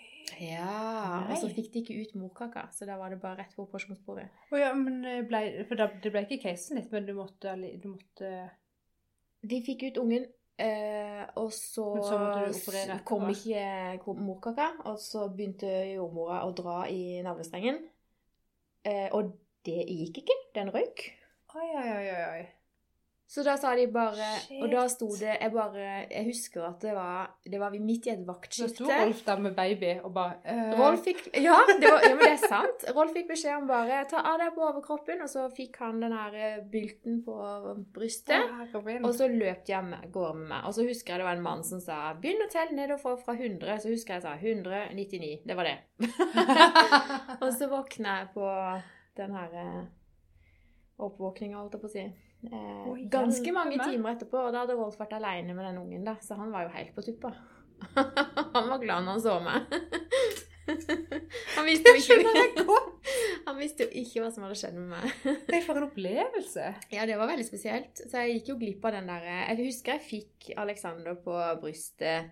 Ja, 0.41 1.27
og 1.27 1.37
så 1.43 1.51
fikk 1.53 1.73
de 1.75 1.83
ikke 1.83 1.99
ut 2.01 2.17
morkaka, 2.23 2.69
så 2.73 2.89
da 2.89 2.97
var 3.01 3.13
det 3.13 3.21
bare 3.21 3.43
rett 3.43 3.55
på 3.57 3.67
operasjonsbordet. 3.67 4.31
Oh, 4.49 4.59
ja, 4.63 4.71
men 4.79 5.03
eh, 5.05 5.23
ble, 5.29 5.45
For 5.69 5.81
da, 5.81 5.91
det 6.03 6.15
ble 6.15 6.25
ikke 6.27 6.47
casen 6.49 6.81
litt, 6.81 6.91
men 6.95 7.09
du 7.09 7.13
måtte, 7.19 7.55
du 7.83 7.91
måtte 7.93 8.33
De 9.51 9.63
fikk 9.65 9.89
ut 9.89 10.01
ungen, 10.03 10.27
eh, 10.61 11.23
og 11.41 11.53
så, 11.57 11.87
så 12.05 12.99
kom 13.09 13.29
ikke 13.33 14.15
morkaka, 14.19 14.71
og 14.91 15.01
så 15.03 15.27
begynte 15.33 15.71
jordmora 15.95 16.43
å 16.47 16.55
dra 16.57 16.85
i 16.93 17.21
navlestrengen. 17.25 17.83
Eh, 18.85 19.09
og 19.17 19.35
det 19.67 19.83
gikk 19.89 20.23
ikke. 20.25 20.39
Den 20.57 20.73
røyk. 20.75 21.05
Oi, 21.57 21.69
oi, 21.75 22.09
oi. 22.15 22.49
Så 23.31 23.45
da 23.47 23.53
sa 23.61 23.77
de 23.79 23.85
bare 23.87 24.27
Shit. 24.43 24.59
Og 24.59 24.73
da 24.73 24.81
sto 24.91 25.07
det 25.15 25.37
Jeg 25.37 25.53
bare 25.55 25.83
Jeg 26.11 26.25
husker 26.27 26.65
at 26.67 26.83
det 26.83 26.95
var 26.97 27.29
Det 27.47 27.61
var 27.63 27.71
vi 27.71 27.79
midt 27.79 28.09
i 28.09 28.13
et 28.17 28.25
vaktskifte. 28.27 28.83
Så 28.83 28.89
sto 28.89 28.89
Rolf 28.91 29.21
der 29.27 29.43
med 29.45 29.55
baby 29.55 29.93
og 30.01 30.15
bare 30.17 30.41
eh, 30.43 30.73
Rolf 30.81 31.05
fikk 31.05 31.29
ja, 31.39 31.55
det 31.69 31.87
var, 31.87 32.03
ja, 32.03 32.15
men 32.17 32.25
det 32.25 32.31
er 32.33 32.51
sant. 32.51 32.87
Rolf 32.97 33.13
fikk 33.15 33.29
beskjed 33.31 33.55
om 33.55 33.69
bare 33.69 34.01
ta 34.11 34.23
av 34.27 34.39
deg 34.41 34.51
på 34.57 34.65
overkroppen, 34.67 35.21
og 35.23 35.31
så 35.31 35.45
fikk 35.55 35.79
han 35.83 36.01
den 36.03 36.15
her 36.15 36.35
eh, 36.35 36.57
bylten 36.73 37.21
på 37.25 37.37
brystet. 37.95 38.49
Ja. 38.51 38.99
Og 39.07 39.13
så 39.17 39.29
løp 39.31 39.63
de 39.67 39.77
av 39.77 39.93
gårde 40.13 40.41
med 40.41 40.49
meg. 40.53 40.67
Og 40.69 40.75
så 40.77 40.87
husker 40.87 41.15
jeg 41.15 41.23
det 41.23 41.29
var 41.29 41.39
en 41.39 41.45
mann 41.45 41.63
som 41.67 41.83
sa 41.83 42.01
'begynn 42.17 42.45
å 42.45 42.49
telle 42.53 42.77
nedover 42.77 43.21
fra 43.21 43.37
100'. 43.37 43.79
Så 43.85 43.93
husker 43.93 44.17
jeg 44.17 44.21
jeg 44.21 44.27
sa 44.27 44.35
199. 44.35 45.43
Det 45.47 45.57
var 45.57 45.71
det. 45.71 45.77
og 47.43 47.53
så 47.55 47.71
våkna 47.71 48.19
jeg 48.21 48.33
på 48.35 48.49
den 49.21 49.39
her 49.39 49.57
eh, 49.63 49.87
oppvåkninga, 50.99 51.61
holdt 51.61 51.79
jeg 51.79 51.85
på 51.85 51.91
å 51.91 51.95
si. 51.95 52.09
Eh, 52.41 52.93
ganske 53.13 53.53
mange 53.53 53.77
timer 53.85 54.15
etterpå, 54.15 54.47
og 54.47 54.55
da 54.55 54.65
hadde 54.65 54.77
Rolf 54.79 54.97
vært 55.01 55.19
aleine 55.19 55.55
med 55.57 55.67
den 55.69 55.81
ungen, 55.83 56.07
da, 56.07 56.17
så 56.25 56.39
han 56.39 56.53
var 56.55 56.67
jo 56.67 56.75
helt 56.77 56.95
på 56.97 57.05
tuppa. 57.05 57.35
han 58.57 58.71
var 58.71 58.81
glad 58.81 59.05
når 59.05 59.13
han 59.13 59.23
så 59.25 59.37
meg. 59.45 59.61
han 61.57 61.67
visste 61.67 61.95
ikke 61.97 62.19
Han 63.49 63.57
visste 63.59 63.87
jo 63.87 64.03
ikke 64.03 64.23
hva 64.23 64.29
som 64.31 64.45
hadde 64.45 64.59
skjedd 64.61 64.77
med 64.77 64.93
meg. 64.93 65.39
Det 65.49 65.63
for 65.65 65.81
en 65.81 65.89
opplevelse. 65.89 66.67
Ja, 66.93 67.07
det 67.09 67.17
var 67.19 67.31
veldig 67.31 67.47
spesielt. 67.49 68.03
Så 68.05 68.23
jeg 68.23 68.39
gikk 68.39 68.53
jo 68.53 68.59
glipp 68.61 68.85
av 68.87 68.95
den 68.95 69.09
der 69.11 69.25
Jeg 69.27 69.57
husker 69.65 69.97
jeg 69.97 70.07
fikk 70.07 70.51
Alexander 70.61 71.17
på 71.25 71.35
brystet 71.63 72.31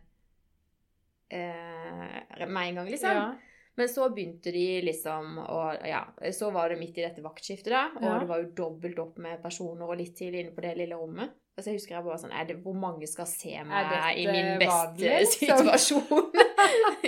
eh, 1.34 2.46
med 2.46 2.62
en 2.62 2.80
gang, 2.80 2.92
liksom. 2.92 3.18
Ja. 3.18 3.47
Men 3.78 3.88
så 3.88 4.08
begynte 4.10 4.50
de 4.52 4.64
liksom 4.82 5.36
å 5.44 5.58
Ja, 5.86 6.00
så 6.34 6.50
var 6.52 6.68
det 6.72 6.80
midt 6.80 6.98
i 6.98 7.04
dette 7.06 7.22
vaktskiftet, 7.22 7.70
da. 7.70 7.84
Og 7.96 8.02
Ja. 8.02 8.18
det 8.18 8.28
var 8.28 8.40
jo 8.42 8.50
dobbelt 8.58 8.98
opp 8.98 9.18
med 9.22 9.40
personer 9.42 9.86
og 9.86 9.96
litt 10.00 10.16
til 10.18 10.34
inne 10.34 10.50
på 10.54 10.64
det 10.64 10.76
lille 10.80 10.96
rommet. 10.98 11.30
Og 11.58 11.64
så 11.64 11.72
husker 11.74 11.96
jeg 11.96 12.04
bare 12.06 12.18
sånn 12.18 12.34
er 12.34 12.44
det, 12.46 12.56
Hvor 12.62 12.74
mange 12.74 13.06
skal 13.10 13.26
se 13.26 13.54
meg 13.64 14.18
i 14.18 14.26
min 14.26 14.58
beste 14.58 15.14
liksom? 15.22 15.56
situasjon? 15.58 16.32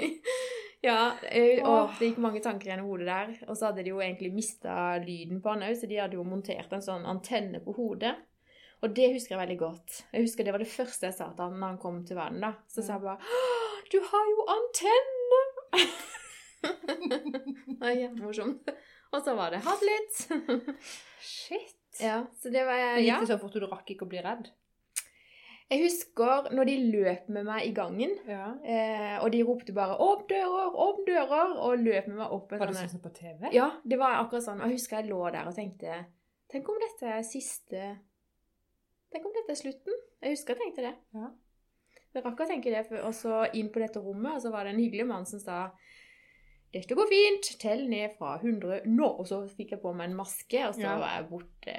ja. 0.88 1.12
Og 1.64 1.90
det 1.98 2.08
gikk 2.10 2.18
mange 2.22 2.42
tanker 2.42 2.70
gjennom 2.72 2.88
hodet 2.90 3.06
der. 3.10 3.34
Og 3.48 3.56
så 3.58 3.66
hadde 3.70 3.84
de 3.84 3.90
jo 3.92 4.00
egentlig 4.02 4.32
mista 4.34 4.96
lyden 5.02 5.42
på 5.42 5.48
han 5.54 5.62
òg, 5.66 5.76
så 5.78 5.88
de 5.90 6.00
hadde 6.02 6.18
jo 6.18 6.24
montert 6.26 6.72
en 6.72 6.82
sånn 6.82 7.06
antenne 7.06 7.62
på 7.64 7.74
hodet. 7.78 8.14
Og 8.82 8.94
det 8.96 9.10
husker 9.12 9.34
jeg 9.36 9.42
veldig 9.42 9.58
godt. 9.60 10.02
Jeg 10.14 10.22
husker 10.24 10.44
Det 10.44 10.52
var 10.54 10.58
det 10.62 10.70
første 10.72 11.06
jeg 11.10 11.14
sa 11.14 11.28
til 11.34 11.44
han 11.44 11.58
når 11.60 11.66
han 11.74 11.78
kom 11.82 12.04
til 12.06 12.16
verden. 12.16 12.40
da. 12.40 12.54
Så 12.66 12.82
sa 12.82 12.94
jeg 12.96 13.02
bare 13.02 13.18
«Åh, 13.20 13.82
'Du 13.90 13.98
har 14.00 14.24
jo 14.34 14.46
antenne!' 14.56 15.46
det 16.62 17.76
var 17.80 17.94
kjempemorsomt. 17.96 18.70
Og 19.10 19.22
så 19.24 19.34
var 19.34 19.50
det 19.54 19.62
hatt 19.64 19.82
litt'. 19.82 20.74
Shit. 21.20 21.76
ja, 22.00 22.22
så 22.38 22.50
det 22.52 22.64
var 22.66 22.76
Det 22.78 23.04
ja. 23.04 23.16
gikk 23.18 23.26
det 23.26 23.30
så 23.32 23.38
fort 23.42 23.52
du 23.56 23.66
rakk 23.66 23.90
ikke 23.90 24.06
å 24.06 24.10
bli 24.10 24.22
redd? 24.24 24.50
Jeg 25.70 25.84
husker 25.84 26.48
når 26.50 26.66
de 26.66 26.76
løp 26.90 27.28
med 27.30 27.44
meg 27.46 27.66
i 27.68 27.72
gangen, 27.74 28.16
Ja. 28.26 28.46
eh, 28.66 29.18
og 29.22 29.30
de 29.30 29.42
ropte 29.46 29.72
bare 29.74 29.94
'Åpn 29.98 30.26
dører, 30.28 30.72
Åpn 30.74 31.04
dører', 31.06 31.56
og 31.62 31.78
løp 31.78 32.08
med 32.08 32.16
meg 32.16 32.32
opp 32.32 32.50
Var 32.50 32.66
det 32.66 32.74
sånn 32.74 32.88
sånn 32.88 32.94
som 32.96 33.00
på 33.04 33.12
TV? 33.14 33.52
Ja, 33.54 33.70
det 33.86 33.98
var 33.98 34.18
akkurat 34.18 34.42
sånn. 34.42 34.58
Jeg 34.66 34.72
husker 34.78 34.96
jeg 35.00 35.10
lå 35.10 35.30
der 35.32 35.46
og 35.46 35.54
tenkte 35.54 36.06
Tenk 36.50 36.68
om 36.68 36.78
dette 36.82 37.06
er 37.06 37.22
siste 37.22 37.98
Tenk 39.12 39.24
om 39.26 39.32
dette 39.32 39.50
er 39.50 39.60
slutten? 39.62 39.94
Jeg 40.22 40.30
husker 40.34 40.54
jeg 40.54 40.62
tenkte 40.62 40.82
det. 40.82 40.94
Ja. 41.14 41.30
Jeg 42.14 42.24
rakk 42.24 42.40
å 42.40 42.46
tenke 42.48 42.70
det, 42.70 43.02
og 43.04 43.14
så 43.14 43.46
inn 43.54 43.70
på 43.70 43.78
dette 43.78 44.00
rommet, 44.02 44.34
og 44.34 44.42
så 44.42 44.50
var 44.50 44.64
det 44.64 44.74
en 44.74 44.80
hyggelig 44.80 45.06
mann 45.06 45.26
som 45.26 45.38
sa 45.38 45.70
dette 46.72 46.94
går 46.94 47.08
fint, 47.10 47.48
tell 47.60 47.86
ned 47.90 48.12
fra 48.18 48.36
100 48.40 48.82
nå. 48.86 49.08
Og 49.18 49.26
så 49.26 49.40
fikk 49.56 49.72
jeg 49.76 49.80
på 49.82 49.92
meg 49.96 50.10
en 50.10 50.16
maske, 50.20 50.60
og 50.68 50.74
så 50.76 50.84
Ja. 50.86 50.96
var 50.98 51.16
jeg 51.16 51.28
borte. 51.30 51.76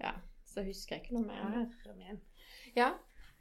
Ja, 0.00 0.12
så 0.44 0.64
husker 0.66 0.96
jeg 0.96 1.04
ikke 1.04 1.14
noe 1.18 1.26
mer. 1.26 2.16
Ja. 2.76 2.90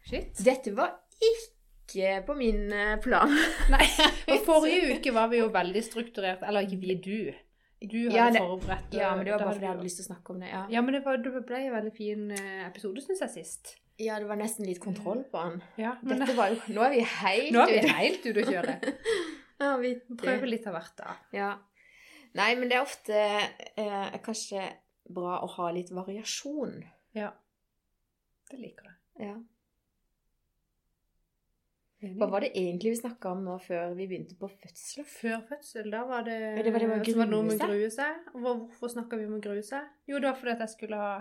Shit. 0.07 0.37
Dette 0.43 0.71
var 0.75 0.93
ikke 1.23 2.23
på 2.27 2.35
min 2.35 2.71
eh, 2.73 2.97
plan. 3.03 3.31
Nei, 3.73 3.85
For 4.27 4.45
forrige 4.45 4.97
uke 4.99 5.13
var 5.15 5.27
vi 5.31 5.37
jo 5.43 5.49
veldig 5.53 5.83
strukturert. 5.83 6.43
Eller 6.47 6.61
ikke 6.67 6.79
vi, 6.81 6.95
du. 6.95 7.33
Du 7.83 7.97
hadde 8.09 8.15
Ja, 8.15 8.29
det- 8.31 8.39
forberedt. 8.39 8.93
Ja, 8.95 9.13
men 9.15 9.25
det 9.25 9.33
var 9.33 9.39
bare 9.43 9.53
fordi 9.57 9.65
jeg 9.67 9.73
hadde 9.73 9.83
lyst 9.83 9.97
til 9.99 10.05
å 10.05 10.11
snakke 10.13 10.29
om 10.35 10.39
det. 10.39 10.49
Ja, 10.53 10.65
Ja, 10.71 10.81
men 10.81 10.93
det, 10.95 11.03
var, 11.05 11.17
det 11.17 11.33
ble 11.45 11.57
en 11.67 11.73
veldig 11.73 11.93
fin 11.97 12.31
eh, 12.31 12.67
episode, 12.67 13.01
syns 13.03 13.19
jeg, 13.25 13.29
sist. 13.43 13.73
ja 13.99 14.15
det 14.19 14.27
var 14.29 14.35
nesten 14.39 14.65
litt 14.65 14.79
kontroll 14.81 15.23
på 15.31 15.37
han. 15.43 15.59
Ja, 15.77 15.97
men 16.01 16.19
Dette 16.23 16.33
var 16.37 16.49
jo 16.49 16.55
Nå 16.73 16.81
er 16.87 16.89
vi 16.95 17.03
helt 17.03 17.51
nå 17.53 17.59
er 17.67 17.73
vi 17.83 17.91
helt 17.99 18.23
ute 18.25 18.39
å 18.45 18.51
kjøre. 18.53 18.77
Ja, 19.63 19.75
vi 19.79 19.93
prøver 20.19 20.49
litt 20.49 20.67
av 20.69 20.77
hvert, 20.77 20.97
da. 20.99 21.15
Ja. 21.35 21.51
Nei, 22.37 22.49
men 22.57 22.69
det 22.69 22.79
er 22.79 22.85
ofte 22.85 23.17
eh, 23.79 24.19
kanskje 24.25 24.65
bra 25.13 25.39
å 25.45 25.49
ha 25.57 25.71
litt 25.75 25.91
variasjon. 25.93 26.79
Ja. 27.17 27.31
Det 28.49 28.59
liker 28.59 28.89
jeg. 28.89 29.27
Ja. 29.29 29.35
Hva 32.19 32.27
var 32.27 32.43
det 32.43 32.49
egentlig 32.59 32.91
vi 32.91 32.99
snakka 32.99 33.31
om 33.31 33.43
nå 33.45 33.53
før 33.63 33.93
vi 33.95 34.07
begynte 34.09 34.35
på 34.39 34.49
fødsel? 34.51 35.05
Før 35.07 35.43
fødsel, 35.47 35.87
da 35.93 36.01
var 36.09 36.25
det, 36.27 36.35
Ja, 36.35 36.63
det 36.65 36.73
var 36.75 36.83
det 36.83 36.89
med 36.89 37.05
det 37.05 37.27
noe 37.31 37.45
med 37.47 37.61
grue 37.61 37.77
grue 37.77 37.91
seg. 37.93 38.25
Hvorfor 38.33 38.91
snakka 38.91 39.19
vi 39.19 39.27
om 39.29 39.37
å 39.37 39.43
grue 39.43 39.63
seg? 39.63 39.87
Jo, 40.09 40.19
det 40.19 40.27
var 40.27 40.39
fordi 40.39 40.55
at 40.57 40.65
jeg 40.65 40.73
skulle 40.73 40.99
ha 40.99 41.13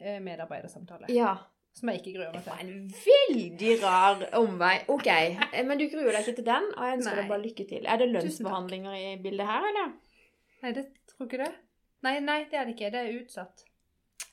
eh, 0.00 0.22
medarbeidersamtale. 0.24 1.10
Ja. 1.12 1.34
Som 1.74 1.90
jeg 1.90 2.00
ikke 2.00 2.14
gruer 2.14 2.30
meg 2.30 2.44
Det 2.44 2.52
var 2.52 2.60
en 2.62 2.72
veldig 3.04 3.74
rar 3.82 4.24
omvei. 4.38 4.74
OK, 4.94 5.08
eh, 5.10 5.62
men 5.66 5.80
du 5.80 5.88
gruer 5.90 6.14
deg 6.14 6.22
ikke 6.22 6.38
til 6.38 6.46
den, 6.46 6.70
og 6.76 6.86
jeg 6.86 6.98
ønsker 7.00 7.20
deg 7.20 7.30
bare 7.32 7.42
lykke 7.42 7.68
til. 7.72 7.86
Er 7.90 8.00
det 8.00 8.10
lønnsforhandlinger 8.12 8.98
i 9.00 9.14
bildet 9.24 9.50
her, 9.50 9.68
eller? 9.72 9.92
Nei, 10.62 10.74
det 10.76 10.86
tror 11.10 11.28
ikke 11.28 11.42
det. 11.42 11.52
Nei, 12.06 12.18
nei, 12.22 12.40
det 12.50 12.60
er 12.60 12.68
det 12.68 12.76
ikke. 12.76 12.92
Det 12.94 13.00
er 13.00 13.16
utsatt. 13.18 13.64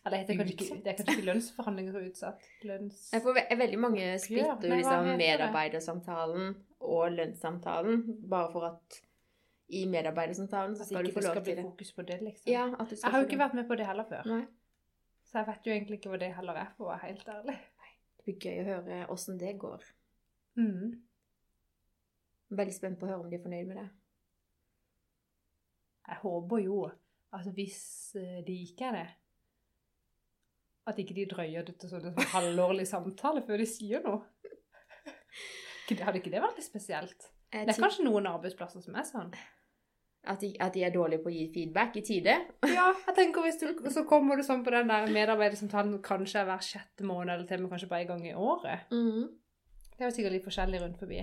Eller 0.06 0.16
det 0.16 0.22
heter 0.22 0.38
kanskje 0.38 0.54
ikke, 0.56 0.78
det 0.84 0.92
er 0.92 0.98
kanskje 1.00 1.16
ikke 1.18 1.28
lønnsforhandlinger 1.32 1.98
er 1.98 2.08
utsatt. 2.12 2.48
Lønns... 2.70 3.02
Jeg 3.14 3.26
får 3.26 3.38
ve 3.38 3.44
veldig 3.58 3.80
mange 3.82 4.08
splitter 4.22 4.76
liksom 4.76 5.10
medarbeidersamtalen 5.22 6.56
og 6.82 7.18
lønnssamtalen, 7.18 8.06
bare 8.30 8.50
for 8.54 8.70
at 8.70 9.02
i 9.72 9.86
medarbeidersamtalen 9.90 10.74
så 10.76 10.86
skal 10.86 11.06
du 11.06 11.14
få 11.14 11.22
det 11.22 11.28
lov 11.28 11.36
skal 11.36 11.46
bli 11.46 11.54
til 11.54 11.62
det. 11.62 11.68
fokus 11.70 11.94
på 11.98 12.02
det, 12.02 12.18
liksom. 12.22 12.50
Ja, 12.52 12.66
skal 12.86 12.98
Jeg 12.98 13.12
har 13.12 13.22
jo 13.22 13.30
ikke 13.30 13.44
vært 13.44 13.54
med 13.60 13.70
på 13.70 13.78
det 13.80 13.88
heller 13.88 14.10
før. 14.10 14.26
Nei. 14.30 14.42
Så 15.32 15.40
jeg 15.40 15.48
vet 15.48 15.68
jo 15.68 15.72
egentlig 15.72 15.98
ikke 16.00 16.12
hva 16.12 16.20
det 16.20 16.34
heller 16.36 16.58
er, 16.60 16.74
for 16.76 16.90
å 16.90 16.92
være 16.92 17.08
helt 17.08 17.30
ærlig. 17.32 17.56
Det 18.18 18.26
blir 18.28 18.44
gøy 18.44 18.58
å 18.60 18.68
høre 18.68 18.98
åssen 19.14 19.40
det 19.40 19.54
går. 19.62 19.86
Mm. 20.60 20.98
Veldig 22.60 22.76
spent 22.76 23.00
på 23.00 23.08
å 23.08 23.14
høre 23.14 23.24
om 23.24 23.32
de 23.32 23.40
er 23.40 23.44
fornøyd 23.46 23.70
med 23.70 23.80
det. 23.80 23.88
Jeg 26.12 26.20
håper 26.26 26.64
jo 26.66 26.82
at 27.32 27.48
hvis 27.56 27.82
eh, 28.20 28.42
de 28.44 28.58
ikke 28.66 28.90
er 28.90 28.98
det, 28.98 29.08
at 30.92 31.00
ikke 31.00 31.16
de 31.16 31.28
drøyer 31.32 31.64
det 31.64 31.78
til 31.80 31.92
sånn 31.94 32.10
en 32.10 32.32
halvårlig 32.34 32.88
samtale 32.90 33.44
før 33.48 33.62
de 33.62 33.68
sier 33.70 34.04
noe. 34.04 34.26
Hadde 35.92 36.20
ikke 36.20 36.34
det 36.34 36.44
vært 36.44 36.60
litt 36.60 36.68
spesielt? 36.68 37.32
Det 37.52 37.68
er 37.68 37.80
kanskje 37.80 38.04
noen 38.04 38.28
arbeidsplasser 38.32 38.84
som 38.84 38.96
er 39.00 39.08
sånn. 39.08 39.32
At, 40.22 40.42
de, 40.42 40.52
at 40.62 40.74
de 40.76 40.84
er 40.86 40.94
dårlige 40.94 41.24
på 41.24 41.32
å 41.32 41.34
gi 41.34 41.48
feedback 41.54 41.98
i 41.98 42.06
tide. 42.06 42.38
Ja, 42.82 42.88
jeg 43.08 43.18
tenker 43.18 43.46
hvis 43.46 43.60
du, 43.62 43.68
så 43.94 44.06
kommer 44.10 44.40
du 44.40 44.46
sånn 44.46 44.64
på 44.66 44.74
den 44.74 44.90
der 44.90 45.10
medarbeidersamtalen 45.14 46.00
kanskje 46.06 46.42
er 46.42 46.48
hver 46.50 46.64
sjette 46.66 47.06
måned, 47.06 47.34
eller 47.34 47.50
til 47.50 47.60
og 47.60 47.68
med 47.68 47.76
kanskje 47.76 47.92
bare 47.92 48.06
en 48.06 48.12
gang 48.14 48.26
i 48.30 48.38
året. 48.38 48.88
Det 49.92 50.02
er 50.02 50.10
jo 50.10 50.16
sikkert 50.16 50.36
litt 50.38 50.48
forskjellig 50.48 50.82
rundt 50.82 51.02
forbi. 51.02 51.20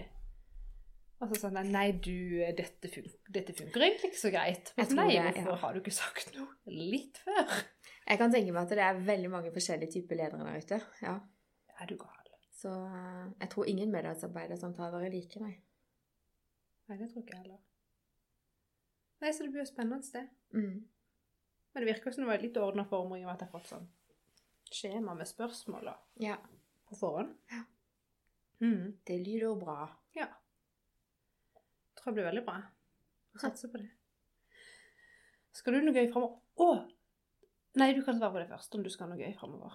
Og 1.18 1.32
så 1.32 1.40
sånn 1.48 1.56
Nei, 1.72 1.88
du, 1.98 2.38
dette, 2.58 2.90
fun 2.92 3.08
dette 3.34 3.54
funker 3.58 3.82
egentlig 3.88 4.12
ikke 4.12 4.20
så 4.20 4.30
greit. 4.30 4.70
Men 4.78 4.94
nei, 5.00 5.08
det, 5.16 5.24
hvorfor 5.32 5.56
ja. 5.56 5.62
har 5.64 5.74
du 5.74 5.80
ikke 5.82 5.96
sagt 5.96 6.30
noe 6.36 6.76
litt 6.76 7.18
før? 7.24 7.56
Jeg 8.08 8.20
kan 8.20 8.30
tenke 8.34 8.54
meg 8.54 8.68
at 8.68 8.76
det 8.78 8.86
er 8.86 9.02
veldig 9.08 9.32
mange 9.32 9.50
forskjellige 9.54 9.98
typer 9.98 10.20
ledere 10.20 10.46
der 10.46 10.62
ute. 10.62 10.78
Ja. 11.02 11.16
Er 11.78 11.90
du 11.90 11.98
gal? 11.98 12.18
Så 12.58 12.70
eh, 12.70 13.26
jeg 13.40 13.50
tror 13.52 13.68
ingen 13.70 13.90
medarbeidersamtaler 13.94 15.06
er 15.06 15.12
like, 15.14 15.38
nei. 15.42 15.54
Nei, 16.88 16.96
det 16.98 17.10
tror 17.12 17.22
ikke 17.22 17.36
jeg 17.36 17.42
heller. 17.44 17.60
Nei, 19.20 19.32
så 19.34 19.42
det 19.44 19.50
blir 19.54 19.64
jo 19.64 19.70
spennende 19.70 20.02
sted. 20.06 20.28
Mm. 20.54 20.84
Men 21.74 21.84
det 21.84 21.88
virker 21.92 22.14
som 22.14 22.24
det 22.24 22.30
var 22.30 22.42
litt 22.42 22.56
ordna 22.62 22.84
former 22.88 23.18
i 23.18 23.24
og 23.24 23.28
med 23.28 23.34
at 23.36 23.42
jeg 23.44 23.50
har 23.50 23.58
fått 23.60 23.72
sånn 23.72 23.88
skjema 24.68 25.14
med 25.16 25.28
spørsmål 25.28 25.88
Ja. 26.20 26.36
på 26.88 26.96
forhånd. 27.00 27.34
Ja. 27.50 27.62
Mm. 28.60 28.98
Det 29.06 29.16
lyder 29.24 29.54
bra. 29.60 29.88
Ja. 30.18 30.26
Jeg 30.28 31.96
Tror 32.00 32.10
jeg 32.12 32.14
blir 32.18 32.28
veldig 32.30 32.44
bra. 32.46 32.58
Satser 33.38 33.70
på 33.72 33.78
det. 33.80 33.88
Skal 35.54 35.74
du 35.74 35.80
noe 35.82 35.94
gøy 35.96 36.10
framover? 36.12 36.38
Å! 36.58 36.68
Nei, 37.78 37.92
du 37.94 38.02
kan 38.06 38.18
svare 38.18 38.32
på 38.34 38.40
det 38.42 38.48
først, 38.50 38.74
om 38.74 38.82
du 38.82 38.90
skal 38.90 39.06
ha 39.08 39.14
noe 39.14 39.22
gøy 39.22 39.34
framover. 39.38 39.74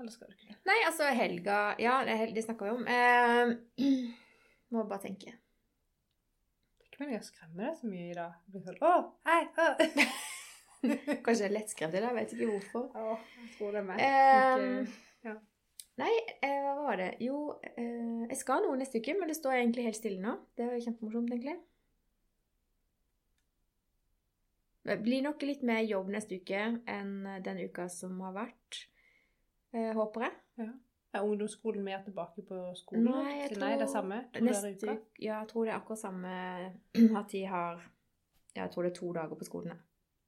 Eller 0.00 0.12
skal 0.14 0.28
du 0.30 0.34
ikke 0.36 0.48
det? 0.52 0.58
Nei, 0.68 0.78
altså 0.88 1.08
helga 1.14 1.56
Ja, 1.80 1.98
det, 2.08 2.34
det 2.34 2.44
snakka 2.44 2.64
vi 2.68 2.74
om. 2.76 2.86
Eh, 2.88 4.12
må 4.72 4.84
bare 4.88 5.02
tenke. 5.04 5.34
Men 7.02 7.16
jeg 7.16 7.24
skremmer 7.26 7.64
deg 7.66 7.78
så 7.80 7.88
mye 7.90 8.10
i 8.12 8.14
dag. 8.14 8.34
Jeg 8.46 8.52
blir 8.54 8.62
sånn 8.68 8.76
Å, 8.86 8.90
hei! 9.26 9.40
Å. 9.58 9.64
Kanskje 11.26 11.48
lettskremt 11.50 11.96
i 11.98 12.02
dag. 12.04 12.14
vet 12.14 12.34
ikke 12.36 12.46
hvorfor. 12.52 12.84
Å, 12.94 13.16
jeg 13.40 13.48
tror 13.56 13.74
det 13.74 13.80
er 13.80 13.88
meg. 13.88 14.02
Um, 14.06 14.68
Ikke- 14.84 15.26
ja. 15.26 15.34
Nei, 15.98 16.12
eh, 16.46 16.60
hva 16.62 16.76
var 16.78 17.00
det? 17.02 17.08
Jo, 17.26 17.40
eh, 17.74 18.22
jeg 18.30 18.38
skal 18.38 18.62
noe 18.64 18.78
neste 18.78 19.02
uke, 19.02 19.16
men 19.18 19.28
det 19.28 19.36
står 19.36 19.58
egentlig 19.58 19.88
helt 19.88 19.98
stille 19.98 20.22
nå. 20.22 20.36
Det 20.56 20.68
er 20.68 20.78
kjempemorsomt, 20.86 21.34
egentlig. 21.34 21.56
Det 24.86 24.96
blir 25.02 25.26
nok 25.26 25.42
litt 25.46 25.66
mer 25.66 25.82
jobb 25.86 26.08
neste 26.14 26.38
uke 26.38 26.62
enn 26.90 27.12
den 27.44 27.60
uka 27.66 27.88
som 27.92 28.14
har 28.24 28.38
vært. 28.38 28.84
Eh, 29.74 29.90
håper 29.98 30.28
jeg. 30.28 30.70
Er 31.12 31.20
ungdomsskolen 31.28 31.84
mer 31.84 32.02
tilbake 32.04 32.42
på 32.48 32.58
skolen? 32.78 33.04
Nei, 33.04 33.32
jeg 33.42 33.56
Nei, 33.60 33.72
det 33.76 33.84
er 33.84 33.90
samme? 33.92 34.20
To 34.32 34.44
Neste 34.44 34.70
uka? 34.78 34.94
ja, 35.20 35.40
jeg 35.42 35.48
tror 35.50 35.64
det 35.66 35.72
er 35.72 35.76
akkurat 35.76 35.98
samme 36.00 36.36
at 37.20 37.32
de 37.32 37.42
har 37.46 37.82
ja, 38.56 38.62
Jeg 38.62 38.70
tror 38.72 38.82
det 38.86 38.90
er 38.92 38.94
to 39.00 39.12
dager 39.12 39.34
på 39.36 39.44
skolen. 39.44 39.68
ja. 39.74 39.76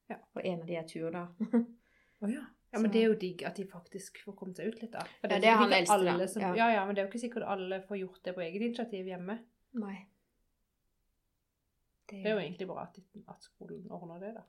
Ja. 0.09 0.15
Og 0.35 0.41
en 0.45 0.59
av 0.61 0.67
de 0.69 0.75
er 0.77 0.83
tur, 0.85 1.09
da. 1.09 1.23
Å 2.21 2.27
ja. 2.29 2.43
ja. 2.73 2.79
Men 2.79 2.91
det 2.93 2.99
er 3.01 3.07
jo 3.09 3.15
digg 3.17 3.41
at 3.49 3.57
de 3.57 3.63
faktisk 3.65 4.19
får 4.25 4.35
komme 4.37 4.53
seg 4.53 4.67
ut 4.69 4.81
litt, 4.83 4.91
da. 4.93 5.01
For 5.21 5.31
Ja, 5.31 5.37
er 5.39 5.41
det 5.41 5.49
er 5.49 5.57
han 5.57 5.73
eldste, 5.73 5.97
da. 6.03 6.11
alle 6.13 6.27
som, 6.29 6.41
Ja. 6.43 6.51
ja. 6.59 6.67
ja, 6.75 6.83
men 6.85 6.93
det 6.95 7.01
er 7.01 7.07
jo 7.07 7.09
ikke 7.09 7.21
sikkert 7.23 7.47
alle 7.49 7.79
får 7.87 7.97
gjort 8.03 8.19
det 8.27 8.35
på 8.37 8.43
eget 8.45 8.61
initiativ 8.61 9.09
hjemme. 9.09 9.39
Nei. 9.81 9.95
Det 12.05 12.21
er 12.21 12.35
jo 12.35 12.43
egentlig 12.43 12.67
bra 12.69 12.83
at, 12.85 12.99
at 13.33 13.41
skolen 13.49 13.87
ordner 13.89 14.19
det, 14.21 14.35
da. 14.37 14.43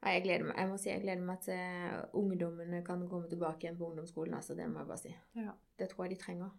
Nei, 0.00 0.14
jeg 0.16 0.24
gleder 0.24 0.46
meg. 0.48 0.56
Jeg 0.56 0.68
må 0.70 0.76
si 0.80 0.88
jeg 0.88 1.02
gleder 1.02 1.24
meg 1.28 1.42
til 1.44 2.16
ungdommene 2.16 2.80
kan 2.86 3.02
komme 3.08 3.28
tilbake 3.28 3.66
igjen 3.66 3.76
på 3.76 3.90
ungdomsskolen. 3.90 4.34
altså, 4.34 4.54
Det 4.54 4.68
må 4.70 4.80
jeg 4.80 4.88
bare 4.88 4.98
si. 4.98 5.14
Ja. 5.36 5.52
Det 5.78 5.88
tror 5.90 6.04
jeg 6.06 6.16
de 6.16 6.22
trenger. 6.22 6.50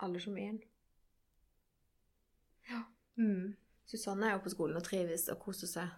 Alle 0.00 0.20
som 0.20 0.36
en. 0.36 0.60
Mm. 3.20 3.56
Susanne 3.86 4.26
er 4.26 4.32
jo 4.32 4.44
på 4.44 4.52
skolen 4.54 4.78
og 4.78 4.84
trives 4.86 5.28
og 5.28 5.38
koser 5.42 5.68
seg. 5.70 5.88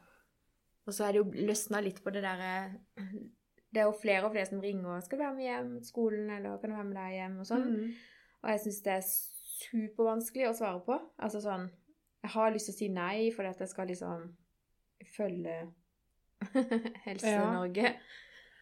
Og 0.87 0.95
så 0.95 1.07
er 1.07 1.15
det 1.15 1.21
jo 1.23 1.47
løsna 1.49 1.81
litt 1.85 2.01
på 2.03 2.11
det 2.11 2.25
derre 2.25 2.73
Det 3.73 3.81
er 3.81 3.87
jo 3.87 3.95
flere 4.01 4.27
og 4.27 4.33
flere 4.33 4.49
som 4.49 4.61
ringer 4.61 4.89
og 4.91 5.03
'Skal 5.03 5.19
du 5.19 5.23
være 5.23 5.35
med 5.35 5.45
hjem 5.45 5.77
til 5.79 5.87
skolen?' 5.87 6.31
eller 6.31 6.59
'Kan 6.59 6.71
du 6.71 6.77
være 6.77 6.85
med 6.85 6.97
deg 6.97 7.13
hjem?' 7.13 7.39
og 7.41 7.47
sånn. 7.47 7.69
Mm. 7.77 7.93
Og 8.43 8.51
jeg 8.51 8.61
syns 8.61 8.81
det 8.83 8.93
er 8.93 9.05
supervanskelig 9.63 10.49
å 10.49 10.57
svare 10.57 10.81
på. 10.81 10.99
Altså 11.19 11.41
sånn 11.41 11.71
Jeg 12.23 12.31
har 12.31 12.51
lyst 12.51 12.67
til 12.67 12.75
å 12.75 12.79
si 12.79 12.89
nei 12.89 13.31
fordi 13.35 13.49
at 13.49 13.61
jeg 13.61 13.69
skal 13.69 13.87
liksom 13.87 14.37
følge 15.17 15.73
Helse-Norge. 17.07 17.95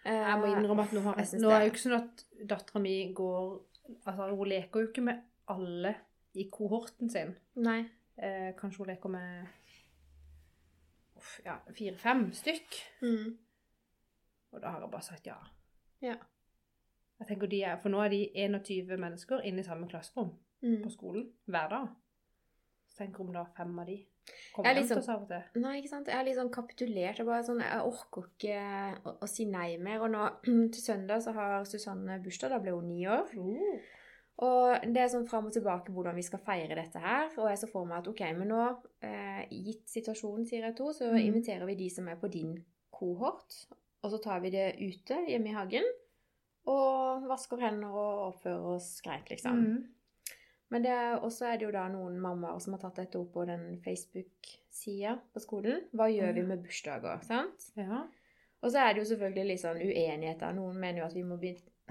Jeg 0.04 0.38
må 0.40 0.46
innrømme 0.48 0.82
at 0.86 0.92
nå, 0.96 1.00
har, 1.04 1.18
Jeg 1.20 1.40
nå 1.42 1.50
er 1.52 1.58
det 1.60 1.66
jo 1.66 1.72
ikke 1.74 1.82
sånn 1.82 1.96
at 1.98 2.22
dattera 2.48 2.80
mi 2.80 2.94
går 3.14 3.58
Altså, 4.06 4.28
hun 4.38 4.46
leker 4.48 4.80
jo 4.84 4.88
ikke 4.88 5.02
med 5.02 5.18
alle 5.50 5.90
i 6.38 6.44
kohorten 6.52 7.10
sin. 7.10 7.32
Nei. 7.58 7.80
Eh, 8.16 8.52
kanskje 8.56 8.84
hun 8.84 8.90
leker 8.92 9.10
med 9.10 9.48
ja, 11.44 11.56
fire-fem 11.74 12.28
stykk. 12.36 12.76
Mm. 13.02 13.32
Og 14.52 14.62
da 14.62 14.70
har 14.74 14.84
jeg 14.84 14.92
bare 14.92 15.06
sagt 15.08 15.26
ja. 15.26 15.36
Ja. 16.02 16.14
Jeg 17.20 17.28
tenker 17.28 17.50
de 17.50 17.62
er, 17.66 17.76
For 17.82 17.92
nå 17.92 18.00
er 18.04 18.08
de 18.14 18.22
21 18.46 18.96
mennesker 18.96 19.42
inne 19.44 19.60
i 19.60 19.66
samme 19.66 19.88
klasserom 19.90 20.32
Mm. 20.62 20.82
på 20.84 20.90
skolen 20.92 21.22
hver 21.48 21.68
dag. 21.72 21.86
Så 22.86 22.98
tenker 22.98 23.20
om 23.24 23.30
da 23.32 23.46
fem 23.56 23.78
av 23.78 23.86
de 23.88 23.94
kommer 24.54 24.70
er 24.70 24.76
hjem 24.76 24.82
litt 24.82 24.92
til 24.92 25.00
oss 25.02 25.10
av 25.12 25.22
og 25.24 25.30
til. 25.30 25.62
Nei, 25.62 25.76
ikke 25.80 25.92
sant. 25.92 26.10
Jeg 26.10 26.18
har 26.18 26.26
litt 26.26 26.38
sånn 26.38 26.52
kapitulert. 26.54 27.20
Jeg, 27.20 27.28
bare 27.28 27.46
sånn, 27.46 27.62
jeg 27.64 27.86
orker 27.86 28.28
ikke 28.28 28.60
å, 29.04 29.14
å 29.24 29.30
si 29.30 29.46
nei 29.50 29.70
mer. 29.82 30.04
Og 30.06 30.12
nå 30.12 30.26
til 30.74 30.82
søndag 30.82 31.24
så 31.24 31.34
har 31.36 31.66
Susanne 31.68 32.20
bursdag. 32.24 32.54
Da 32.54 32.60
ble 32.62 32.76
hun 32.76 32.90
ni 32.90 33.04
år. 33.10 33.32
Og 34.40 34.86
det 34.88 35.02
er 35.02 35.10
sånn 35.12 35.28
fram 35.28 35.50
og 35.50 35.52
tilbake 35.52 35.92
hvordan 35.92 36.16
vi 36.16 36.24
skal 36.24 36.40
feire 36.44 36.78
dette 36.78 37.02
her. 37.02 37.28
Og 37.36 37.50
jeg 37.50 37.60
så 37.60 37.68
for 37.70 37.88
meg 37.88 38.00
at 38.00 38.08
ok, 38.08 38.22
men 38.38 38.48
nå, 38.54 38.62
eh, 39.04 39.42
gitt 39.52 39.84
situasjonen, 39.92 40.46
sier 40.48 40.64
jeg 40.68 40.78
to, 40.78 40.88
så 40.96 41.10
mm. 41.12 41.20
inviterer 41.26 41.68
vi 41.68 41.76
de 41.82 41.90
som 41.92 42.08
er 42.08 42.20
på 42.20 42.30
din 42.32 42.54
kohort. 42.94 43.58
Og 44.00 44.14
så 44.14 44.20
tar 44.24 44.40
vi 44.40 44.52
det 44.54 44.70
ute 44.80 45.20
hjemme 45.28 45.52
i 45.52 45.56
hagen. 45.56 45.88
Og 46.70 47.28
vasker 47.28 47.60
hender 47.60 47.92
og 47.92 48.26
oppfører 48.30 48.76
oss 48.76 48.94
greit, 49.04 49.28
liksom. 49.32 49.60
Mm. 49.60 49.80
Men 50.70 50.86
også 51.18 51.48
er 51.50 51.58
det 51.58 51.66
jo 51.66 51.72
da 51.74 51.88
noen 51.90 52.20
mammaer 52.22 52.60
som 52.62 52.76
har 52.76 52.82
tatt 52.84 53.00
dette 53.02 53.18
opp 53.18 53.32
på 53.34 53.44
den 53.48 53.80
Facebook-sida 53.82 55.16
på 55.34 55.42
skolen. 55.42 55.80
Hva 55.98 56.06
gjør 56.12 56.36
vi 56.36 56.44
med 56.46 56.62
bursdager? 56.62 57.24
sant? 57.26 57.72
Ja. 57.74 58.04
Og 58.60 58.70
så 58.70 58.82
er 58.82 58.92
det 58.92 59.02
jo 59.02 59.08
selvfølgelig 59.10 59.48
litt 59.48 59.62
sånn 59.62 59.80
uenigheter. 59.80 60.52
Noen 60.54 60.78
mener 60.78 61.02
jo 61.02 61.08
at 61.08 61.16
vi 61.16 61.24
må 61.26 61.40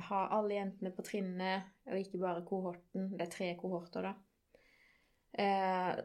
ha 0.10 0.22
alle 0.38 0.60
jentene 0.60 0.92
på 0.96 1.04
trinnet, 1.06 1.72
og 1.90 2.00
ikke 2.00 2.22
bare 2.22 2.46
kohorten. 2.48 3.10
Det 3.18 3.26
er 3.26 3.34
tre 3.34 3.50
kohorter, 3.60 4.10
da. 4.10 4.14
Eh, 5.44 6.00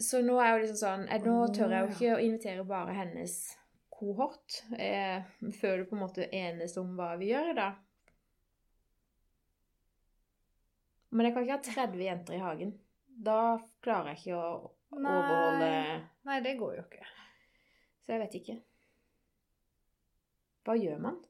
så 0.00 0.20
nå 0.26 0.38
er 0.42 0.50
jo 0.50 0.62
liksom 0.64 0.78
sånn 0.80 1.04
eh, 1.06 1.20
Nå 1.22 1.34
tør 1.54 1.70
jeg 1.70 1.84
jo 1.84 1.92
ikke 1.92 2.14
å 2.16 2.22
invitere 2.24 2.64
bare 2.66 2.96
hennes 2.96 3.36
kohort. 3.94 4.62
Eh, 4.78 5.22
før 5.60 5.82
du 5.82 5.90
på 5.90 5.98
en 5.98 6.02
måte 6.02 6.28
enes 6.34 6.74
om 6.80 6.94
hva 6.98 7.14
vi 7.20 7.30
gjør, 7.32 7.52
da. 7.58 7.68
Men 11.14 11.28
jeg 11.28 11.34
kan 11.34 11.44
ikke 11.46 11.56
ha 11.56 11.86
30 11.86 12.06
jenter 12.08 12.36
i 12.36 12.42
hagen. 12.42 12.72
Da 13.06 13.38
klarer 13.84 14.12
jeg 14.12 14.22
ikke 14.22 14.38
å 14.38 14.54
overholde 14.94 15.68
Nei, 16.26 16.38
det 16.42 16.56
går 16.58 16.78
jo 16.78 16.86
ikke. 16.86 17.04
Så 18.02 18.14
jeg 18.14 18.22
vet 18.24 18.34
ikke. 18.40 18.56
Hva 20.64 20.74
gjør 20.80 21.04
man? 21.04 21.20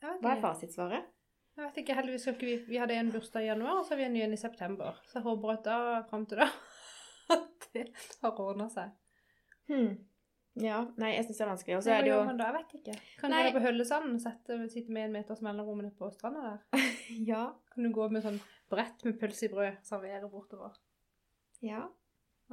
Hva 0.00 0.32
er 0.32 0.40
fasitsvaret? 0.42 1.10
Jeg 1.54 1.68
vet 1.68 1.76
ikke, 1.82 1.94
heldigvis 1.98 2.24
skal 2.26 2.34
ikke 2.34 2.48
vi 2.48 2.56
Vi 2.72 2.80
hadde 2.82 2.96
en 2.98 3.12
bursdag 3.14 3.44
i 3.44 3.50
januar, 3.50 3.78
og 3.78 3.84
så 3.84 3.94
har 3.94 4.00
vi 4.02 4.06
en 4.08 4.16
ny 4.16 4.24
en 4.24 4.34
i 4.34 4.40
september. 4.40 4.96
Så 5.06 5.20
jeg 5.20 5.26
håper 5.28 5.52
at 5.52 5.68
da, 5.68 5.76
fram 6.10 6.24
til 6.30 6.40
da, 6.40 6.48
at 7.36 7.68
det 7.76 7.84
har 8.22 8.40
ordna 8.42 8.66
seg. 8.72 8.90
Hmm. 9.70 9.92
Ja, 10.62 10.84
nei, 11.00 11.10
jeg 11.16 11.24
syns 11.26 11.40
det 11.40 11.44
er 11.44 11.50
vanskelig. 11.50 11.76
Og 11.76 11.82
så 11.82 11.90
Hva 11.90 11.96
er 11.98 12.04
det 12.06 12.10
jo 12.12 12.14
gjør 12.14 12.28
man 12.28 12.38
da? 12.38 12.46
Jeg 12.46 12.54
vet 12.54 12.74
ikke. 12.78 12.94
Kan 13.18 13.32
du 13.32 13.36
være 13.40 13.54
på 13.56 13.62
Høllesand 13.64 14.12
og 14.12 14.20
sette, 14.22 14.58
sitte 14.70 14.94
med 14.94 15.08
en 15.08 15.16
meters 15.16 15.42
mellomrom 15.42 15.82
på 15.98 16.10
stranda 16.14 16.44
der? 16.46 16.84
Ja. 17.32 17.42
Kan 17.74 17.86
du 17.86 17.90
gå 17.94 18.06
med 18.12 18.22
sånn 18.22 18.38
brett 18.70 19.02
med 19.06 19.18
pølse 19.18 19.48
i 19.48 19.50
brød, 19.50 19.80
servere 19.86 20.30
bortover? 20.30 20.76
Ja. 21.64 21.82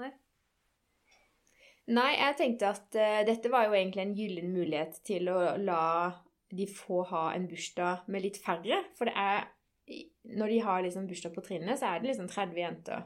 Nei. 0.01 0.09
Nei, 1.91 2.09
jeg 2.15 2.37
tenkte 2.39 2.71
at 2.73 2.97
uh, 2.97 3.21
dette 3.27 3.51
var 3.53 3.67
jo 3.67 3.75
egentlig 3.77 4.03
en 4.03 4.15
gyllen 4.17 4.51
mulighet 4.55 4.97
til 5.05 5.29
å 5.29 5.37
la 5.61 5.83
de 6.51 6.67
få 6.67 7.03
ha 7.11 7.25
en 7.35 7.45
bursdag 7.49 8.07
med 8.11 8.25
litt 8.25 8.39
færre. 8.41 8.81
For 8.97 9.09
det 9.09 9.15
er 9.17 9.49
Når 10.37 10.47
de 10.47 10.59
har 10.63 10.81
liksom 10.85 11.07
bursdag 11.09 11.33
på 11.35 11.43
trinnet, 11.43 11.79
så 11.79 11.89
er 11.89 11.99
det 11.99 12.11
liksom 12.11 12.29
30 12.31 12.59
jenter. 12.61 13.05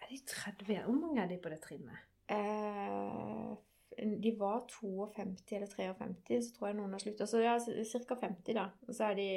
Er 0.00 0.10
de 0.10 0.18
30? 0.30 0.82
Hvor 0.86 0.96
mange 0.96 1.22
er 1.22 1.28
de 1.28 1.36
på 1.42 1.50
det 1.52 1.58
trinnet? 1.60 1.98
Eh, 2.32 3.50
de 3.96 4.30
var 4.38 4.64
52 4.70 5.56
eller 5.56 5.66
53, 5.70 6.40
så 6.44 6.54
tror 6.54 6.70
jeg 6.70 6.78
noen 6.78 6.94
har 6.96 7.02
slutta. 7.02 7.26
Så 7.30 7.42
ja, 7.42 7.58
ca. 7.58 8.16
50, 8.20 8.54
da. 8.56 8.68
Og 8.88 8.96
så 8.96 9.10
er 9.10 9.18
de 9.18 9.28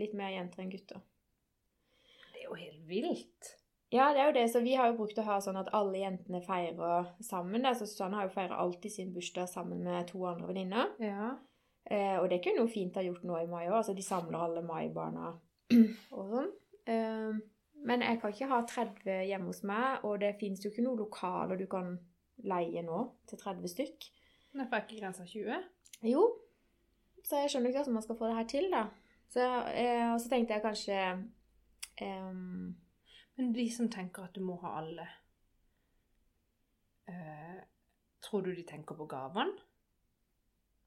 litt 0.00 0.16
mer 0.18 0.32
jenter 0.34 0.64
enn 0.64 0.72
gutter. 0.72 1.02
Det 2.32 2.42
er 2.42 2.48
jo 2.48 2.58
helt 2.58 2.82
vilt. 2.88 3.54
Ja, 3.94 4.08
det 4.10 4.22
er 4.22 4.30
jo 4.30 4.36
det. 4.36 4.48
Så 4.50 4.60
vi 4.64 4.74
har 4.74 4.90
jo 4.90 4.98
brukt 4.98 5.18
å 5.22 5.26
ha 5.26 5.38
sånn 5.42 5.60
at 5.60 5.70
alle 5.76 6.00
jentene 6.02 6.42
feirer 6.42 7.12
sammen. 7.22 7.62
Da. 7.62 7.74
Så 7.78 7.86
Susanne 7.86 8.18
har 8.18 8.26
jo 8.26 8.34
feira 8.34 8.58
alltid 8.58 8.96
sin 8.96 9.12
bursdag 9.14 9.46
sammen 9.52 9.84
med 9.86 10.08
to 10.10 10.24
andre 10.26 10.50
venninner. 10.50 10.90
Ja. 11.02 11.34
Eh, 11.84 12.16
og 12.18 12.30
det 12.32 12.40
kunne 12.42 12.64
hun 12.64 12.72
fint 12.72 12.96
ha 12.96 13.04
gjort 13.04 13.26
nå 13.28 13.38
i 13.38 13.48
mai 13.50 13.66
òg. 13.68 13.78
Altså, 13.82 13.94
de 13.94 14.02
samler 14.02 14.40
alle 14.40 14.64
mai-barna 14.66 15.34
og 16.16 16.32
sånn. 16.32 16.50
Eh, 16.90 17.42
men 17.84 18.02
jeg 18.02 18.20
kan 18.20 18.32
ikke 18.32 18.48
ha 18.48 18.60
30 18.64 19.22
hjemme 19.28 19.50
hos 19.52 19.62
meg, 19.68 20.04
og 20.08 20.18
det 20.22 20.34
fins 20.40 20.64
jo 20.64 20.70
ikke 20.72 20.84
noen 20.86 21.02
lokaler 21.02 21.60
du 21.60 21.66
kan 21.70 21.98
leie 22.42 22.82
nå 22.82 23.00
til 23.28 23.38
30 23.40 23.70
stykk. 23.72 24.08
Men 24.52 24.64
jeg 24.64 24.70
ikke 24.84 25.00
grensa 25.00 25.24
20? 25.26 25.62
Jo, 26.10 26.24
så 27.24 27.42
jeg 27.42 27.50
skjønner 27.50 27.70
ikke 27.70 27.82
hvordan 27.82 27.98
man 27.98 28.06
skal 28.06 28.18
få 28.18 28.28
det 28.28 28.38
her 28.38 28.48
til, 28.50 28.70
da. 28.72 28.84
Så, 29.34 29.44
eh, 29.74 30.12
og 30.12 30.20
så 30.20 30.30
tenkte 30.30 30.54
jeg 30.54 30.62
kanskje 30.62 30.96
eh, 32.04 32.34
Men 33.36 33.54
de 33.56 33.64
som 33.72 33.88
tenker 33.90 34.28
at 34.28 34.36
du 34.36 34.44
må 34.44 34.58
ha 34.62 34.76
alle 34.78 35.06
eh, 37.08 37.62
Tror 38.22 38.44
du 38.44 38.52
de 38.54 38.62
tenker 38.68 38.94
på 38.94 39.08
gavene? 39.10 39.56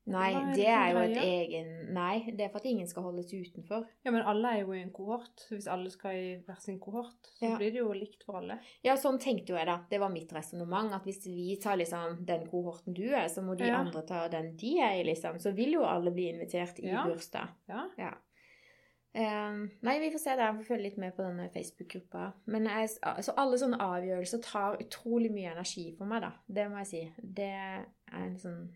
Nei, 0.07 0.29
det 0.33 0.55
det 0.55 0.67
er 0.71 0.91
jo 0.93 0.99
et 1.03 1.17
egen 1.19 1.93
Nei, 1.93 2.31
det 2.31 2.45
er 2.45 2.49
for 2.53 2.61
at 2.61 2.65
ingen 2.69 2.87
skal 2.87 3.03
holdes 3.03 3.27
utenfor. 3.33 3.85
Ja, 4.05 4.11
men 4.11 4.21
alle 4.23 4.53
er 4.55 4.61
jo 4.61 4.71
i 4.71 4.81
en 4.81 4.91
kohort. 4.95 5.33
Så 5.35 5.55
hvis 5.57 5.67
alle 5.67 5.89
skal 5.91 6.15
i 6.15 6.29
hver 6.47 6.59
sin 6.63 6.79
kohort, 6.79 7.17
så 7.39 7.49
Ja. 7.49 7.57
blir 7.57 7.71
det 7.75 7.81
jo 7.81 7.91
likt 7.91 8.23
for 8.23 8.37
alle. 8.39 8.59
Ja, 8.83 8.95
sånn 8.95 9.19
tenkte 9.19 9.49
jo 9.49 9.57
jeg, 9.57 9.65
da. 9.67 9.81
Det 9.89 9.99
var 9.99 10.09
mitt 10.09 10.31
resonnement. 10.31 10.93
At 10.93 11.03
hvis 11.03 11.25
vi 11.25 11.57
tar 11.61 11.75
liksom 11.77 12.25
den 12.25 12.47
kohorten 12.47 12.93
du 12.93 13.03
er, 13.13 13.27
så 13.27 13.43
må 13.43 13.57
de 13.57 13.65
Ja. 13.67 13.77
andre 13.83 14.01
ta 14.07 14.27
den 14.29 14.55
de 14.55 14.77
er 14.79 15.01
i, 15.01 15.03
liksom. 15.03 15.39
Så 15.39 15.53
vil 15.53 15.73
jo 15.73 15.83
alle 15.83 16.11
bli 16.11 16.29
invitert 16.31 16.79
i 16.79 16.87
Ja. 16.87 17.03
bursdag. 17.05 17.49
Ja. 17.67 17.89
Ja. 17.97 18.13
Um, 19.17 19.71
nei, 19.81 19.99
vi 19.99 20.11
får 20.11 20.19
se 20.19 20.35
der. 20.35 20.51
Vi 20.53 20.63
får 20.63 20.67
følge 20.75 20.83
litt 20.83 20.97
med 20.97 21.15
på 21.15 21.23
denne 21.25 21.49
Facebook-gruppa. 21.49 22.33
Men 22.45 22.65
jeg, 22.69 22.89
altså, 23.01 23.33
alle 23.37 23.57
sånne 23.57 23.79
avgjørelser 23.81 24.43
tar 24.43 24.77
utrolig 24.83 25.31
mye 25.33 25.51
energi 25.55 25.95
for 25.97 26.05
meg, 26.05 26.21
da. 26.21 26.31
Det 26.47 26.67
må 26.69 26.77
jeg 26.83 26.87
si. 26.91 27.13
Det 27.23 27.47
er 27.49 27.85
en 28.13 28.35
sånn 28.37 28.69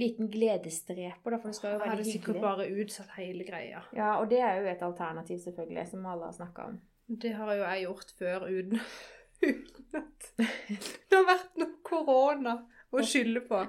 liten 0.00 0.28
gledesdreper, 0.32 1.34
da, 1.34 1.38
for 1.38 1.50
det 1.50 1.56
skal 1.58 1.70
jo 1.70 1.76
Jeg 1.76 1.80
være 1.84 1.94
hadde 1.94 2.06
sikkert 2.10 2.40
bare 2.42 2.66
utsatt 2.82 3.14
hele 3.18 3.46
greia. 3.48 3.82
Ja, 3.96 4.10
og 4.20 4.28
det 4.32 4.40
er 4.42 4.60
jo 4.60 4.68
et 4.72 4.82
alternativ, 4.86 5.38
selvfølgelig, 5.44 5.86
som 5.92 6.06
alle 6.10 6.28
har 6.30 6.36
snakka 6.36 6.68
om. 6.72 6.78
Det 7.20 7.32
har 7.34 7.54
jo 7.54 7.62
jeg 7.64 7.86
gjort 7.86 8.12
før 8.18 8.46
uten, 8.50 8.84
uten 9.50 9.98
at 9.98 10.30
det 10.38 11.16
har 11.16 11.26
vært 11.26 11.58
noe 11.62 11.72
korona 11.86 12.54
å 12.90 13.02
skylde 13.06 13.42
på. 13.48 13.64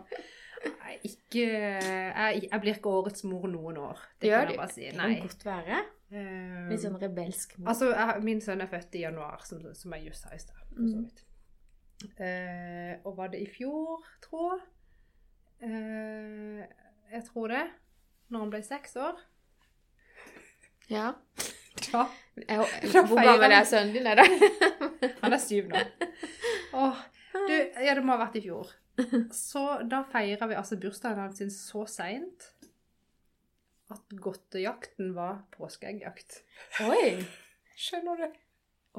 Nei, 0.62 0.94
ikke 1.08 1.42
jeg, 1.42 2.44
jeg 2.46 2.62
blir 2.62 2.76
ikke 2.78 2.92
årets 2.94 3.24
mor 3.26 3.48
noen 3.50 3.80
år. 3.82 4.04
Det 4.22 4.30
Gjør 4.30 4.44
kan 4.44 4.52
jeg 4.54 4.60
bare 4.62 4.76
si. 4.76 4.86
Nei. 4.94 5.08
Det 5.10 5.18
kan 5.24 5.32
godt 5.32 5.46
være. 5.48 5.80
Eh, 6.12 6.68
Litt 6.70 6.84
sånn 6.84 7.00
rebelsk. 7.02 7.56
mor. 7.58 7.72
Altså, 7.74 7.90
jeg, 7.96 8.24
min 8.28 8.42
sønn 8.46 8.62
er 8.62 8.70
født 8.70 8.98
i 9.00 9.02
januar, 9.08 9.42
som, 9.48 9.64
som 9.78 9.96
jeg 9.98 10.12
just 10.12 10.28
sa 10.28 10.36
i 10.36 10.42
stad. 10.44 10.62
Mm. 10.78 11.08
Eh, 12.18 12.94
og 13.06 13.18
var 13.18 13.34
det 13.34 13.42
i 13.42 13.50
fjor, 13.50 14.06
tro? 14.22 14.52
Eh, 15.62 16.62
jeg 17.12 17.24
tror 17.30 17.54
det. 17.54 17.64
Når 18.32 18.46
han 18.46 18.54
ble 18.54 18.62
seks 18.66 18.96
år. 19.00 19.20
Ja. 20.92 21.12
Da, 21.92 22.06
Jeg, 22.36 22.58
hvor 23.08 23.20
gammel 23.24 23.54
er 23.56 23.66
sønnen 23.68 23.94
din, 23.96 24.08
er 24.08 24.20
det? 24.20 24.28
Han 25.24 25.34
er 25.34 25.42
syv 25.42 25.72
nå. 25.72 25.82
Åh, 26.78 27.02
du, 27.34 27.54
ja, 27.56 27.96
det 27.96 28.04
må 28.04 28.16
ha 28.16 28.22
vært 28.26 28.38
i 28.40 28.44
fjor. 28.46 28.72
Så 29.36 29.64
da 29.90 30.04
feira 30.12 30.48
vi 30.52 30.58
altså 30.60 30.78
bursdagen 30.80 31.24
hans 31.24 31.40
sin 31.42 31.52
så 31.54 31.86
seint 31.90 32.50
at 33.92 34.14
godtejakten 34.24 35.12
var 35.16 35.42
påskeeggjakt. 35.56 36.42
Oi. 36.88 37.24
Skjønner 37.76 38.22
du? 38.24 38.40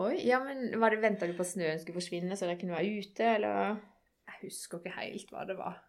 Oi, 0.02 0.16
ja, 0.24 0.40
men 0.44 0.72
var 0.80 0.92
det, 0.92 1.02
Venta 1.04 1.28
du 1.28 1.34
på 1.36 1.44
at 1.44 1.52
snøen 1.52 1.80
skulle 1.80 2.00
forsvinne, 2.00 2.36
så 2.36 2.48
dere 2.48 2.58
kunne 2.60 2.76
være 2.76 3.00
ute, 3.00 3.30
eller 3.36 3.80
Jeg 4.28 4.38
husker 4.46 4.80
ikke 4.80 4.96
helt 4.96 5.32
hva 5.32 5.44
det 5.48 5.56
var. 5.60 5.80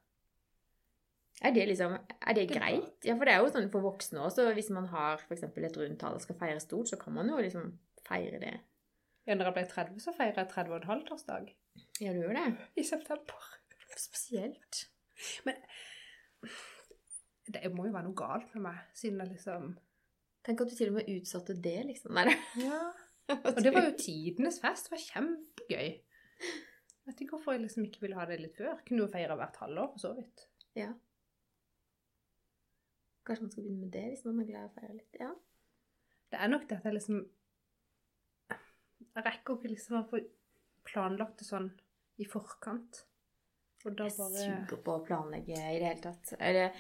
Er 1.41 1.51
det 1.51 1.65
liksom, 1.67 1.95
er 2.21 2.34
det 2.38 2.49
Det 2.49 2.57
greit? 2.57 2.91
Ja, 3.03 3.15
for 3.17 3.25
det 3.25 3.34
er 3.34 3.41
jo 3.41 3.49
sånn 3.51 3.71
for 3.73 3.81
voksne 3.84 4.21
også. 4.27 4.45
Hvis 4.53 4.69
man 4.69 4.86
har 4.91 5.17
for 5.17 5.34
eksempel 5.36 5.65
et 5.65 5.77
rundt 5.77 5.99
tall 5.99 6.13
og 6.15 6.21
skal 6.21 6.38
feire 6.39 6.59
stort, 6.61 6.88
så 6.91 6.99
kan 7.01 7.13
man 7.13 7.27
jo 7.31 7.39
liksom 7.41 7.71
feire 8.07 8.39
det. 8.39 8.53
Ja, 9.27 9.36
når 9.36 9.49
jeg 9.49 9.55
ble 9.57 9.65
30, 9.71 9.99
så 10.03 10.13
feira 10.15 10.43
jeg 10.43 10.51
30 10.51 10.71
og 10.75 10.81
en 10.81 10.88
halvtårsdag 10.91 11.49
Ja, 12.03 12.11
du 12.13 12.19
gjør 12.21 12.36
det. 12.38 12.45
i 12.77 12.84
september. 12.84 13.49
Spesielt. 13.97 14.88
Men 15.45 15.55
Det 17.45 17.71
må 17.75 17.86
jo 17.88 17.93
være 17.93 18.07
noe 18.07 18.17
galt 18.17 18.53
med 18.55 18.63
meg, 18.69 18.77
siden 18.97 19.19
jeg 19.23 19.34
liksom 19.36 19.73
Tenk 20.43 20.59
at 20.61 20.71
du 20.71 20.75
til 20.75 20.89
og 20.91 20.97
med 20.97 21.07
utsatte 21.07 21.53
det, 21.55 21.77
liksom. 21.88 22.11
Nei, 22.17 22.34
Ja. 22.59 22.79
Og 23.47 23.59
det 23.63 23.71
var 23.71 23.86
jo 23.88 23.93
tidenes 23.95 24.57
fest. 24.59 24.89
Det 24.89 24.91
var 24.97 25.03
kjempegøy. 25.05 25.86
Jeg 25.93 27.07
vet 27.07 27.21
ikke 27.23 27.38
hvorfor 27.38 27.55
jeg 27.55 27.61
liksom 27.63 27.86
ikke 27.88 28.01
ville 28.03 28.17
ha 28.19 28.25
det 28.27 28.41
litt 28.41 28.57
før. 28.57 28.81
Kunne 28.84 29.05
jo 29.05 29.11
feire 29.13 29.38
hvert 29.39 29.55
halvår, 29.61 29.93
for 29.93 30.03
så 30.03 30.11
vidt. 30.17 30.43
Ja. 30.75 30.89
Kanskje 33.24 33.45
man 33.45 33.53
skal 33.53 33.63
begynne 33.63 33.86
med 33.86 33.93
det, 33.95 34.03
hvis 34.11 34.26
man 34.28 34.41
er 34.43 34.49
glad 34.49 34.65
i 34.65 34.69
å 34.69 34.76
feire 34.76 34.97
litt. 34.97 35.17
Ja. 35.21 35.32
Det 36.34 36.41
er 36.41 36.51
nok 36.51 36.67
det 36.69 36.80
at 36.80 36.86
jeg 36.89 36.97
liksom 36.97 37.24
Jeg 39.13 39.26
rekker 39.28 39.57
ikke 39.59 39.69
liksom 39.71 39.99
å 39.99 40.05
få 40.09 40.19
planlagt 40.88 41.41
det 41.41 41.47
sånn 41.47 41.69
i 42.21 42.26
forkant. 42.28 43.03
Og 43.84 43.95
da 43.97 44.07
Jeg 44.07 44.15
bare 44.15 44.43
suger 44.47 44.80
på 44.86 44.93
å 44.95 45.03
planlegge 45.03 45.55
i 45.59 45.80
det 45.82 45.88
hele 45.89 46.01
tatt. 46.01 46.34
Eller, 46.39 46.76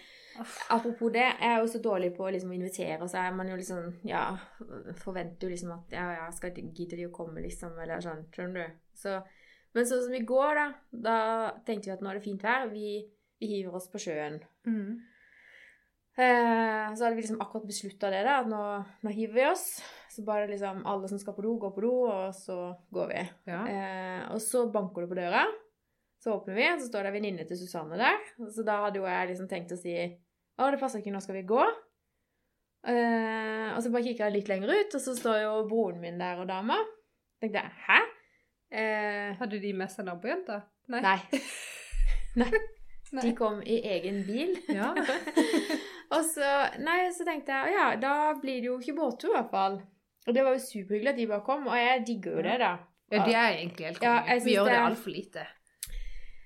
apropos 0.71 1.11
det, 1.11 1.25
jeg 1.25 1.49
er 1.49 1.59
jo 1.59 1.69
så 1.73 1.81
dårlig 1.83 2.13
på 2.15 2.23
å 2.23 2.31
liksom 2.31 2.53
invitere, 2.55 2.99
og 3.03 3.11
så 3.11 3.25
er 3.25 3.35
man 3.35 3.49
jo 3.51 3.57
liksom 3.59 3.89
Ja, 4.07 4.23
forventer 5.03 5.47
jo 5.47 5.51
liksom 5.51 5.73
at 5.75 5.95
Ja, 5.95 6.05
ja, 6.21 6.27
skal 6.35 6.55
gidder 6.55 7.01
de 7.01 7.09
å 7.09 7.15
komme, 7.15 7.43
liksom, 7.43 7.75
eller 7.83 8.03
sånn. 8.03 8.23
Skjønner 8.33 8.71
du? 8.71 8.83
Så, 9.03 9.17
men 9.75 9.89
sånn 9.89 10.05
som 10.05 10.15
i 10.15 10.23
går, 10.33 10.61
da. 10.61 10.67
Da 11.09 11.17
tenkte 11.67 11.91
vi 11.91 11.95
at 11.97 12.05
nå 12.05 12.13
er 12.13 12.21
det 12.21 12.27
fint 12.27 12.45
vær. 12.45 12.69
Vi, 12.71 12.95
vi 13.41 13.51
hiver 13.51 13.75
oss 13.79 13.89
på 13.91 14.01
sjøen. 14.01 14.39
Mm. 14.69 15.01
Eh, 16.13 16.93
så 16.93 17.03
hadde 17.03 17.15
vi 17.15 17.23
liksom 17.23 17.41
akkurat 17.41 17.65
beslutta 17.65 18.11
det, 18.13 18.21
da. 18.27 18.39
At 18.43 18.49
nå, 18.49 18.61
nå 19.05 19.13
hiver 19.13 19.37
vi 19.37 19.45
oss. 19.49 19.67
Så 20.13 20.25
bare 20.25 20.49
liksom 20.49 20.83
alle 20.85 21.09
som 21.09 21.21
skal 21.21 21.33
på 21.33 21.45
do, 21.45 21.55
går 21.61 21.71
på 21.73 21.85
do, 21.85 21.93
og 22.05 22.35
så 22.37 22.57
går 22.93 23.13
vi. 23.13 23.21
Ja. 23.49 23.61
Eh, 23.65 24.19
og 24.35 24.41
så 24.43 24.67
banker 24.73 25.05
det 25.05 25.13
på 25.13 25.17
døra. 25.17 25.45
Så 26.21 26.35
åpner 26.35 26.55
vi, 26.55 26.67
og 26.69 26.79
så 26.79 26.87
står 26.87 27.03
det 27.03 27.09
en 27.11 27.17
venninne 27.17 27.47
til 27.49 27.57
Susanne 27.59 27.97
der. 27.99 28.21
Så 28.53 28.63
da 28.63 28.77
hadde 28.85 29.01
jo 29.01 29.07
jeg 29.09 29.31
liksom 29.33 29.49
tenkt 29.51 29.73
å 29.75 29.79
si 29.79 29.97
Å, 30.53 30.67
det 30.69 30.77
passer 30.77 31.01
ikke, 31.01 31.11
nå 31.15 31.19
skal 31.23 31.39
vi 31.39 31.47
gå. 31.49 31.63
Eh, 32.85 33.69
og 33.73 33.79
så 33.81 33.89
bare 33.89 34.05
kikker 34.05 34.27
jeg 34.27 34.35
litt 34.35 34.51
lenger 34.51 34.69
ut, 34.69 34.93
og 34.93 35.01
så 35.01 35.15
står 35.17 35.39
jo 35.41 35.53
broren 35.65 35.97
min 36.03 36.21
der 36.21 36.43
og 36.43 36.45
dama. 36.51 36.77
tenkte 37.41 37.63
jeg 37.63 37.73
hæ? 37.87 37.97
Eh, 38.69 39.33
Hadde 39.39 39.59
de 39.63 39.73
med 39.73 39.89
seg 39.89 40.05
nabojenta? 40.05 40.61
Nei. 40.93 41.01
nei. 41.01 41.41
Nei. 42.43 42.51
De 43.21 43.33
kom 43.37 43.59
i 43.65 43.79
egen 43.95 44.23
bil. 44.29 44.55
Ja. 44.73 44.93
og 46.17 46.23
så, 46.27 46.51
nei, 46.83 46.99
så 47.15 47.25
tenkte 47.27 47.51
jeg 47.51 47.73
ja, 47.77 47.87
da 48.01 48.13
blir 48.41 48.61
det 48.61 48.69
jo 48.69 48.77
ikke 48.79 48.95
båttur 48.97 49.29
i 49.31 49.37
hvert 49.39 49.51
fall. 49.51 49.81
Og 50.27 50.33
det 50.37 50.43
var 50.45 50.53
jo 50.55 50.63
superhyggelig 50.63 51.09
at 51.13 51.17
de 51.19 51.27
bare 51.27 51.43
kom, 51.43 51.65
og 51.67 51.75
jeg 51.75 52.03
digger 52.07 52.37
jo 52.37 52.43
det, 52.45 52.59
da. 52.61 52.73
ja, 53.11 53.23
de 53.27 53.33
er 53.35 53.57
egentlig 53.57 53.85
helt 53.89 53.99
konge. 53.99 54.21
Ja, 54.29 54.37
vi 54.45 54.53
gjør 54.55 54.69
det 54.69 54.73
det- 54.77 54.83
altfor 54.87 55.11
lite. 55.17 55.47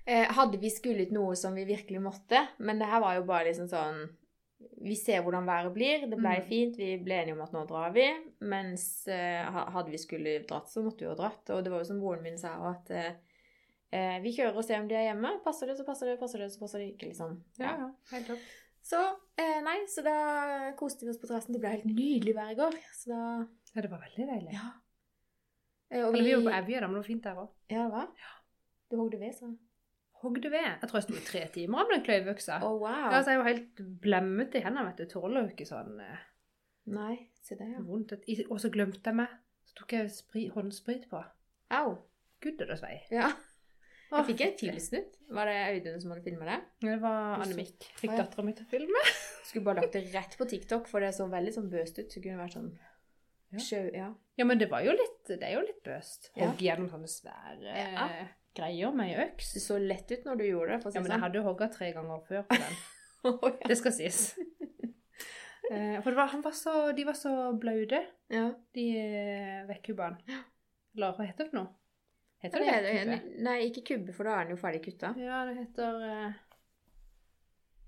Eh, 0.07 0.25
hadde 0.37 0.57
vi 0.61 0.69
skullet 0.71 1.11
noe 1.11 1.35
som 1.35 1.53
vi 1.55 1.65
virkelig 1.67 1.99
måtte, 2.01 2.45
men 2.63 2.79
det 2.79 2.87
her 2.87 3.01
var 3.03 3.15
jo 3.19 3.23
bare 3.27 3.49
liksom 3.51 3.67
sånn 3.67 4.07
Vi 4.81 4.95
ser 4.95 5.21
hvordan 5.21 5.45
været 5.45 5.73
blir. 5.73 6.07
Det 6.09 6.17
ble 6.17 6.29
Mm. 6.39 6.45
fint. 6.47 6.77
Vi 6.77 6.97
ble 6.97 7.13
enige 7.13 7.33
om 7.35 7.41
at 7.41 7.51
nå 7.53 7.67
drar 7.67 7.91
vi. 7.93 8.05
Mens 8.41 9.07
eh, 9.07 9.45
hadde 9.45 9.91
vi 9.91 9.97
skulle 9.97 10.39
dratt, 10.47 10.65
så 10.69 10.81
måtte 10.83 10.99
vi 11.03 11.05
jo 11.05 11.13
dratt. 11.15 11.49
Og 11.53 11.63
det 11.63 11.69
var 11.71 11.79
jo 11.79 11.85
som 11.85 11.99
broren 12.01 12.23
min 12.23 12.37
sa, 12.37 12.55
at 12.71 12.89
eh, 12.89 14.17
vi 14.21 14.31
kjører 14.33 14.55
og 14.57 14.63
ser 14.65 14.79
om 14.81 14.87
de 14.87 14.95
er 14.95 15.13
hjemme. 15.13 15.43
Passer 15.43 15.67
det, 15.67 15.77
så 15.77 15.85
passer 15.85 16.07
det. 16.09 16.19
Passer 16.19 16.39
det, 16.39 16.49
så 16.51 16.59
passer 16.59 16.79
det 16.79 16.89
ikke, 16.95 17.09
liksom. 17.11 17.37
Ja, 17.59 17.75
ja, 17.77 17.89
helt 18.11 18.27
topp. 18.27 18.39
Så 18.87 18.99
eh, 19.35 19.59
nei, 19.65 19.81
så 19.91 20.03
da 20.05 20.17
koste 20.79 21.05
vi 21.05 21.11
oss 21.11 21.19
på 21.19 21.27
terrassen. 21.27 21.55
Det 21.55 21.61
ble 21.63 21.73
helt 21.73 21.87
nydelig 21.89 22.35
vær 22.37 22.53
i 22.53 22.59
går. 22.59 22.77
Så 22.95 23.11
da 23.11 23.21
Ja, 23.73 23.83
det 23.83 23.91
var 23.91 24.03
veldig 24.05 24.27
deilig. 24.29 24.53
Ja. 24.55 24.69
Eh, 25.91 26.03
og 26.05 26.15
Eller, 26.15 26.23
vi 26.23 26.35
var 26.37 26.45
på 26.47 26.57
Evje, 26.61 26.81
da, 26.81 26.87
men 26.87 26.97
det 26.97 27.03
var 27.03 27.09
fint 27.09 27.25
der 27.27 27.41
òg. 27.43 27.49
Ja, 27.71 27.81
det 27.83 27.93
var? 27.95 28.11
Ja. 28.23 28.35
Du 28.87 28.95
hogde 29.01 29.19
ved, 29.19 29.33
så? 29.35 29.51
Hogde 30.23 30.51
ved. 30.51 30.65
Jeg 30.65 30.89
tror 30.89 30.97
jeg 30.97 31.07
sto 31.07 31.17
i 31.17 31.25
tre 31.27 31.43
timer 31.53 31.83
med 31.83 31.97
den 31.97 32.05
kløyvøksa. 32.07 32.61
Å, 32.63 32.71
wow. 32.79 32.95
Ja, 32.95 33.11
altså, 33.19 33.35
jeg 33.35 33.41
var 33.41 33.49
helt 33.51 33.83
blemmet 34.07 34.55
i 34.55 34.63
hendene, 34.63 34.87
vet 34.89 35.03
du. 35.03 35.11
Tåler 35.11 35.43
jo 35.43 35.53
ikke 35.53 35.67
sånn 35.69 35.99
eh, 36.03 36.23
Nei, 36.95 37.13
se 37.43 37.59
det, 37.59 37.67
ja. 37.73 37.83
vondt. 37.83 38.15
Og 38.47 38.61
så 38.63 38.71
glemte 38.71 39.11
jeg 39.11 39.19
meg. 39.19 39.35
Så 39.67 39.75
tok 39.81 39.97
jeg 39.97 40.13
spri, 40.15 40.47
håndsprit 40.53 41.09
på. 41.11 41.19
Au. 41.75 41.97
Gud, 42.39 42.63
det 42.63 42.79
svei. 42.79 43.01
Ja. 43.11 43.33
Jeg 44.07 44.25
fikk 44.29 44.41
en 44.45 44.53
tilsnutt. 44.61 45.15
Var 45.35 45.49
det 45.49 45.55
Audun 45.67 46.01
som 46.01 46.11
hadde 46.13 46.23
filmet 46.23 46.47
det? 46.47 46.57
Det 46.85 46.95
var 47.03 47.41
Annemik. 47.43 47.87
Fikk 47.99 48.13
dattera 48.15 48.45
mi 48.47 48.53
til 48.55 48.63
å 48.67 48.71
filme. 48.71 49.01
Skulle 49.47 49.65
bare 49.65 49.81
lagt 49.83 49.97
det 49.97 50.05
rett 50.13 50.37
på 50.39 50.47
TikTok, 50.47 50.87
for 50.87 51.03
det 51.03 51.09
så 51.17 51.27
veldig 51.31 51.53
sånn 51.57 51.67
bøst 51.71 51.99
ut. 51.99 52.07
Så 52.11 52.21
kunne 52.23 52.37
det 52.37 52.43
vært 52.45 52.55
sånn 52.59 52.69
Ja. 53.51 53.59
sjau, 53.63 53.85
ja. 53.95 54.07
Ja, 54.39 54.45
men 54.47 54.59
det 54.59 54.69
var 54.71 54.83
jo 54.83 54.91
litt, 54.95 55.21
det 55.27 55.43
er 55.43 55.53
jo 55.57 55.65
litt 55.67 55.83
bøst. 55.83 56.29
Hogg 56.37 56.59
gjennom 56.63 56.89
sånne 56.91 57.07
svære 57.11 57.75
Ja. 57.75 58.07
eh, 58.21 58.27
greier 58.55 58.95
med 58.95 59.11
ei 59.11 59.25
øks. 59.27 59.53
Det 59.55 59.61
så 59.63 59.77
lett 59.79 60.11
ut 60.11 60.23
når 60.27 60.37
du 60.37 60.45
gjorde 60.47 60.71
det, 60.75 60.81
for 60.83 60.89
å 60.89 60.91
si 60.91 60.97
Ja, 60.97 61.01
men 61.01 61.09
det 61.09 61.13
jeg 61.13 61.19
sånn. 61.19 61.25
hadde 61.27 61.39
jo 61.41 61.47
hogga 61.47 61.67
tre 61.73 61.91
ganger 61.95 62.23
før 62.27 62.43
på 62.47 62.59
den. 62.63 62.77
oh. 63.27 63.51
Det 63.67 63.77
skal 63.77 63.91
sies. 63.99 64.21
Eh, 65.67 65.97
for 65.99 66.15
var, 66.15 66.29
han 66.31 66.39
var 66.45 66.53
så, 66.55 66.73
de 66.95 67.03
var 67.03 67.15
så 67.19 67.31
blaute, 67.59 67.99
ja. 68.31 68.45
de 68.71 68.83
eh, 69.01 69.65
vekkkubbene. 69.67 70.37
Eller 70.95 71.11
hva 71.17 71.25
heter 71.27 71.43
det 71.43 71.51
for 71.51 71.57
noe? 71.59 71.73
Heter 72.43 72.61
det 72.61 72.73
det 72.85 72.97
det. 73.09 73.21
Nei, 73.45 73.55
ikke 73.69 73.83
kubbe, 73.91 74.13
for 74.13 74.29
da 74.29 74.35
er 74.37 74.45
den 74.45 74.53
jo 74.53 74.61
ferdig 74.61 74.83
kutta. 74.85 75.13
Ja, 75.17 75.39
det 75.49 75.55
heter 75.57 76.03
eh, 76.05 76.35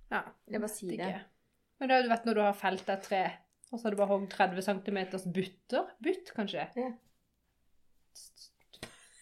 Ja. 0.10 0.24
Jeg 0.50 0.64
bare 0.64 0.74
sier 0.74 1.04
det. 1.04 1.20
Men 1.80 1.91
da, 1.91 2.00
du 2.04 2.10
vet 2.12 2.26
når 2.28 2.39
du 2.39 2.41
har 2.43 2.58
felt 2.58 2.89
et 2.89 3.06
tre, 3.06 3.22
og 3.70 3.78
så 3.78 3.86
har 3.86 3.93
du 3.93 4.00
bare 4.02 4.12
hogd 4.12 4.26
30 4.34 4.66
cm 4.66 5.00
butter? 5.36 5.91
Butt, 6.02 6.34
kanskje? 6.36 6.66
Ja. 6.76 6.89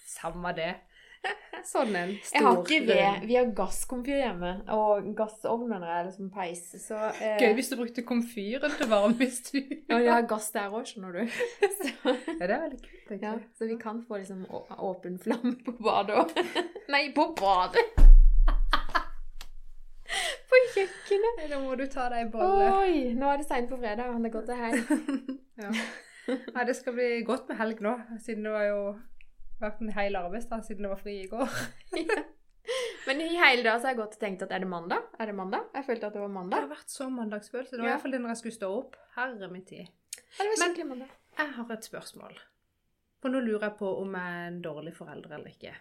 Samme 0.08 0.54
det. 0.58 0.72
Sånn 1.68 1.96
en 1.98 2.12
stor 2.24 2.38
Jeg 2.38 2.46
har 2.46 2.60
ikke 2.62 2.80
ved. 2.88 3.24
Vi 3.28 3.36
har 3.36 3.50
gasskomfyr 3.58 4.20
hjemme. 4.22 4.52
Og 4.76 5.10
gassovner 5.18 5.84
er 5.84 5.98
eller 6.04 6.14
som 6.16 6.30
peis. 6.32 6.62
Så 6.84 7.00
eh, 7.18 7.40
Gøy 7.42 7.56
hvis 7.58 7.72
du 7.72 7.76
brukte 7.80 8.04
komfyren 8.08 8.76
til 8.78 8.92
varme 8.92 9.26
i 9.26 9.30
stua. 9.34 9.64
Ja, 9.90 10.00
vi 10.04 10.12
har 10.14 10.28
gass 10.30 10.50
der 10.56 10.72
òg, 10.72 10.86
skjønner 10.88 11.18
du. 11.18 11.38
Så, 11.80 11.92
Ja, 12.38 12.46
det 12.46 12.54
er 12.54 12.62
veldig 12.68 12.82
kult, 12.84 13.22
ja, 13.22 13.34
så 13.58 13.68
vi 13.70 13.78
kan 13.82 14.00
få 14.08 14.20
liksom 14.22 14.46
åpen 14.78 15.18
flamme 15.24 15.56
på 15.66 15.74
badet 15.82 16.22
òg. 16.22 16.34
Nei, 16.94 17.08
på 17.16 17.30
badet! 17.40 17.84
På 20.48 20.60
kjøkkenet. 20.74 21.42
Da 21.52 21.60
må 21.60 21.76
du 21.80 21.86
ta 21.92 22.08
deg 22.14 22.28
en 22.28 22.32
bolle. 22.32 22.68
Oi! 22.80 23.14
Nå 23.18 23.28
er 23.32 23.42
det 23.42 23.48
seint 23.50 23.68
på 23.72 23.80
fredag. 23.82 24.14
Han 24.14 24.26
er 24.28 24.34
gått 24.34 24.48
til 24.48 24.62
helg. 24.62 25.34
Ja. 25.58 25.72
Nei, 26.54 26.64
det 26.68 26.76
skal 26.76 26.96
bli 26.96 27.10
godt 27.28 27.48
med 27.52 27.60
helg 27.60 27.80
nå, 27.84 27.94
siden 28.24 28.48
det 28.48 28.52
var 28.52 28.66
jo 28.68 28.80
vært 29.62 29.82
en 29.82 29.94
hel 29.96 30.16
arbeidsdag 30.20 30.66
siden 30.68 30.84
det 30.88 30.90
var 30.94 31.02
fri 31.02 31.16
i 31.24 31.30
går. 31.32 31.48
Men 33.08 33.22
i 33.24 33.28
hele 33.40 33.64
dag 33.64 33.80
så 33.80 33.88
har 33.88 33.94
jeg 33.96 34.00
gått 34.02 34.18
og 34.18 34.20
tenkt 34.20 34.42
at 34.44 34.52
er 34.52 34.60
det 34.60 34.68
mandag? 34.68 35.06
Er 35.20 35.30
det 35.30 35.36
mandag? 35.38 35.70
Jeg 35.78 35.86
følte 35.88 36.10
at 36.10 36.14
det 36.18 36.22
var 36.22 36.34
mandag. 36.34 36.58
Det 36.58 36.66
har 36.68 36.74
vært 36.76 36.92
så 36.92 37.08
mandagsfølelse. 37.14 37.72
Det 37.72 37.80
var 37.80 37.86
Ja. 37.88 37.92
i 37.92 37.96
hvert 37.96 38.02
fall 38.04 38.12
det 38.18 38.20
når 38.22 38.34
jeg 38.34 38.38
skulle 38.42 38.58
stå 38.58 38.70
opp. 38.82 38.98
Herre 39.16 39.48
min 39.54 39.66
tid. 39.66 39.88
Ja, 40.38 40.46
Men- 40.60 41.08
Jeg 41.38 41.54
har 41.54 41.72
et 41.72 41.84
spørsmål. 41.86 42.38
For 43.22 43.30
nå 43.30 43.40
lurer 43.40 43.62
jeg 43.70 43.78
på 43.80 44.02
om 44.02 44.14
jeg 44.14 44.22
er 44.44 44.48
en 44.48 44.62
dårlig 44.62 44.94
forelder 44.96 45.32
eller 45.36 45.48
ikke. 45.48 45.74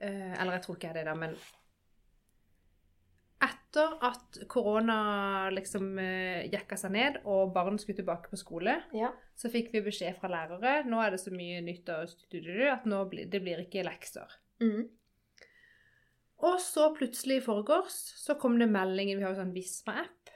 Eh, 0.00 0.40
eller 0.40 0.52
jeg 0.52 0.62
tror 0.62 0.74
ikke 0.76 0.88
jeg 0.88 0.90
er 0.90 0.94
det, 0.94 1.04
da, 1.04 1.14
men 1.14 1.36
etter 3.72 3.94
at 4.04 4.38
korona 4.48 5.50
liksom 5.50 5.98
eh, 5.98 6.44
jekka 6.52 6.76
seg 6.76 6.92
ned, 6.92 7.18
og 7.24 7.52
barn 7.54 7.78
skulle 7.78 7.96
tilbake 7.96 8.28
på 8.30 8.36
skole, 8.36 8.82
Ja. 8.92 9.12
så 9.34 9.48
fikk 9.48 9.72
vi 9.72 9.80
beskjed 9.80 10.18
fra 10.18 10.28
lærere 10.28 10.84
nå 10.84 11.00
er 11.00 11.10
det 11.10 11.20
så 11.20 11.32
mye 11.32 11.62
nytt 11.62 11.88
at 11.88 12.84
nå 12.84 13.08
blir, 13.08 13.26
det 13.30 13.40
blir 13.40 13.62
ikke 13.64 13.84
lekser. 13.84 14.28
Mm. 14.60 14.88
Og 16.42 16.60
så 16.60 16.92
plutselig 16.94 17.38
i 17.38 17.44
forgårs 17.44 17.96
så 18.18 18.34
kom 18.38 18.58
det 18.58 18.68
meldingen 18.68 19.18
Vi 19.18 19.24
har 19.24 19.32
jo 19.32 19.40
sånn 19.40 19.54
Visma-app. 19.54 20.30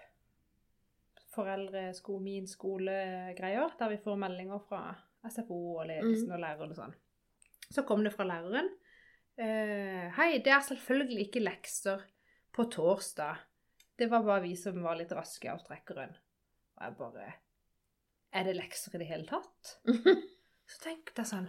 Foreldresko, 1.34 2.18
min 2.22 2.46
skole-greier. 2.46 3.74
Der 3.78 3.90
vi 3.90 3.98
får 3.98 4.16
meldinger 4.16 4.62
fra 4.68 4.94
SFO 5.28 5.80
og 5.80 5.86
ledelsen 5.90 6.30
og 6.32 6.40
læreren 6.40 6.70
og 6.70 6.78
sånn. 6.78 6.94
Så 7.74 7.82
kom 7.84 8.04
det 8.06 8.14
fra 8.14 8.24
læreren. 8.24 8.70
Uh, 9.36 10.06
Hei, 10.16 10.38
det 10.38 10.54
er 10.54 10.62
selvfølgelig 10.64 11.26
ikke 11.26 11.42
lekser 11.42 12.06
på 12.56 12.64
torsdag. 12.72 13.36
Det 13.96 14.08
var 14.10 14.24
bare 14.24 14.44
vi 14.44 14.56
som 14.56 14.80
var 14.84 14.96
litt 14.98 15.12
raske 15.16 15.50
av 15.52 15.62
trekkeren. 15.66 16.14
Og 16.76 16.84
jeg 16.84 16.96
bare 16.98 17.26
Er 18.36 18.44
det 18.44 18.56
lekser 18.56 18.96
i 18.96 19.00
det 19.00 19.08
hele 19.08 19.28
tatt? 19.28 19.76
Så 20.70 20.80
tenkte 20.82 21.22
jeg 21.22 21.30
sånn 21.30 21.48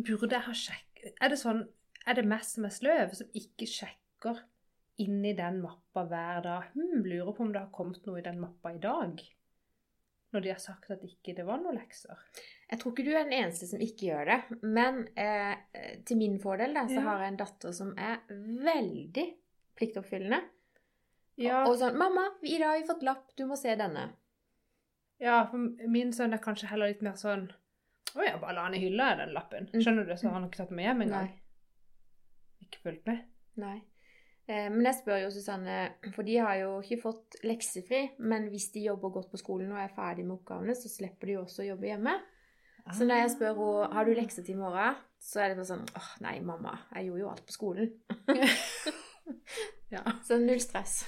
Burde 0.00 0.36
jeg 0.36 0.46
ha 0.46 0.54
sjekket 0.56 1.18
Er 1.20 1.32
det 1.32 1.40
sånn 1.40 1.64
Er 2.06 2.16
det 2.16 2.24
meg 2.28 2.46
som 2.46 2.64
er 2.64 2.72
sløv, 2.72 3.12
som 3.18 3.34
ikke 3.36 3.68
sjekker 3.68 4.40
inni 5.00 5.34
den 5.36 5.60
mappa 5.64 6.06
hver 6.08 6.40
dag? 6.44 6.70
Hm, 6.76 7.04
lurer 7.04 7.34
på 7.36 7.44
om 7.44 7.52
det 7.52 7.60
har 7.60 7.74
kommet 7.74 8.06
noe 8.08 8.20
i 8.20 8.24
den 8.24 8.40
mappa 8.40 8.72
i 8.72 8.80
dag? 8.80 9.20
Når 10.32 10.44
de 10.44 10.52
har 10.52 10.62
sagt 10.62 10.90
at 10.92 11.04
ikke 11.04 11.34
det 11.36 11.44
var 11.48 11.60
noen 11.60 11.76
lekser. 11.80 12.20
Jeg 12.70 12.78
tror 12.78 12.92
ikke 12.92 13.04
du 13.04 13.10
er 13.16 13.24
den 13.26 13.32
eneste 13.34 13.66
som 13.66 13.80
ikke 13.82 14.06
gjør 14.12 14.28
det. 14.30 14.38
Men 14.62 15.00
eh, 15.18 15.56
til 16.06 16.16
min 16.20 16.38
fordel 16.42 16.74
da, 16.76 16.84
så 16.86 17.00
Ja. 17.00 17.06
har 17.08 17.24
jeg 17.24 17.32
en 17.32 17.40
datter 17.40 17.72
som 17.74 17.94
er 17.98 18.20
veldig 18.30 19.26
pliktoppfyllende. 19.80 20.40
Ja, 21.40 21.64
Og 21.66 21.78
sånn 21.80 21.96
'Mamma, 21.96 22.26
i 22.42 22.58
dag 22.58 22.68
har 22.68 22.78
vi 22.78 22.86
fått 22.86 23.02
lapp. 23.02 23.34
Du 23.36 23.46
må 23.46 23.56
se 23.56 23.74
denne.' 23.76 24.10
ja, 25.20 25.46
for 25.50 25.58
min 25.88 26.12
sønn 26.12 26.32
er 26.32 26.38
kanskje 26.38 26.68
heller 26.68 26.88
litt 26.88 27.02
mer 27.02 27.12
sånn 27.12 27.50
Å 28.16 28.24
ja, 28.24 28.38
bare 28.38 28.54
la 28.54 28.62
han 28.64 28.74
i 28.74 28.78
hylla, 28.78 29.14
den 29.16 29.32
lappen. 29.34 29.68
Skjønner 29.70 30.06
du? 30.06 30.16
Så 30.16 30.28
har 30.28 30.40
han 30.40 30.48
ikke 30.48 30.56
tatt 30.64 30.70
med 30.72 30.84
hjem 30.84 31.02
engang. 31.02 31.28
Ikke 32.64 32.80
fulgt 32.82 33.06
med. 33.06 33.20
Nei. 33.56 33.76
Eh, 34.48 34.68
men 34.68 34.82
jeg 34.84 34.94
spør 34.94 35.20
jo 35.22 35.30
Susanne, 35.30 35.94
for 36.16 36.26
de 36.26 36.36
har 36.42 36.56
jo 36.58 36.80
ikke 36.80 37.00
fått 37.02 37.36
leksefri, 37.46 38.00
men 38.18 38.48
hvis 38.50 38.72
de 38.72 38.80
jobber 38.88 39.12
godt 39.14 39.30
på 39.30 39.38
skolen 39.38 39.70
og 39.70 39.78
er 39.78 39.92
ferdig 39.94 40.24
med 40.26 40.38
oppgavene, 40.40 40.74
så 40.74 40.90
slipper 40.90 41.26
de 41.30 41.32
jo 41.36 41.44
også 41.44 41.62
å 41.62 41.68
jobbe 41.68 41.86
hjemme. 41.86 42.16
Så 42.96 43.06
når 43.06 43.22
jeg 43.22 43.32
spør 43.36 43.58
henne 43.58 43.92
har 43.94 44.08
du 44.08 44.12
lekser 44.16 44.46
til 44.46 44.56
i 44.56 44.60
morgen, 44.60 44.98
så 45.20 45.42
er 45.42 45.52
det 45.52 45.60
bare 45.60 45.68
sånn 45.68 45.84
åh 46.00 46.10
nei, 46.24 46.38
mamma, 46.44 46.78
jeg 46.94 47.10
gjorde 47.10 47.22
jo 47.24 47.30
alt 47.34 47.46
på 47.48 47.56
skolen. 47.58 47.92
Ja. 49.90 50.04
Så 50.22 50.38
null 50.38 50.60
stress. 50.62 51.04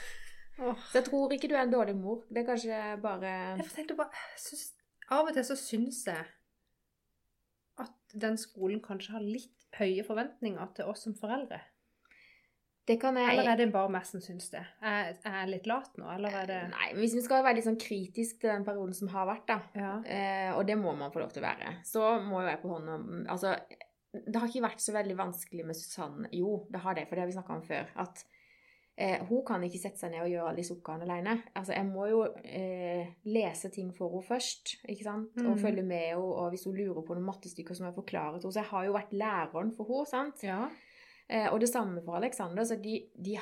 Oh. 0.58 0.76
Så 0.90 1.00
jeg 1.00 1.06
tror 1.06 1.32
ikke 1.34 1.48
du 1.50 1.54
er 1.54 1.64
en 1.64 1.72
dårlig 1.72 1.94
mor. 1.96 2.24
Det 2.28 2.42
er 2.42 2.48
kanskje 2.48 2.78
bare 3.02 3.32
Jeg 3.56 3.68
tenkte 3.74 3.96
bare, 3.98 4.22
synes, 4.38 4.72
Av 5.10 5.26
og 5.28 5.34
til 5.34 5.44
så 5.46 5.56
syns 5.58 6.00
jeg 6.06 6.24
at 7.82 8.16
den 8.20 8.36
skolen 8.38 8.82
kanskje 8.84 9.14
har 9.14 9.24
litt 9.24 9.78
høye 9.78 10.04
forventninger 10.04 10.74
til 10.76 10.90
oss 10.90 11.06
som 11.06 11.14
foreldre. 11.16 11.58
Det 12.86 12.96
kan 13.00 13.14
jeg 13.16 13.28
Eller 13.30 13.52
er 13.52 13.56
det 13.60 13.68
bare 13.72 13.88
meg 13.94 14.04
som 14.08 14.20
syns 14.20 14.50
det? 14.50 14.62
Er 14.82 15.12
jeg 15.22 15.48
litt 15.52 15.66
lat 15.70 15.92
nå, 16.00 16.08
eller 16.16 16.34
er 16.42 16.46
det 16.50 16.56
Nei, 16.72 16.88
men 16.92 17.00
hvis 17.04 17.14
vi 17.14 17.22
skal 17.22 17.44
være 17.44 17.54
litt 17.60 17.64
sånn 17.68 17.78
kritisk 17.78 18.40
til 18.42 18.50
den 18.50 18.64
perioden 18.66 18.94
som 18.98 19.08
har 19.08 19.26
vært, 19.28 19.46
da, 19.46 19.60
Ja. 19.78 19.92
eh, 20.02 20.50
og 20.56 20.66
det 20.66 20.76
må 20.78 20.96
man 20.98 21.12
få 21.14 21.20
lov 21.22 21.30
til 21.32 21.42
å 21.44 21.46
være, 21.46 21.76
så 21.86 22.20
må 22.26 22.42
jo 22.42 22.48
jeg 22.48 22.60
på 22.62 22.68
hånda 22.74 23.28
Altså, 23.30 23.54
det 24.12 24.34
har 24.36 24.48
ikke 24.48 24.66
vært 24.66 24.80
så 24.82 24.92
veldig 24.92 25.16
vanskelig 25.16 25.64
med 25.64 25.76
Susanne. 25.78 26.28
Jo, 26.32 26.66
det 26.70 26.80
har 26.80 26.94
det, 26.94 27.06
for 27.08 27.14
det 27.16 27.22
har 27.22 27.30
vi 27.30 27.32
snakka 27.38 27.54
om 27.54 27.62
før. 27.62 27.86
At 27.96 28.24
eh, 28.98 29.22
hun 29.24 29.40
kan 29.46 29.62
ikke 29.64 29.78
sette 29.80 29.98
seg 30.02 30.10
ned 30.12 30.20
og 30.26 30.28
gjøre 30.28 30.48
alle 30.50 30.56
disse 30.60 30.74
oppgavene 30.74 31.06
alene. 31.08 31.42
Altså, 31.56 31.72
jeg 31.72 31.86
må 31.86 32.08
jo 32.10 32.26
eh, 32.44 33.06
lese 33.24 33.70
ting 33.72 33.88
for 33.96 34.10
henne 34.10 34.26
først, 34.28 34.74
ikke 34.86 35.04
sant? 35.06 35.30
Og 35.38 35.54
Mhm. 35.56 35.62
følge 35.62 35.82
med 35.86 36.10
henne, 36.10 36.18
og 36.20 36.50
hvis 36.52 36.64
hun 36.66 36.74
lurer 36.76 37.00
på 37.06 37.14
noen 37.16 37.24
mattestykker 37.30 37.74
som 37.74 37.86
jeg 37.86 37.94
forklarer 37.94 38.40
til 38.40 38.50
henne. 38.50 38.52
Så 38.52 38.60
jeg 38.60 38.70
har 38.74 38.84
jo 38.84 38.92
vært 38.92 39.12
læreren 39.16 39.72
for 39.76 39.84
henne, 39.88 40.06
sant? 40.06 40.42
ja. 40.42 40.68
Eh, 41.28 41.48
og 41.52 41.60
det 41.62 41.70
samme 41.70 42.02
for 42.04 42.18
Alexander. 42.18 42.64
Så 42.64 42.78
de, 42.82 42.98
de 43.14 43.38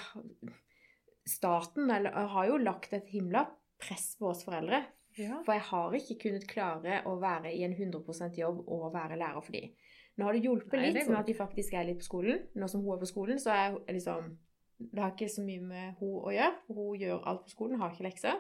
Staten 1.31 1.91
eller, 1.91 2.11
har 2.11 2.49
jo 2.49 2.59
lagt 2.61 2.95
et 2.97 3.09
himla 3.13 3.45
press 3.81 4.15
på 4.19 4.31
oss 4.33 4.45
foreldre. 4.47 4.83
Ja. 5.19 5.41
For 5.45 5.57
jeg 5.57 5.67
har 5.69 5.97
ikke 5.99 6.19
kunnet 6.25 6.47
klare 6.49 7.01
å 7.09 7.17
være 7.21 7.53
i 7.53 7.65
en 7.67 7.75
100% 7.75 8.39
jobb 8.39 8.63
og 8.71 8.93
være 8.95 9.19
lærer 9.21 9.43
for 9.45 9.57
dem. 9.57 9.73
Nå 10.17 10.27
har 10.27 10.37
det 10.37 10.45
hjulpet 10.45 10.77
Nei, 10.77 10.87
litt 10.91 10.99
det 11.01 11.11
med 11.11 11.21
at 11.21 11.29
de 11.31 11.37
faktisk 11.39 11.75
er 11.77 11.87
litt 11.89 12.01
på 12.03 12.09
skolen. 12.09 12.41
Nå 12.59 12.69
som 12.71 12.83
hun 12.85 12.95
er 12.95 13.03
på 13.03 13.09
skolen, 13.11 13.41
så 13.41 13.53
er 13.55 13.79
liksom 13.89 14.35
Det 14.81 15.01
har 15.03 15.13
ikke 15.13 15.29
så 15.29 15.43
mye 15.45 15.61
med 15.61 16.01
hun 16.01 16.19
å 16.25 16.33
gjøre. 16.33 16.57
for 16.67 16.75
Hun 16.81 17.01
gjør 17.01 17.25
alt 17.29 17.45
på 17.45 17.55
skolen, 17.55 17.81
har 17.81 17.93
ikke 17.93 18.07
lekser. 18.09 18.37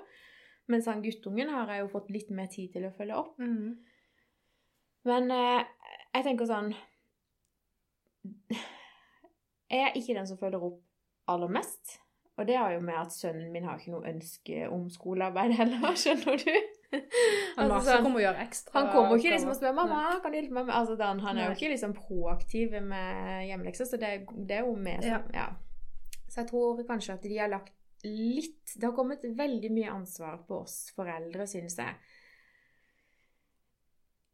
Mens 0.70 0.86
han 0.86 1.02
guttungen 1.02 1.50
har 1.52 1.68
jeg 1.72 1.82
jo 1.82 1.92
fått 1.92 2.10
litt 2.14 2.30
mer 2.30 2.48
tid 2.52 2.72
til 2.72 2.86
å 2.86 2.92
følge 2.96 3.16
opp. 3.16 3.38
Mm. 3.38 3.76
Men 5.10 5.30
eh, 5.34 5.64
jeg 6.14 6.26
tenker 6.26 6.48
sånn 6.48 6.72
Jeg 9.70 9.86
er 9.86 9.98
ikke 9.98 10.16
den 10.16 10.26
som 10.26 10.38
følger 10.40 10.62
opp 10.66 10.80
aller 11.30 11.52
mest. 11.52 12.00
Og 12.40 12.46
det 12.48 12.56
har 12.56 12.72
jo 12.72 12.80
med 12.80 12.96
at 12.96 13.12
sønnen 13.12 13.50
min 13.52 13.66
har 13.68 13.78
ikke 13.78 13.92
noe 13.92 14.08
ønske 14.08 14.68
om 14.72 14.86
skolearbeid 14.90 15.52
heller, 15.58 15.90
skjønner 16.02 16.40
du? 16.40 16.54
Han 17.58 17.70
Altså, 17.70 17.90
sånn, 17.90 18.00
kommer 18.02 18.08
om 18.08 18.16
å 18.16 18.22
gjøre 18.22 18.44
ekstra 18.46 18.72
han 18.74 18.88
kommer 18.90 19.20
ikke 19.20 19.30
liksom 19.34 19.50
og 19.52 19.58
spør. 19.60 19.74
'mamma, 19.76 19.98
kan 20.22 20.32
du 20.32 20.38
hjelpe 20.40 20.56
meg 20.56 20.64
med 20.66 20.74
Altså, 20.74 20.96
han, 20.98 21.20
han 21.22 21.38
er 21.38 21.44
jo 21.44 21.58
ikke 21.58 21.68
liksom 21.70 21.92
proaktiv 21.94 22.72
med 22.82 23.44
hjemmelekser, 23.46 23.86
så 23.86 24.00
det, 24.00 24.10
det 24.48 24.56
er 24.56 24.64
jo 24.66 24.72
med 24.74 25.04
som 25.04 25.28
ja. 25.36 25.44
Så 26.30 26.40
jeg 26.40 26.48
tror 26.50 26.82
kanskje 26.88 27.14
at 27.14 27.28
de 27.28 27.36
har 27.36 27.52
lagt 27.52 27.76
litt 28.06 28.74
Det 28.74 28.88
har 28.88 28.96
kommet 28.96 29.22
veldig 29.38 29.70
mye 29.76 29.92
ansvar 29.92 30.40
på 30.48 30.62
oss 30.64 30.76
foreldre, 30.96 31.46
synes 31.50 31.76
jeg. 31.78 31.94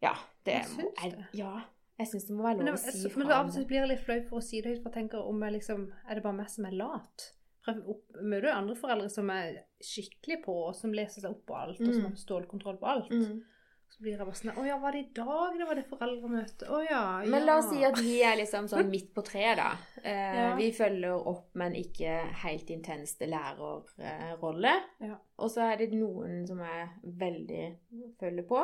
Ja, 0.05 0.15
det 0.47 0.61
Jeg 0.61 0.71
syns 0.71 1.03
er, 1.03 1.17
det. 1.17 1.27
Ja, 1.41 1.55
jeg 1.99 2.07
syns 2.11 2.27
det 2.29 2.35
må 2.37 2.43
være 2.45 2.65
lov 2.67 2.75
å 2.75 2.83
si 2.83 3.03
men 3.09 3.11
fra 3.27 3.35
av 3.39 3.41
om 3.47 3.49
og 3.51 3.55
til 3.55 3.65
blir 3.71 3.81
jeg 3.83 3.89
litt 3.89 4.05
flau 4.05 4.21
for 4.29 4.39
å 4.39 4.43
si 4.45 4.61
det 4.61 4.71
høyt, 4.75 4.83
for 4.83 4.91
jeg 4.93 4.99
tenker 5.01 5.19
om 5.31 5.43
jeg 5.43 5.53
liksom 5.61 5.87
Er 6.09 6.15
det 6.15 6.23
bare 6.23 6.37
meg 6.43 6.51
som 6.51 6.65
er 6.69 6.77
lat? 6.77 7.33
Møter 7.67 8.47
jo 8.47 8.55
andre 8.55 8.77
foreldre 8.79 9.09
som 9.11 9.31
er 9.35 9.57
skikkelig 9.83 10.43
på, 10.45 10.55
og 10.69 10.75
som 10.79 10.93
leser 10.95 11.21
seg 11.25 11.31
opp 11.33 11.45
på 11.49 11.55
alt, 11.59 11.81
og 11.81 11.87
som 11.93 12.03
Mm. 12.05 12.09
har 12.11 12.17
stålkontroll 12.17 12.77
på 12.79 12.87
alt. 12.87 13.11
Mm. 13.11 13.41
Så 13.89 14.01
blir 14.03 14.13
jeg 14.17 14.19
bare 14.19 14.35
sånn 14.35 14.59
Å 14.59 14.67
ja, 14.67 14.77
var 14.79 14.93
det 14.93 14.99
i 15.01 15.11
dag 15.15 15.59
det 15.59 15.67
var 15.67 15.75
det 15.79 15.85
foreldremøtet? 15.89 16.69
Å 16.69 16.79
ja, 16.85 17.03
ja. 17.23 17.31
Men 17.31 17.45
la 17.47 17.57
oss 17.59 17.69
si 17.71 17.83
at 17.85 17.99
vi 17.99 18.21
er 18.23 18.37
liksom 18.37 18.67
sånn 18.69 18.91
midt 18.91 19.13
på 19.15 19.23
treet, 19.25 19.57
da. 19.57 19.73
Eh, 20.05 20.35
Ja. 20.37 20.55
Vi 20.57 20.71
følger 20.73 21.27
opp, 21.27 21.49
men 21.55 21.73
ikke 21.75 22.17
helt 22.45 22.69
intenst 22.71 23.19
lærerrolle. 23.21 24.75
Ja. 25.01 25.17
Og 25.39 25.51
så 25.51 25.61
er 25.73 25.77
det 25.81 25.93
noen 25.95 26.47
som 26.47 26.61
er 26.61 26.89
veldig 27.05 27.77
følger 28.21 28.47
på, 28.49 28.61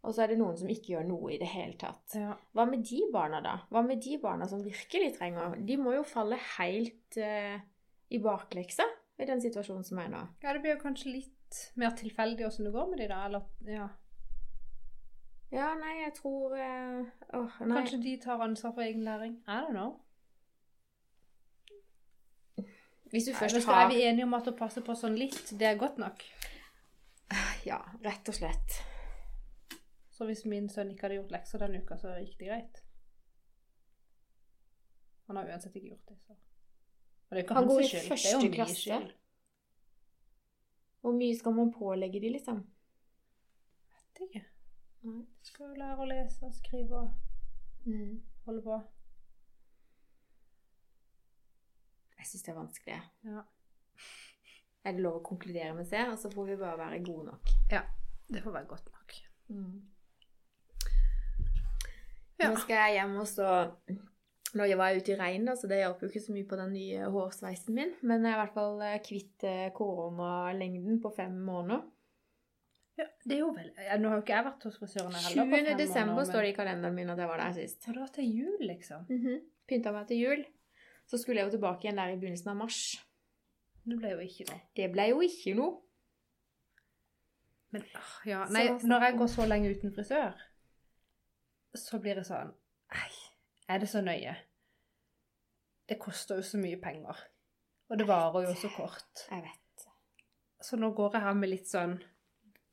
og 0.00 0.14
så 0.14 0.24
er 0.24 0.32
det 0.32 0.38
noen 0.40 0.56
som 0.56 0.70
ikke 0.72 0.94
gjør 0.94 1.08
noe 1.10 1.34
i 1.34 1.38
det 1.40 1.48
hele 1.52 1.76
tatt. 1.80 2.14
ja. 2.16 2.32
Hva 2.56 2.64
med 2.68 2.84
de 2.88 3.02
barna, 3.12 3.42
da? 3.44 3.56
Hva 3.68 3.82
med 3.84 4.00
de 4.04 4.16
barna 4.22 4.48
som 4.48 4.62
virkelig 4.64 5.14
trenger 5.18 5.58
De 5.66 5.76
må 5.76 5.92
jo 5.98 6.04
falle 6.08 6.38
helt 6.56 7.20
uh, 7.20 7.60
i 8.08 8.20
bakleksa 8.22 8.86
i 9.20 9.28
den 9.28 9.42
situasjonen 9.44 9.84
som 9.84 10.00
er 10.00 10.08
nå. 10.08 10.22
ja, 10.42 10.54
det 10.54 10.62
blir 10.64 10.78
jo 10.78 10.82
kanskje 10.82 11.12
litt 11.12 11.58
mer 11.76 11.92
tilfeldig 11.98 12.46
åssen 12.46 12.68
det 12.68 12.72
går 12.72 12.88
med 12.88 13.02
de 13.02 13.08
da, 13.10 13.24
eller 13.26 13.74
ja. 13.76 13.88
Ja, 15.50 15.72
nei, 15.74 15.96
jeg 16.04 16.14
tror 16.16 16.54
uh, 16.54 17.02
oh, 17.36 17.58
nei. 17.66 17.80
Kanskje 17.82 18.00
de 18.04 18.14
tar 18.22 18.40
ansvar 18.40 18.72
for 18.76 18.86
egen 18.86 19.04
læring? 19.04 19.40
I 19.48 19.58
don't 19.66 19.74
know. 19.74 19.98
Hvis 23.10 23.26
du 23.26 23.34
først 23.34 23.66
har 23.66 23.84
er 23.84 23.90
vi 23.90 24.04
enige 24.06 24.24
om 24.24 24.36
at 24.38 24.46
å 24.46 24.54
passe 24.54 24.80
på 24.86 24.94
sånn 24.94 25.18
litt, 25.18 25.50
det 25.58 25.66
er 25.66 25.80
godt 25.80 25.98
nok. 25.98 26.22
Ja, 27.66 27.82
rett 28.06 28.30
og 28.30 28.38
slett. 28.38 28.78
Så 30.20 30.26
hvis 30.28 30.42
min 30.44 30.66
sønn 30.68 30.90
ikke 30.92 31.06
hadde 31.06 31.16
gjort 31.16 31.30
lekser 31.32 31.62
denne 31.62 31.78
uka, 31.80 31.96
så 31.96 32.10
gikk 32.20 32.34
det 32.42 32.48
greit. 32.50 32.80
Han 35.30 35.38
har 35.40 35.48
uansett 35.48 35.76
ikke 35.78 35.94
gjort 35.94 36.10
det, 36.10 36.16
så. 36.26 36.34
Og 36.34 37.30
det 37.30 37.38
er 37.38 37.44
ikke 37.46 37.54
Han 37.56 37.68
går 37.70 37.78
hans 37.80 37.86
i 37.86 38.00
skyld. 38.02 38.10
Det 38.10 38.26
er 38.28 38.34
jo 38.34 38.50
min 38.66 38.74
skyld. 38.74 39.12
Hvor 41.00 41.14
mye 41.16 41.38
skal 41.38 41.54
man 41.56 41.72
pålegge 41.72 42.20
de, 42.20 42.32
liksom? 42.34 42.58
Vet 43.94 44.20
ikke. 44.26 44.42
Nei. 45.08 45.22
Skal 45.48 45.70
jo 45.70 45.78
lære 45.80 46.04
å 46.04 46.08
lese 46.10 46.44
og 46.44 46.54
skrive 46.58 47.00
og 47.00 47.10
Mm. 47.86 48.20
holde 48.44 48.62
på. 48.62 48.74
Jeg 52.18 52.26
syns 52.28 52.42
det 52.44 52.52
er 52.52 52.58
vanskelig. 52.58 52.98
Ja. 53.24 53.42
Er 54.84 54.92
det 54.92 55.00
lov 55.00 55.16
å 55.20 55.24
konkludere 55.24 55.72
med 55.76 55.88
det, 55.90 56.02
og 56.12 56.18
så 56.18 56.28
får 56.32 56.44
vi 56.50 56.56
bare 56.60 56.76
være 56.78 57.00
gode 57.04 57.24
nok? 57.30 57.48
Det 58.28 58.42
får 58.44 58.52
være 58.52 58.66
godt 58.66 58.90
nok. 58.92 59.14
Ja. 62.40 62.48
Nå 62.48 62.60
skal 62.62 62.78
jeg 62.78 63.00
hjem 63.00 63.18
og 63.20 63.26
så 63.28 63.48
Nå 64.56 64.66
var 64.80 64.90
jeg 64.90 65.02
ute 65.04 65.12
i 65.12 65.16
regn, 65.20 65.46
så 65.54 65.68
det 65.70 65.76
hjalp 65.78 66.00
jo 66.02 66.08
ikke 66.10 66.22
så 66.24 66.32
mye 66.34 66.46
på 66.50 66.56
den 66.58 66.72
nye 66.74 67.10
hårsveisen 67.14 67.76
min. 67.76 67.92
Men 68.02 68.24
jeg 68.26 68.32
er 68.32 68.34
i 68.34 68.40
hvert 68.40 68.56
fall 68.56 68.80
eh, 68.82 68.96
kvitt 69.04 69.44
eh, 69.46 69.68
koronalengden 69.76 70.96
på 71.04 71.12
fem 71.14 71.36
måneder. 71.46 71.84
Ja, 72.98 73.06
det 73.22 73.36
er 73.36 73.38
jo 73.44 73.52
vel 73.54 73.68
Nå 74.02 74.10
har 74.10 74.18
jo 74.18 74.24
ikke 74.24 74.34
jeg 74.34 74.46
vært 74.48 74.66
hos 74.66 74.80
frisøren 74.80 75.14
heller. 75.14 75.36
20. 75.36 75.68
på 75.70 75.76
desember 75.78 76.16
måneder, 76.16 76.30
står 76.32 76.46
det 76.46 76.50
i 76.50 76.56
kalenderen 76.56 76.96
min 76.98 77.12
at 77.14 77.22
jeg 77.22 77.30
var 77.30 77.44
der 77.44 77.54
sist. 77.60 77.86
Og 77.86 77.94
det 77.94 78.02
var 78.02 78.10
til 78.16 78.32
jul, 78.40 78.56
liksom. 78.72 79.06
Pynta 79.70 79.94
meg 79.94 80.10
til 80.10 80.24
jul. 80.24 80.42
Så 81.06 81.22
skulle 81.22 81.40
jeg 81.40 81.46
jo 81.50 81.54
tilbake 81.54 81.86
igjen 81.86 82.02
der 82.02 82.10
i 82.10 82.18
begynnelsen 82.18 82.50
av 82.50 82.58
mars. 82.58 82.80
Det 83.86 83.96
ble 84.02 84.12
jo 84.16 84.20
ikke 84.26 84.50
noe. 84.50 84.60
Det 84.76 84.90
ble 84.92 85.06
jo 85.12 85.22
ikke 85.24 85.54
noe. 85.58 85.78
Men 87.70 87.86
åh, 87.94 88.14
ja, 88.26 88.44
nei, 88.50 88.64
når 88.82 89.06
jeg 89.06 89.18
går 89.20 89.28
så 89.30 89.46
lenge 89.46 89.70
uten 89.70 89.94
frisør, 89.94 90.38
så 91.78 92.00
blir 92.02 92.18
det 92.18 92.26
sånn 92.26 92.50
Nei, 92.90 93.10
er 93.70 93.82
det 93.82 93.88
så 93.90 94.00
nøye? 94.02 94.32
Det 95.86 95.98
koster 96.02 96.40
jo 96.40 96.46
så 96.46 96.58
mye 96.58 96.78
penger. 96.82 97.18
Og 97.90 97.98
det 97.98 98.06
varer 98.06 98.48
jo 98.48 98.54
så 98.58 98.70
kort. 98.74 99.24
Jeg 99.30 99.42
vet. 99.44 99.84
Så 100.62 100.78
nå 100.78 100.90
går 100.94 101.16
jeg 101.16 101.24
her 101.24 101.38
med 101.38 101.50
litt 101.50 101.70
sånn 101.70 101.96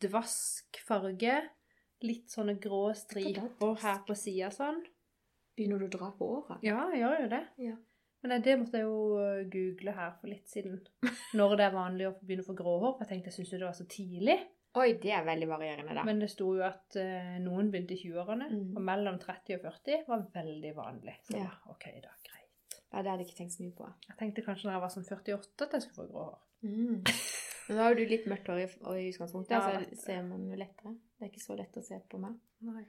dvask 0.03 0.79
farge. 0.85 1.37
Litt 2.05 2.29
sånne 2.29 2.57
grå 2.61 2.91
striper 2.97 3.77
her 3.81 4.03
på 4.05 4.17
sida 4.17 4.51
sånn. 4.53 4.83
Begynner 5.57 5.81
du 5.81 5.87
å 5.87 5.93
dra 5.95 6.11
på 6.13 6.27
åra? 6.35 6.59
Ja, 6.65 6.83
jeg 6.93 7.01
gjør 7.01 7.23
jo 7.23 7.29
det. 7.31 7.43
Ja. 7.65 7.77
Men 8.21 8.43
det 8.45 8.57
måtte 8.59 8.77
jeg 8.77 8.85
jo 8.85 9.17
øh, 9.21 9.39
google 9.53 9.93
her 9.97 10.13
for 10.19 10.29
litt 10.29 10.49
siden. 10.49 10.77
Når 11.37 11.57
det 11.57 11.65
er 11.65 11.73
vanlig 11.73 12.09
å 12.09 12.13
begynne 12.19 12.45
å 12.45 12.49
få 12.49 12.57
grå 12.57 12.75
hår. 12.83 12.93
For 12.97 13.05
jeg 13.05 13.13
tenkte 13.15 13.31
jeg 13.31 13.37
syntes 13.39 13.55
det 13.55 13.65
var 13.65 13.77
så 13.77 13.87
tidlig. 13.89 14.37
Oi, 14.77 14.87
det 15.01 15.11
er 15.15 15.23
veldig 15.25 15.47
varierende, 15.49 15.95
da. 15.97 16.03
Men 16.07 16.19
det 16.21 16.29
sto 16.31 16.51
jo 16.57 16.63
at 16.67 16.95
eh, 17.01 17.37
noen 17.43 17.71
begynte 17.73 17.95
i 17.95 18.01
20-årene, 18.03 18.49
Mm. 18.53 18.75
og 18.77 18.83
mellom 18.91 19.17
30 19.21 19.55
og 19.57 19.63
40 19.67 20.03
var 20.07 20.25
veldig 20.35 20.73
vanlig. 20.77 21.15
Så 21.29 21.37
Ja. 21.39 21.49
ok, 21.73 21.85
da, 22.03 22.13
greit. 22.27 22.77
Ja, 22.93 23.01
det 23.01 23.09
hadde 23.11 23.23
jeg 23.23 23.27
ikke 23.31 23.37
tenkt 23.41 23.55
så 23.57 23.63
mye 23.65 23.75
på. 23.79 23.89
Jeg 24.09 24.17
tenkte 24.21 24.45
kanskje 24.45 24.67
når 24.69 24.77
jeg 24.77 24.81
var 24.85 24.93
sånn 24.95 25.07
48 25.09 25.65
at 25.67 25.73
jeg 25.77 25.81
skulle 25.87 26.07
få 26.07 26.11
grå 26.11 26.25
hår. 26.29 26.39
Mm. 26.63 27.03
Men 27.67 27.77
da 27.77 27.83
har 27.83 27.93
jo 27.93 27.99
du 27.99 28.09
litt 28.09 28.27
mørkt 28.31 28.47
hår 28.47 28.59
i, 28.63 28.67
i 29.01 29.09
utgangspunktet, 29.11 29.51
Ja, 29.51 29.79
så 29.83 29.97
ser 30.05 30.21
man 30.23 30.45
jo 30.49 30.55
lettere. 30.55 30.93
Det 31.19 31.25
er 31.27 31.31
ikke 31.33 31.43
så 31.43 31.57
lett 31.57 31.75
å 31.77 31.83
se 31.83 31.99
på 32.09 32.19
meg. 32.23 32.37
Nei. 32.63 32.85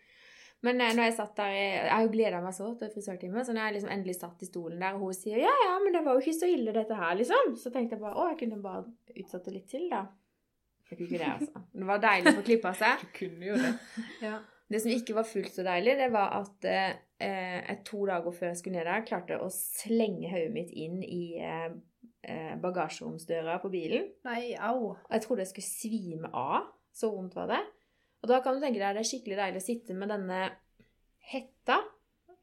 Men 0.63 0.81
eh, 0.81 0.93
når 0.95 1.05
jeg 1.09 1.17
satt 1.17 1.35
der, 1.39 1.51
jeg 1.55 1.91
har 1.91 2.03
jo 2.07 2.13
gleda 2.15 2.41
meg 2.43 2.55
så 2.55 2.69
til 2.79 2.91
frisørtime, 2.95 3.45
så 3.47 3.53
når 3.55 3.67
jeg 3.69 3.75
liksom 3.79 3.91
endelig 3.95 4.15
satt 4.19 4.41
i 4.43 4.47
stolen 4.49 4.81
der, 4.83 4.95
og 4.95 5.01
hun 5.07 5.15
sier 5.15 5.39
ja, 5.43 5.53
ja, 5.67 5.75
men 5.83 5.93
det 5.95 6.05
var 6.07 6.15
jo 6.19 6.23
ikke 6.25 6.39
så 6.39 6.49
ille 6.51 6.73
dette 6.75 6.95
her, 6.99 7.15
liksom, 7.19 7.53
så 7.59 7.71
tenkte 7.75 7.95
jeg 7.95 8.03
bare 8.03 8.19
å, 8.19 8.29
jeg 8.33 8.39
kunne 8.45 8.63
bare 8.63 8.85
utsatt 9.23 9.45
det 9.47 9.55
litt 9.55 9.69
til, 9.71 9.89
da. 9.91 10.01
Jeg 10.89 10.97
kunne 10.97 11.09
ikke 11.09 11.19
det, 11.21 11.33
altså. 11.35 11.63
Det 11.75 11.87
var 11.89 11.99
deilig 12.03 12.31
å 12.33 12.37
få 12.39 12.45
klippa 12.47 12.73
seg. 12.79 13.03
Du 13.03 13.11
kunne 13.19 13.51
jo 13.51 13.59
det. 13.61 13.73
ja. 14.29 14.39
Det 14.69 14.81
som 14.85 14.93
ikke 14.93 15.15
var 15.17 15.25
fullt 15.29 15.53
så 15.55 15.65
deilig, 15.65 15.95
det 15.97 16.09
var 16.13 16.35
at 16.43 16.65
eh, 16.69 16.97
jeg 17.25 17.79
to 17.89 18.03
dager 18.09 18.35
før 18.37 18.51
jeg 18.51 18.59
skulle 18.61 18.77
ned 18.79 18.89
der, 18.89 19.05
klarte 19.09 19.39
å 19.41 19.49
slenge 19.53 20.29
hodet 20.33 20.53
mitt 20.53 20.73
inn 20.77 20.99
i 21.05 21.23
eh, 21.41 22.55
bagasjeromsdøra 22.61 23.59
på 23.63 23.71
bilen. 23.73 24.09
Nei, 24.29 24.53
au. 24.61 24.91
Og 24.93 25.13
jeg 25.17 25.25
trodde 25.25 25.45
jeg 25.47 25.53
skulle 25.55 25.71
svime 25.71 26.33
av. 26.37 26.69
Så 26.93 27.13
vondt 27.15 27.37
var 27.39 27.49
det. 27.53 27.61
Og 28.25 28.33
da 28.33 28.41
kan 28.45 28.57
du 28.57 28.61
tenke 28.65 28.81
deg 28.81 28.97
det 28.97 29.05
er 29.05 29.09
skikkelig 29.09 29.39
deilig 29.39 29.61
å 29.63 29.67
sitte 29.69 29.95
med 29.97 30.11
denne 30.13 30.41
hetta. 31.33 31.79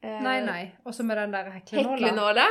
eh, 0.02 0.22
Nei, 0.24 0.38
nei. 0.46 0.62
Og 0.86 0.94
så 0.96 1.04
med 1.06 1.18
den 1.20 1.34
der 1.34 1.50
heklenåla. 1.58 1.98
Heklenåla. 1.98 2.46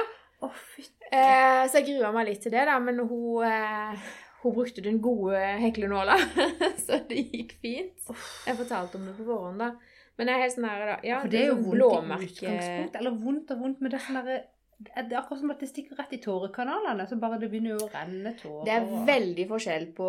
Fytti. 0.46 1.08
Eh, 1.10 1.64
så 1.72 1.80
jeg 1.82 1.88
grua 1.88 2.12
meg 2.14 2.28
litt 2.30 2.44
til 2.46 2.54
det, 2.54 2.66
da, 2.70 2.76
men 2.84 3.00
hun, 3.02 3.42
eh, 3.48 4.04
hun 4.46 4.56
brukte 4.56 4.84
den 4.86 5.02
gode 5.04 5.42
heklenåla, 5.62 6.18
så 6.86 7.02
det 7.10 7.26
gikk 7.32 7.56
fint. 7.64 8.10
Jeg 8.48 8.60
fortalte 8.60 9.00
om 9.00 9.08
det 9.10 9.16
på 9.20 9.28
forhånd, 9.28 9.62
da. 9.64 9.72
Men 10.16 10.32
jeg 10.32 10.38
er 10.38 10.46
helt 10.46 10.56
sånn 10.56 10.68
her, 10.70 10.84
da. 10.88 10.98
Ja, 11.04 11.22
For 11.24 11.32
det 11.32 11.42
er 11.42 11.50
jo 11.50 11.56
sånn 11.62 11.82
vondt 11.82 12.12
i 12.24 12.30
utgangspunktet. 12.30 13.00
Eller 13.02 13.18
vondt 13.26 13.56
og 13.56 13.64
vondt, 13.66 13.82
men 13.82 13.92
det 13.92 14.00
er 14.00 14.06
sånn 14.10 14.22
derre 14.22 14.44
det 14.76 15.14
er 15.14 15.22
akkurat 15.22 15.40
som 15.40 15.52
at 15.54 15.62
det 15.64 15.70
stikker 15.70 15.96
rett 15.96 16.14
i 16.18 16.20
tårekanalene, 16.20 17.06
så 17.08 17.16
bare 17.20 17.38
det 17.40 17.48
begynner 17.48 17.78
jo 17.78 17.86
å 17.86 17.92
renne 17.94 18.34
tårer. 18.36 18.66
Det 18.68 18.74
er 18.74 19.06
veldig 19.08 19.46
forskjell 19.48 19.86
på 19.96 20.08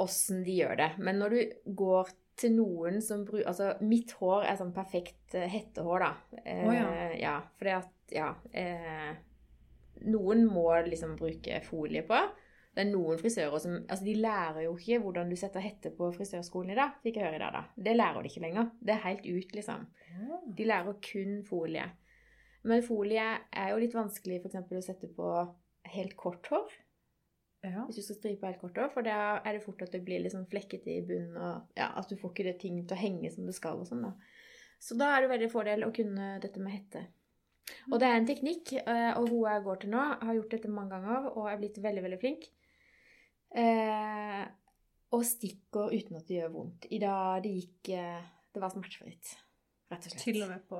åssen 0.00 0.40
de 0.46 0.54
gjør 0.62 0.78
det. 0.80 0.86
Men 1.04 1.20
når 1.20 1.34
du 1.34 1.74
går 1.82 2.12
til 2.40 2.54
noen 2.56 3.02
som 3.04 3.26
bruker 3.28 3.50
Altså, 3.50 3.74
mitt 3.84 4.14
hår 4.16 4.46
er 4.48 4.56
sånn 4.60 4.72
perfekt 4.72 5.36
eh, 5.36 5.50
hettehår, 5.52 6.06
da. 6.06 6.38
Eh, 6.40 6.62
oh, 6.64 6.72
ja. 6.72 6.86
ja. 7.20 7.34
Fordi 7.58 7.76
at 7.76 8.16
Ja. 8.16 8.30
Eh, 8.52 9.12
noen 10.08 10.46
må 10.50 10.66
liksom 10.88 11.14
bruke 11.20 11.60
folie 11.66 12.02
på. 12.08 12.18
Det 12.72 12.80
er 12.86 12.88
noen 12.88 13.18
frisører 13.20 13.60
som 13.60 13.74
Altså, 13.82 14.04
de 14.06 14.14
lærer 14.16 14.62
jo 14.64 14.76
ikke 14.78 15.00
hvordan 15.04 15.32
du 15.32 15.36
setter 15.36 15.64
hette 15.64 15.92
på 15.96 16.08
frisørskolen 16.14 16.72
i 16.72 16.78
dag, 16.78 16.94
fikk 17.04 17.18
jeg 17.18 17.26
høre 17.26 17.40
i 17.40 17.42
dag, 17.42 17.58
da. 17.58 17.82
Det 17.88 17.96
lærer 17.96 18.22
de 18.24 18.30
ikke 18.32 18.44
lenger. 18.46 18.70
Det 18.80 18.94
er 18.94 19.04
helt 19.06 19.26
ut, 19.28 19.58
liksom. 19.58 19.84
De 20.56 20.68
lærer 20.68 21.02
kun 21.04 21.42
folie. 21.48 21.84
Men 22.68 22.84
folie 22.86 23.26
er 23.50 23.72
jo 23.72 23.82
litt 23.82 23.96
vanskelig 23.96 24.40
eksempel 24.40 24.78
å 24.78 24.84
sette 24.84 25.10
på 25.12 25.28
helt 25.92 26.16
kort 26.16 26.48
hår. 26.52 26.78
Ja. 27.62 27.84
Hvis 27.86 28.00
du 28.00 28.06
skal 28.06 28.18
stripe 28.18 28.48
helt 28.48 28.62
kort 28.62 28.78
hår, 28.78 28.90
for 28.94 29.06
da 29.06 29.18
er 29.38 29.56
det 29.56 29.64
fort 29.64 29.82
at 29.84 29.92
det 29.94 30.02
blir 30.06 30.24
sånn 30.30 30.48
flekkete 30.50 30.90
i 30.90 31.02
bunnen, 31.06 31.36
og 31.36 31.78
ja, 31.78 31.92
at 31.98 32.08
du 32.10 32.16
får 32.18 32.32
ikke 32.32 32.46
det 32.48 32.56
ting 32.62 32.80
til 32.82 32.96
å 32.96 33.02
henge 33.02 33.30
som 33.34 33.46
det 33.46 33.54
skal 33.58 33.82
og 33.82 33.88
sånn, 33.90 34.06
da. 34.06 34.14
Så 34.82 34.96
da 34.98 35.12
er 35.14 35.22
det 35.22 35.30
veldig 35.30 35.50
fordel 35.52 35.84
å 35.86 35.92
kunne 35.94 36.38
dette 36.42 36.62
med 36.62 36.74
hette. 36.74 37.04
Og 37.92 38.00
det 38.02 38.08
er 38.08 38.16
en 38.18 38.26
teknikk, 38.26 38.72
eh, 38.80 39.12
og 39.14 39.28
hun 39.30 39.44
jeg 39.46 39.62
går 39.66 39.78
til 39.82 39.92
nå, 39.92 40.02
har 40.26 40.38
gjort 40.38 40.56
dette 40.56 40.72
mange 40.72 40.96
ganger, 40.96 41.28
og 41.36 41.46
er 41.50 41.60
blitt 41.60 41.78
veldig, 41.82 42.02
veldig 42.08 42.18
flink. 42.22 42.48
Eh, 43.52 44.44
og 45.12 45.24
stikker 45.28 45.92
uten 45.92 46.18
at 46.18 46.28
det 46.28 46.40
gjør 46.40 46.54
vondt. 46.54 46.86
I 46.90 47.00
dag 47.02 47.42
det 47.44 47.56
gikk 47.58 47.94
eh, 47.98 48.22
Det 48.52 48.62
var 48.62 48.72
smertefritt, 48.72 49.34
rett 49.92 50.06
og 50.06 50.14
slett. 50.14 50.24
Til 50.24 50.44
og 50.44 50.52
med 50.52 50.62
på 50.68 50.78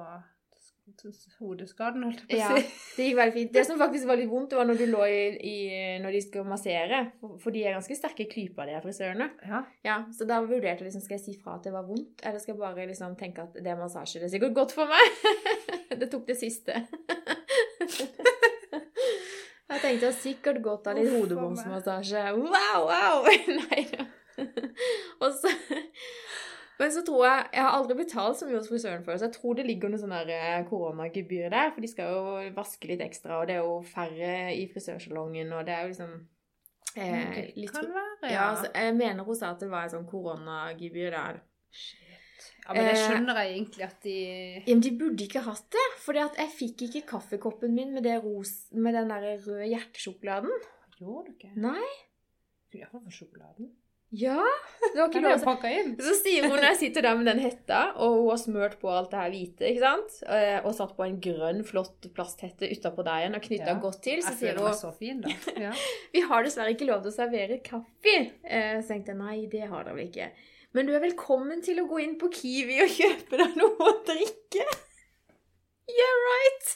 hodeskaden, 1.39 2.03
holdt 2.05 2.25
jeg 2.27 2.43
på 2.43 2.43
å 2.43 2.59
si. 2.59 2.63
det 2.97 3.05
gikk 3.07 3.19
veldig 3.19 3.35
fint. 3.37 3.53
Det 3.55 3.63
som 3.69 3.79
faktisk 3.81 4.09
var 4.09 4.19
litt 4.19 4.31
vondt, 4.31 4.51
det 4.51 4.59
var 4.59 4.67
når 4.69 4.81
du 4.81 4.87
lå 4.91 5.03
i, 5.07 5.21
i 5.47 5.57
Når 6.03 6.17
de 6.17 6.23
skulle 6.25 6.49
massere. 6.49 6.99
For, 7.21 7.37
for 7.45 7.51
de 7.55 7.63
er 7.65 7.77
ganske 7.77 7.97
sterke 7.97 8.27
klyper, 8.31 8.69
de 8.69 8.77
her 8.77 8.85
frisørene. 8.85 9.29
Ja. 9.47 9.63
Ja, 9.87 9.97
Så 10.17 10.27
da 10.29 10.41
vurderte 10.43 10.83
jeg 10.83 10.91
liksom, 10.91 11.05
skal 11.05 11.19
jeg 11.19 11.25
si 11.27 11.35
fra 11.39 11.59
at 11.59 11.69
det 11.69 11.75
var 11.77 11.87
vondt, 11.89 12.25
eller 12.25 12.43
skal 12.43 12.57
jeg 12.57 12.63
bare 12.65 12.89
liksom 12.91 13.17
tenke 13.21 13.47
at 13.47 13.53
det 13.61 13.71
er 13.73 13.81
massasje. 13.81 14.21
Det 14.21 14.29
er 14.29 14.35
sikkert 14.37 14.59
godt 14.59 14.73
for 14.77 14.87
meg. 14.91 15.05
det 16.03 16.09
tok 16.13 16.25
det 16.29 16.39
siste. 16.41 16.73
jeg 19.73 19.83
tenkte 19.85 20.09
jeg 20.09 20.19
sikkert 20.21 20.63
godt 20.65 20.89
av 20.91 20.99
litt 20.99 21.11
Uff, 21.11 21.19
hodebomsmassasje. 21.23 22.25
Wow, 22.39 22.89
wow! 22.89 23.29
Nei 23.63 23.85
da. 23.93 24.09
Og 25.23 25.35
så 25.37 25.51
men 26.81 26.91
så 26.91 27.03
tror 27.07 27.27
jeg 27.27 27.49
Jeg 27.53 27.63
har 27.63 27.75
aldri 27.77 27.97
betalt 27.99 28.39
så 28.39 28.47
mye 28.49 28.59
hos 28.59 28.69
frisøren 28.71 29.05
før, 29.07 29.19
så 29.21 29.29
jeg 29.29 29.37
tror 29.37 29.59
det 29.59 29.67
ligger 29.69 29.93
noe 29.93 30.01
sånn 30.03 30.15
eh, 30.19 30.63
koronagebyr 30.67 31.53
der. 31.53 31.71
For 31.75 31.85
de 31.85 31.91
skal 31.91 32.11
jo 32.11 32.53
vaske 32.57 32.91
litt 32.91 33.05
ekstra, 33.05 33.39
og 33.39 33.51
det 33.51 33.59
er 33.59 33.67
jo 33.67 33.77
færre 33.87 34.33
i 34.57 34.65
frisørsalongen, 34.73 35.53
og 35.55 35.67
det 35.69 35.77
er 35.77 35.85
jo 35.85 35.93
liksom 35.93 36.15
eh, 36.97 37.53
Det 37.55 37.69
kan 37.71 37.93
være, 37.95 38.33
ja, 38.33 38.49
ja. 38.57 38.73
jeg 38.87 38.97
mener 38.99 39.29
hun 39.29 39.39
sa 39.39 39.53
at 39.53 39.63
det 39.63 39.71
var 39.71 39.87
et 39.87 39.95
sånn 39.95 40.09
koronagebyr 40.11 41.15
der. 41.15 41.43
Shit. 41.71 42.12
Ja, 42.67 42.75
men 42.77 42.85
det 42.87 42.95
Eh, 42.95 43.03
skjønner 43.09 43.39
jeg 43.43 43.53
egentlig 43.57 43.85
at 43.89 44.01
de 44.07 44.17
Ja, 44.67 44.75
men 44.75 44.81
de 44.87 44.91
burde 44.99 45.25
ikke 45.27 45.43
hatt 45.45 45.67
det, 45.75 45.87
for 46.05 46.15
jeg 46.15 46.49
fikk 46.57 46.87
ikke 46.89 47.05
kaffekoppen 47.17 47.75
min 47.75 47.93
med, 47.95 48.03
det 48.07 48.19
ros, 48.25 48.69
med 48.73 48.95
den 48.95 49.09
der 49.09 49.39
røde 49.47 49.67
hjertesjokoladen. 49.73 50.51
Gjorde 50.99 51.27
du 51.27 51.33
ikke? 51.37 51.53
Nei. 51.57 51.87
Skulle 52.69 52.85
iallfall 52.85 53.07
få 53.07 53.11
sjokoladen. 53.19 53.71
Ja, 54.13 54.37
det 54.93 54.99
var 55.01 55.09
ikke 55.09 55.71
jo 55.71 55.71
inn. 55.81 55.93
Så 56.05 56.13
sier 56.21 56.45
hun 56.45 56.59
når 56.59 56.67
jeg 56.67 56.77
sitter 56.83 57.05
der 57.07 57.15
med 57.17 57.25
den 57.31 57.39
hetta, 57.41 57.79
og 57.97 58.19
hun 58.19 58.27
har 58.29 58.41
smørt 58.43 58.75
på 58.83 58.91
alt 58.93 59.09
det 59.11 59.19
her 59.23 59.31
hvite, 59.33 59.65
ikke 59.71 59.81
sant? 59.87 60.19
Eh, 60.29 60.59
Og 60.69 60.75
satt 60.77 60.93
på 60.99 61.07
en 61.07 61.17
grønn, 61.25 61.63
flott 61.65 62.11
plasthette 62.13 62.69
utapå 62.69 63.07
deg 63.09 63.23
igjen 63.25 63.39
og 63.39 63.47
knytta 63.47 63.71
Ja. 63.73 63.79
godt 63.81 64.03
til, 64.05 64.21
så 64.21 64.35
Jeg 64.35 64.39
sier 64.43 64.53
føler 64.53 64.61
meg 64.61 64.69
hun 64.69 64.83
så 64.83 64.93
fin, 64.99 65.21
da. 65.25 65.33
Ja. 65.65 65.73
Vi 66.13 66.21
har 66.29 66.45
dessverre 66.45 66.75
ikke 66.77 66.91
lov 66.91 67.01
til 67.03 67.11
å 67.11 67.17
servere 67.17 67.59
kaffe. 67.65 68.17
Eh, 68.45 68.83
Så 68.83 68.89
tenkte 68.93 69.15
jeg 69.15 69.21
nei, 69.23 69.47
det 69.47 69.65
har 69.73 69.85
dere 69.89 69.95
vel 69.97 70.09
ikke. 70.13 70.29
Men 70.73 70.89
du 70.89 70.95
er 70.97 71.03
velkommen 71.05 71.61
til 71.65 71.83
å 71.83 71.89
gå 71.89 72.01
inn 72.01 72.15
på 72.21 72.31
Kiwi 72.33 72.79
og 72.85 72.93
kjøpe 72.95 73.41
deg 73.41 73.59
noe 73.61 73.89
å 73.91 73.93
drikke. 74.07 74.65
Yeah, 75.93 76.23
right! 76.29 76.71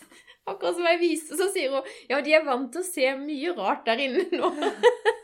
Akkurat 0.47 0.77
som 0.77 0.87
jeg 0.87 1.01
viste, 1.01 1.39
så 1.39 1.49
sier 1.51 1.73
hun 1.73 1.89
ja, 2.11 2.21
de 2.23 2.35
er 2.37 2.45
vant 2.47 2.69
til 2.75 2.85
å 2.85 2.87
se 2.87 3.09
mye 3.19 3.55
rart 3.57 3.87
der 3.89 4.03
inne 4.05 4.27
nå. 4.37 4.51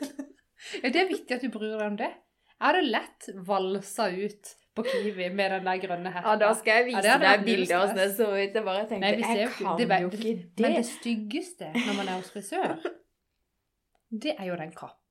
ja, 0.81 0.89
det 0.89 1.03
er 1.03 1.11
viktig 1.11 1.37
at 1.37 1.45
du 1.45 1.51
bryr 1.53 1.77
deg 1.77 1.85
om 1.85 1.99
det. 2.01 2.09
Jeg 2.57 2.65
hadde 2.65 2.81
lett 2.87 3.29
valsa 3.45 4.09
ut 4.09 4.55
på 4.73 4.87
Kiwi 4.87 5.29
med 5.37 5.53
den 5.53 5.69
der 5.69 5.83
grønne 5.83 6.15
hetta. 6.15 6.33
Ja, 6.33 6.41
da 6.41 6.49
skal 6.57 6.81
jeg 6.81 6.89
vise 6.89 7.05
ja, 7.05 7.19
deg 7.21 7.45
bilder 7.45 7.75
av 7.77 7.85
hvordan 7.85 8.01
det 8.01 8.09
så 8.17 8.31
ut. 8.33 8.41
Jeg 8.41 8.65
bare 8.65 8.87
tenkte, 8.89 9.03
Nei, 9.05 9.13
vi 9.19 9.39
jeg 9.43 9.53
kan 9.59 9.77
det 9.77 10.01
jo 10.01 10.09
ikke 10.09 10.33
det. 10.33 10.65
Men 10.65 10.75
det 10.79 10.83
styggeste 10.89 11.71
når 11.77 12.01
man 12.01 12.09
er 12.09 12.17
hos 12.17 12.33
frisør, 12.33 12.91
det 14.25 14.33
er 14.39 14.49
jo 14.49 14.57
den 14.57 14.73
kappa. 14.73 15.02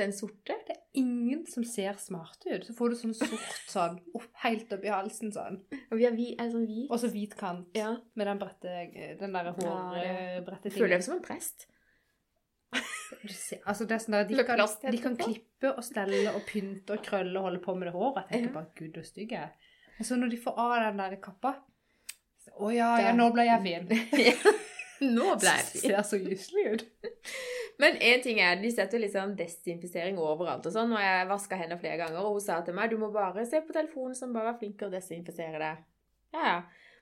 Den 0.00 0.12
sorte? 0.16 0.56
Det 0.66 0.74
er 0.76 0.82
ingen 1.00 1.42
som 1.46 1.64
ser 1.68 1.98
smart 2.00 2.42
ut. 2.48 2.64
Så 2.66 2.74
får 2.78 2.90
du 2.92 2.96
sånn 3.00 3.14
sort 3.14 3.50
sånn 3.70 3.98
opp, 4.16 4.28
helt 4.44 4.72
opp 4.76 4.84
i 4.86 4.92
halsen 4.92 5.32
sånn. 5.34 5.60
Og 5.90 5.98
vi 6.00 6.06
har 6.08 6.16
vi, 6.16 6.30
sånn 6.40 6.64
hvit. 6.66 6.88
Og 6.90 6.98
så 7.02 7.10
hvit 7.12 7.36
kant 7.38 7.76
Ja. 7.76 7.92
med 8.16 8.26
den 8.30 8.38
brette, 8.40 8.78
den 9.20 9.32
der 9.36 9.44
Ja, 9.44 9.52
det- 9.52 9.60
Jeg 9.60 9.66
føler 9.66 10.40
hårbrettetingen. 10.40 10.88
meg 10.96 11.04
som 11.04 11.14
en 11.18 11.22
prest. 11.22 11.66
Ser- 13.28 13.58
Altså, 13.66 13.84
det 13.86 13.92
er 13.96 13.98
sånn 14.04 14.12
der, 14.14 14.24
de, 14.24 14.44
kan, 14.44 14.92
de 14.92 14.98
kan 15.02 15.16
klippe 15.18 15.76
og 15.76 15.82
stelle 15.84 16.30
og 16.34 16.42
pynte 16.46 16.90
og 16.94 17.02
krølle 17.02 17.36
og 17.40 17.42
holde 17.48 17.58
på 17.64 17.74
med 17.76 17.88
det 17.88 17.94
håret. 17.94 18.30
Jeg 18.30 18.44
tenker 18.44 18.54
bare, 18.54 18.70
gud 18.78 18.96
og 18.98 19.04
stygg 19.04 19.32
jeg. 19.32 19.50
Og 19.98 20.06
så 20.06 20.16
når 20.16 20.30
de 20.30 20.36
får 20.38 20.54
av 20.56 20.76
den 20.86 20.96
der 21.02 21.16
kappa, 21.16 21.56
å 22.60 22.70
ja, 22.74 22.96
ja, 23.02 23.12
nå 23.12 23.32
ble 23.34 23.44
jeg 23.44 23.62
fin. 23.62 23.88
Nå 25.16 25.34
ble 25.40 25.52
jeg 25.56 25.90
Det 25.94 26.02
så 26.06 26.18
gyselig 26.20 26.64
ut. 26.74 26.82
Men 27.80 27.96
en 28.04 28.20
ting 28.24 28.40
er, 28.44 28.58
de 28.60 28.70
setter 28.74 29.06
sånn 29.08 29.32
desinfisering 29.38 30.18
overalt 30.20 30.66
og 30.68 30.74
sånn, 30.74 30.92
og 30.92 31.00
jeg 31.00 31.28
vaska 31.30 31.56
henne 31.56 31.78
flere 31.80 31.96
ganger, 32.02 32.20
og 32.20 32.36
hun 32.36 32.44
sa 32.44 32.58
til 32.66 32.76
meg, 32.76 32.92
du 32.92 33.00
må 33.00 33.08
bare 33.14 33.46
se 33.48 33.62
på 33.64 33.72
telefonen 33.72 34.18
som 34.18 34.34
bare 34.36 34.52
er 34.52 34.58
flink 34.60 34.76
til 34.80 34.90
å 34.90 34.92
desinfisere 34.92 35.62
det. 35.62 35.72
Ja, 36.36 36.42
ja. 36.44 36.58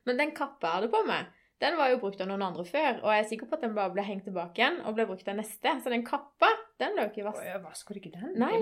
Men 0.06 0.20
den 0.22 0.30
kappa 0.36 0.70
jeg 0.70 0.76
hadde 0.78 0.92
på 0.94 1.02
meg, 1.08 1.34
Den 1.58 1.74
var 1.74 1.88
jo 1.90 1.96
brukt 1.98 2.20
av 2.22 2.28
noen 2.30 2.44
andre 2.46 2.62
før, 2.62 3.00
og 3.02 3.10
jeg 3.10 3.24
er 3.24 3.28
sikker 3.32 3.48
på 3.50 3.56
at 3.56 3.64
den 3.66 3.72
bare 3.74 3.90
ble 3.90 4.04
hengt 4.06 4.22
tilbake 4.28 4.60
igjen 4.60 4.76
og 4.86 4.94
ble 4.94 5.08
brukt 5.08 5.26
av 5.26 5.34
neste. 5.40 5.72
Så 5.82 5.90
den 5.90 6.04
kappa, 6.06 6.52
den 6.78 6.94
ble 6.94 7.08
jo 7.08 7.10
ikke 7.10 7.24
vasket. 7.26 7.48
ja, 7.50 7.56
Vasker 7.64 7.96
du 7.96 7.98
ikke 7.98 8.12
den? 8.14 8.36
Nei. 8.38 8.52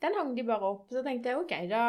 Den 0.00 0.16
hang 0.16 0.30
de 0.32 0.46
bare 0.48 0.70
opp. 0.70 0.86
Så 0.88 1.02
tenkte 1.04 1.28
jeg 1.28 1.42
OK, 1.42 1.52
da, 1.68 1.82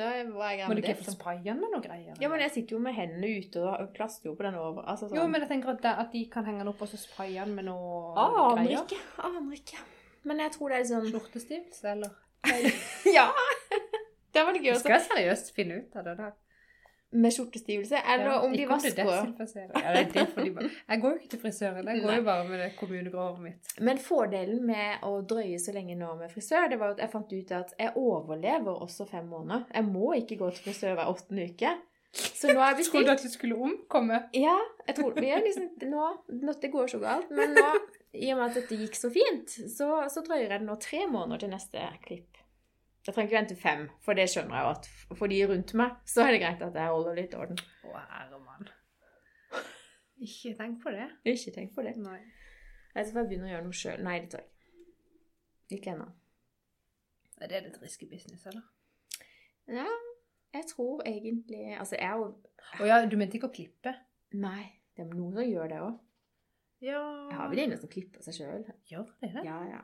da 0.00 0.08
var 0.32 0.56
jeg 0.56 0.68
Må 0.70 0.76
du 0.78 0.82
ikke 0.82 0.96
få 1.04 1.14
spraye 1.14 1.54
med 1.58 1.68
noe 1.74 1.82
greier? 1.84 2.16
Ja, 2.22 2.30
men 2.32 2.42
jeg 2.44 2.54
sitter 2.56 2.76
jo 2.76 2.80
med 2.82 2.96
hendene 2.96 3.30
ute 3.44 3.62
og 3.68 3.92
plastrer 3.96 4.32
jo 4.32 4.34
på 4.38 4.46
den 4.48 4.58
over. 4.58 4.82
Altså 4.88 5.06
sånn. 5.10 5.20
Jo, 5.20 5.28
men 5.30 5.44
jeg 5.44 5.52
tenker 5.52 5.74
at, 5.76 5.82
det- 5.84 5.96
at 6.04 6.12
de 6.16 6.24
kan 6.32 6.48
henge 6.48 6.64
den 6.64 6.72
opp 6.72 6.82
og 6.82 6.90
så 6.90 7.00
spraye 7.00 7.36
den 7.44 7.54
med 7.58 7.68
noe 7.68 8.12
ah, 8.16 8.54
greier. 8.56 8.82
ikke. 8.82 9.00
Aner 9.28 9.56
ikke. 9.60 9.80
Men 10.28 10.42
jeg 10.44 10.52
tror 10.56 10.72
det 10.72 10.80
er 10.80 10.88
sånn 10.90 11.08
Skjortestivelse, 11.12 11.94
eller? 11.94 12.16
Ja! 13.16 13.28
Det 14.30 14.44
var 14.46 14.54
det 14.54 14.62
gøy 14.62 14.70
Jeg 14.72 14.78
å 14.78 14.82
skal 14.84 15.02
seriøst 15.04 15.52
finne 15.56 15.80
ut 15.82 15.96
av 15.98 16.06
det 16.06 16.16
der. 16.20 16.34
Med 17.10 17.34
skjortestivelse. 17.34 17.98
Eller 18.06 18.24
Ja, 18.24 18.36
om 18.46 18.52
de 18.54 18.66
vasker. 18.70 19.02
Ja, 19.02 19.24
er. 19.82 20.70
Jeg 20.88 21.00
går 21.02 21.10
jo 21.10 21.16
ikke 21.16 21.30
til 21.32 21.40
frisøren, 21.42 21.88
jeg 21.88 22.02
går 22.04 22.16
jo 22.20 22.22
bare 22.28 22.44
med 22.48 22.60
det 22.62 22.70
kommunegråret 22.78 23.40
mitt. 23.42 23.72
Men 23.80 23.98
fordelen 23.98 24.62
med 24.66 25.02
å 25.02 25.16
drøye 25.26 25.58
så 25.58 25.74
lenge 25.74 25.98
nå 25.98 26.12
med 26.20 26.30
frisør, 26.30 26.68
det 26.70 26.78
var 26.78 26.94
at 26.94 27.02
jeg 27.02 27.10
fant 27.10 27.32
ut 27.32 27.54
at 27.58 27.74
jeg 27.78 27.94
overlever 27.98 28.82
også 28.86 29.08
fem 29.10 29.26
måneder. 29.26 29.66
Jeg 29.74 29.88
må 29.90 30.12
ikke 30.20 30.38
gå 30.38 30.50
til 30.54 30.68
frisør 30.70 30.94
hver 30.94 31.10
åttende 31.10 31.48
uke. 31.50 31.74
Så 32.12 32.50
nå 32.50 32.58
har 32.58 32.72
jeg 32.74 32.86
Trodde 32.86 33.04
bestilt 33.04 33.10
at 33.12 33.22
du 33.22 33.30
skulle 33.30 33.58
omkomme. 33.58 34.22
Ja, 34.34 34.56
jeg 34.86 34.96
tror 34.98 35.14
vi 35.18 35.30
er 35.30 35.42
liksom 35.44 35.68
nå, 35.90 36.06
nå 36.42 36.54
Det 36.62 36.72
går 36.72 36.90
så 36.90 36.98
galt. 37.02 37.30
Men 37.30 37.54
nå, 37.54 37.66
i 38.18 38.32
og 38.32 38.40
med 38.40 38.48
at 38.48 38.58
dette 38.58 38.78
gikk 38.80 38.98
så 38.98 39.12
fint, 39.14 39.54
så, 39.70 39.92
så 40.10 40.22
drøyer 40.26 40.48
jeg 40.48 40.58
det 40.58 40.66
nå 40.66 40.78
tre 40.82 41.04
måneder 41.10 41.44
til 41.44 41.52
neste 41.54 41.86
klipp. 42.06 42.39
Jeg 43.06 43.14
trenger 43.14 43.30
ikke 43.30 43.38
vente 43.38 43.56
fem, 43.56 43.86
for 44.04 44.18
det 44.18 44.26
skjønner 44.28 44.56
jeg 44.58 44.66
jo 44.66 44.72
at 44.74 45.16
for 45.18 45.32
de 45.32 45.38
rundt 45.48 45.72
meg, 45.80 45.94
så 46.04 46.26
er 46.26 46.34
det 46.34 46.42
greit 46.42 46.64
at 46.66 46.76
jeg 46.76 46.92
holder 46.92 47.16
litt 47.16 47.36
orden. 47.38 47.62
Å, 47.88 47.94
herre 48.12 48.40
mann. 48.44 48.68
Ikke 50.20 50.52
tenk 50.58 50.82
på 50.82 50.92
det. 50.92 51.06
Ikke 51.32 51.54
tenk 51.54 51.72
på 51.74 51.84
det. 51.86 51.94
Nei. 51.96 52.18
Jeg 52.92 53.08
skal 53.08 53.24
begynne 53.24 53.48
å 53.48 53.52
gjøre 53.54 53.64
noe 53.64 53.78
sjøl. 53.80 54.02
Nei, 54.04 54.18
det 54.20 54.32
tør 54.34 54.42
jeg 54.44 54.50
ikke. 54.50 55.78
Ikke 55.78 55.94
ennå. 55.94 56.10
Er 57.40 57.48
det 57.48 57.62
litt 57.64 57.80
risky 57.80 58.08
business, 58.10 58.44
eller? 58.50 58.66
Ja, 59.70 59.86
jeg 60.52 60.66
tror 60.66 61.02
egentlig 61.06 61.76
Altså, 61.78 61.94
jeg 61.94 62.08
er 62.08 62.18
jo 62.18 62.82
Å 62.82 62.88
ja, 62.88 62.96
du 63.06 63.16
mente 63.20 63.38
ikke 63.38 63.48
å 63.48 63.54
klippe? 63.54 63.92
Nei, 64.34 64.64
det 64.96 65.04
er 65.04 65.12
noen 65.14 65.36
som 65.38 65.46
gjør 65.46 65.70
det 65.70 65.78
òg. 65.84 65.96
Ja 66.84 67.00
Jeg 67.30 67.38
har 67.38 67.50
vel 67.52 67.62
en 67.64 67.76
som 67.78 67.92
klipper 67.92 68.24
seg 68.24 68.36
sjøl. 68.40 68.66
Gjør 68.90 69.08
det 69.22 69.30
det? 69.36 69.44
Ja, 69.46 69.60
ja. 69.70 69.80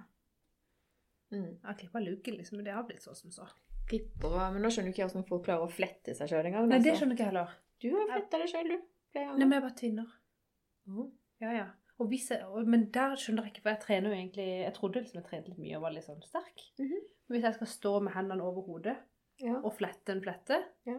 Mm. 1.35 1.47
Jeg 1.57 1.67
har 1.67 1.79
klippa 1.81 2.03
luken, 2.05 2.37
liksom, 2.39 2.57
men 2.61 2.67
det 2.69 2.75
har 2.77 2.85
blitt 2.87 3.03
så 3.03 3.15
som 3.19 3.33
så. 3.35 3.47
Klipper 3.91 4.35
og 4.35 4.53
Men 4.55 4.63
nå 4.63 4.71
skjønner 4.71 4.91
du 4.91 4.95
ikke 4.97 5.07
hvordan 5.09 5.27
folk 5.29 5.45
klarer 5.47 5.67
å 5.67 5.71
flette 5.73 6.15
seg 6.15 6.31
sjøl 6.31 6.47
engang. 6.49 6.69
Nei, 6.71 6.79
det 6.83 6.91
altså. 6.93 7.01
skjønner 7.03 7.17
ikke 7.19 7.25
jeg 7.27 7.33
heller. 7.33 7.57
Du 7.83 7.89
har 7.95 8.07
fletta 8.13 8.41
deg 8.43 8.53
sjøl, 8.53 8.71
du. 8.73 8.79
Nei, 9.17 9.27
men 9.41 9.57
jeg 9.57 9.65
bare 9.65 9.79
tynner. 9.81 10.15
Mm. 10.87 11.11
Ja, 11.43 11.53
ja. 11.55 11.67
Og 11.99 12.13
jeg, 12.13 12.39
og, 12.45 12.67
men 12.69 12.89
der 12.93 13.15
skjønner 13.17 13.47
jeg 13.47 13.55
ikke, 13.55 13.63
for 13.65 13.73
jeg 13.73 13.81
trener 13.87 14.13
jo 14.13 14.17
egentlig 14.19 14.47
Jeg 14.47 14.73
trodde 14.77 15.01
liksom 15.01 15.17
jeg 15.23 15.29
trente 15.31 15.49
litt 15.53 15.61
mye 15.63 15.79
og 15.79 15.85
var 15.87 15.95
litt 15.95 16.05
sånn 16.05 16.21
sterk. 16.27 16.65
Mhm. 16.83 16.99
Men 17.27 17.35
hvis 17.39 17.47
jeg 17.49 17.57
skal 17.57 17.71
stå 17.73 17.93
med 18.07 18.15
hendene 18.15 18.45
over 18.47 18.67
hodet 18.69 18.97
Ja. 19.43 19.57
og 19.63 19.73
flette 19.77 20.13
en 20.13 20.21
flette, 20.23 20.59
Ja. 20.87 20.99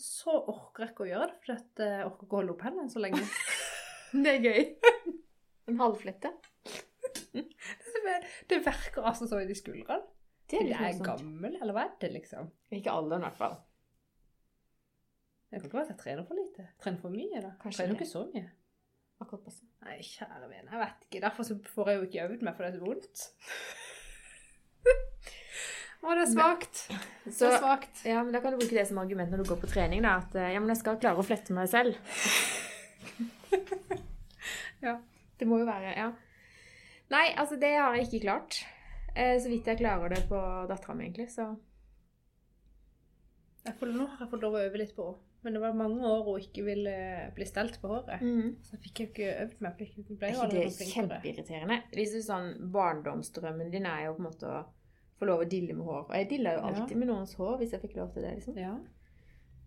så 0.00 0.34
orker 0.48 0.84
jeg 0.84 0.92
ikke 0.94 1.04
å 1.06 1.08
gjøre 1.10 1.26
det, 1.30 1.38
for 1.40 1.52
jeg 1.84 2.04
orker 2.06 2.26
ikke 2.26 2.36
å 2.36 2.40
holde 2.40 2.54
opp 2.54 2.62
hendene 2.68 2.92
så 2.92 3.02
lenge. 3.02 3.20
Det 4.24 4.32
er 4.36 4.44
gøy. 4.44 4.62
En 5.70 5.78
halvflette. 5.82 6.30
det, 8.06 8.16
det 8.50 8.58
verker 8.66 9.06
altså 9.10 9.26
så 9.30 9.40
i 9.42 9.48
de 9.48 9.56
skuldrene. 9.58 10.02
Det 10.50 10.58
er 10.58 10.66
litt 10.66 10.80
er 10.82 11.04
gammel, 11.06 11.52
eller 11.62 11.74
hva 11.76 11.84
er 11.86 11.92
det, 12.02 12.10
liksom? 12.16 12.48
Ikke 12.74 12.90
alderen, 12.90 13.22
i 13.22 13.28
hvert 13.28 13.38
fall. 13.38 13.58
Det 15.50 15.58
kan 15.60 15.66
ikke 15.68 15.78
være 15.78 15.86
at 15.88 15.92
jeg 15.94 16.00
trener 16.04 16.26
for 16.26 16.38
lite. 16.38 16.64
Trener 16.82 17.00
for 17.02 17.14
mye, 17.14 17.42
da. 17.42 17.52
Kanskje 17.62 17.82
trener 17.84 17.98
ikke 17.98 18.08
så 18.10 18.24
mye. 18.32 18.48
Akkurat 19.20 19.44
passe. 19.46 19.66
Nei, 19.84 19.96
kjære 20.06 20.46
vene, 20.48 20.66
jeg 20.72 20.80
vet 20.80 21.06
ikke. 21.06 21.22
Derfor 21.26 21.46
så 21.46 21.56
får 21.74 21.90
jeg 21.90 21.98
jo 22.00 22.06
ikke 22.08 22.24
øvd 22.26 22.44
meg, 22.46 22.56
for 22.56 22.62
det 22.64 22.70
er 22.70 22.76
så 22.78 22.84
vondt. 22.86 23.16
Å, 26.00 26.14
det 26.16 26.22
er 26.24 26.30
svakt. 26.32 26.78
Så 27.28 27.32
Så, 27.44 27.48
svakt. 27.60 27.98
ja, 28.08 28.22
men 28.24 28.32
Da 28.32 28.40
kan 28.40 28.54
du 28.54 28.58
bruke 28.62 28.72
det 28.72 28.86
som 28.88 28.96
argument 29.02 29.28
når 29.34 29.42
du 29.42 29.50
går 29.50 29.58
på 29.60 29.68
trening. 29.68 30.00
da, 30.06 30.14
At 30.22 30.32
eh, 30.40 30.54
ja, 30.54 30.62
men 30.62 30.72
jeg 30.72 30.80
skal 30.80 30.96
klare 31.02 31.20
å 31.20 31.26
flette 31.26 31.52
meg 31.56 31.68
selv. 31.70 31.98
Ja. 34.80 34.94
Det 35.36 35.44
må 35.48 35.58
jo 35.60 35.66
være 35.68 35.90
Ja. 35.92 36.06
Nei, 37.10 37.26
altså, 37.36 37.56
det 37.60 37.72
har 37.76 37.96
jeg 37.96 38.06
ikke 38.08 38.22
klart. 38.26 38.60
Eh, 39.16 39.36
så 39.42 39.50
vidt 39.50 39.66
jeg 39.66 39.80
klarer 39.80 40.12
det 40.14 40.22
på 40.30 40.38
dattera 40.70 40.94
mi, 40.94 41.08
egentlig. 41.08 41.28
Så 41.34 41.48
Jeg 43.66 43.74
får, 43.76 43.90
nå 43.92 44.06
har 44.08 44.22
jeg 44.24 44.30
fått 44.30 44.44
lov 44.46 44.54
å 44.56 44.62
øve 44.64 44.78
litt 44.80 44.94
på 44.96 45.06
Men 45.44 45.52
det 45.56 45.60
var 45.62 45.74
mange 45.76 46.04
år 46.04 46.22
hun 46.24 46.40
ikke 46.40 46.62
ville 46.64 46.92
bli 47.36 47.46
stelt 47.48 47.78
på 47.80 47.88
håret. 47.88 48.20
Så 48.64 48.76
jeg 48.76 48.82
fikk 48.86 49.00
jo 49.00 49.06
ikke 49.08 49.28
øvd 49.46 49.62
meg. 49.64 49.76
Fikk 49.78 49.94
ikke 50.02 50.16
ble 50.20 50.30
det 50.52 50.64
er 50.66 50.90
kjempeirriterende? 50.92 51.78
Liksom 51.96 52.24
sånn, 52.26 52.48
Barndomsdrømmen 52.74 53.70
din 53.72 53.86
er 53.88 54.04
jo 54.06 54.14
på 54.18 54.20
en 54.20 54.28
måte 54.28 54.50
å 54.50 54.60
få 55.20 55.28
lov 55.28 55.40
å 55.44 55.48
dille 55.48 55.72
med 55.76 55.84
hår. 55.88 56.02
Og 56.10 56.14
jeg 56.16 56.28
dilla 56.28 56.52
jo 56.54 56.60
Ja. 56.60 56.68
alltid 56.70 56.96
med 56.96 57.08
noens 57.08 57.34
hår 57.40 57.56
hvis 57.58 57.72
jeg 57.72 57.80
fikk 57.80 57.96
lov 57.96 58.12
til 58.12 58.22
det. 58.22 58.34
liksom. 58.36 58.56
Ja. 58.60 58.74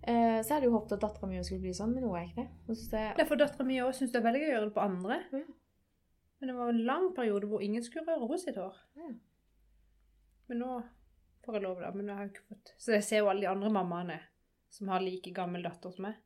Eh, 0.03 0.39
så 0.43 0.53
hadde 0.53 0.61
jeg 0.65 0.71
jo 0.71 0.77
håpet 0.77 0.93
at 0.93 0.99
dattera 1.01 1.27
mi 1.29 1.41
skulle 1.43 1.61
bli 1.61 1.73
sånn, 1.73 1.93
men 1.93 2.03
nå 2.03 2.13
er 2.15 2.25
ikke 2.27 2.43
det. 2.43 2.49
Og 2.69 2.75
synes 2.75 2.91
jeg, 2.91 3.15
Det 3.17 3.23
er 3.23 3.29
for 3.29 3.35
dattera 3.35 3.65
mi 3.65 3.77
òg 3.81 3.93
syns 3.97 4.11
det 4.11 4.21
er 4.21 4.27
veldig 4.29 4.41
gøy 4.41 4.49
å 4.49 4.53
gjøre 4.53 4.65
det 4.69 4.73
på 4.77 4.83
andre. 4.83 5.19
Ja. 5.31 5.43
Men 6.43 6.47
det 6.47 6.53
var 6.53 6.69
en 6.69 6.83
lang 6.83 7.05
periode 7.15 7.47
hvor 7.47 7.61
ingen 7.63 7.83
skulle 7.83 8.03
røre 8.03 8.27
hos 8.27 8.41
sitt 8.43 8.57
hår. 8.59 8.75
Ja. 8.99 9.05
Men 10.51 10.57
nå 10.59 10.71
får 11.45 11.55
jeg 11.55 11.63
lov, 11.63 11.77
da. 11.79 11.91
Men 11.95 12.09
jeg 12.11 12.17
har 12.17 12.25
jeg 12.25 12.33
ikke 12.33 12.43
fått 12.49 12.71
Så 12.83 12.91
jeg 12.97 13.05
ser 13.07 13.21
jo 13.21 13.29
alle 13.31 13.45
de 13.45 13.47
andre 13.47 13.69
mammaene 13.71 14.17
som 14.75 14.91
har 14.91 15.05
like 15.05 15.31
gammel 15.31 15.63
datter 15.63 15.93
som 15.95 16.03
meg. 16.09 16.17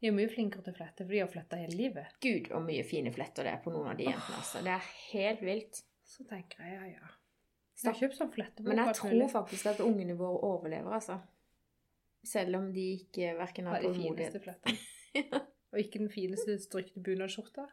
De 0.00 0.08
er 0.08 0.14
mye 0.16 0.30
flinkere 0.32 0.64
til 0.64 0.72
å 0.72 0.78
flette, 0.78 1.04
for 1.04 1.12
de 1.12 1.20
har 1.20 1.28
fletta 1.28 1.58
hele 1.60 1.76
livet. 1.76 2.16
Gud, 2.24 2.48
hvor 2.48 2.64
mye 2.64 2.86
fine 2.88 3.12
fletter 3.12 3.44
det 3.44 3.52
er 3.58 3.60
på 3.66 3.74
noen 3.74 3.90
av 3.92 4.00
de 4.00 4.08
jentene. 4.08 4.40
altså. 4.40 4.64
Det 4.64 4.72
er 4.72 4.88
helt 5.10 5.44
vilt. 5.50 5.82
Så 6.14 6.24
tenker 6.32 6.64
jeg 6.64 6.78
ja, 6.78 6.88
ja. 6.94 7.12
Jeg 7.76 7.90
har 7.90 8.00
kjøpt 8.00 8.18
sånn 8.22 8.34
flettebok. 8.38 8.72
Men 8.72 8.82
jeg 8.86 8.98
tror 9.02 9.30
faktisk 9.36 9.72
at 9.74 9.84
ungene 9.84 10.16
våre 10.16 10.40
overlever, 10.48 10.96
altså. 10.96 11.20
Selv 12.24 12.62
om 12.62 12.72
de 12.72 12.88
ikke 13.02 13.36
verken 13.36 13.68
har 13.68 13.76
har 13.76 13.84
de 13.84 13.92
tålmodighet 13.92 14.32
fineste 14.32 14.44
flettene. 14.48 15.44
Og 15.76 15.84
ikke 15.84 16.06
den 16.06 16.08
fineste 16.08 16.56
strykte 16.64 17.04
bunadsskjorta. 17.04 17.68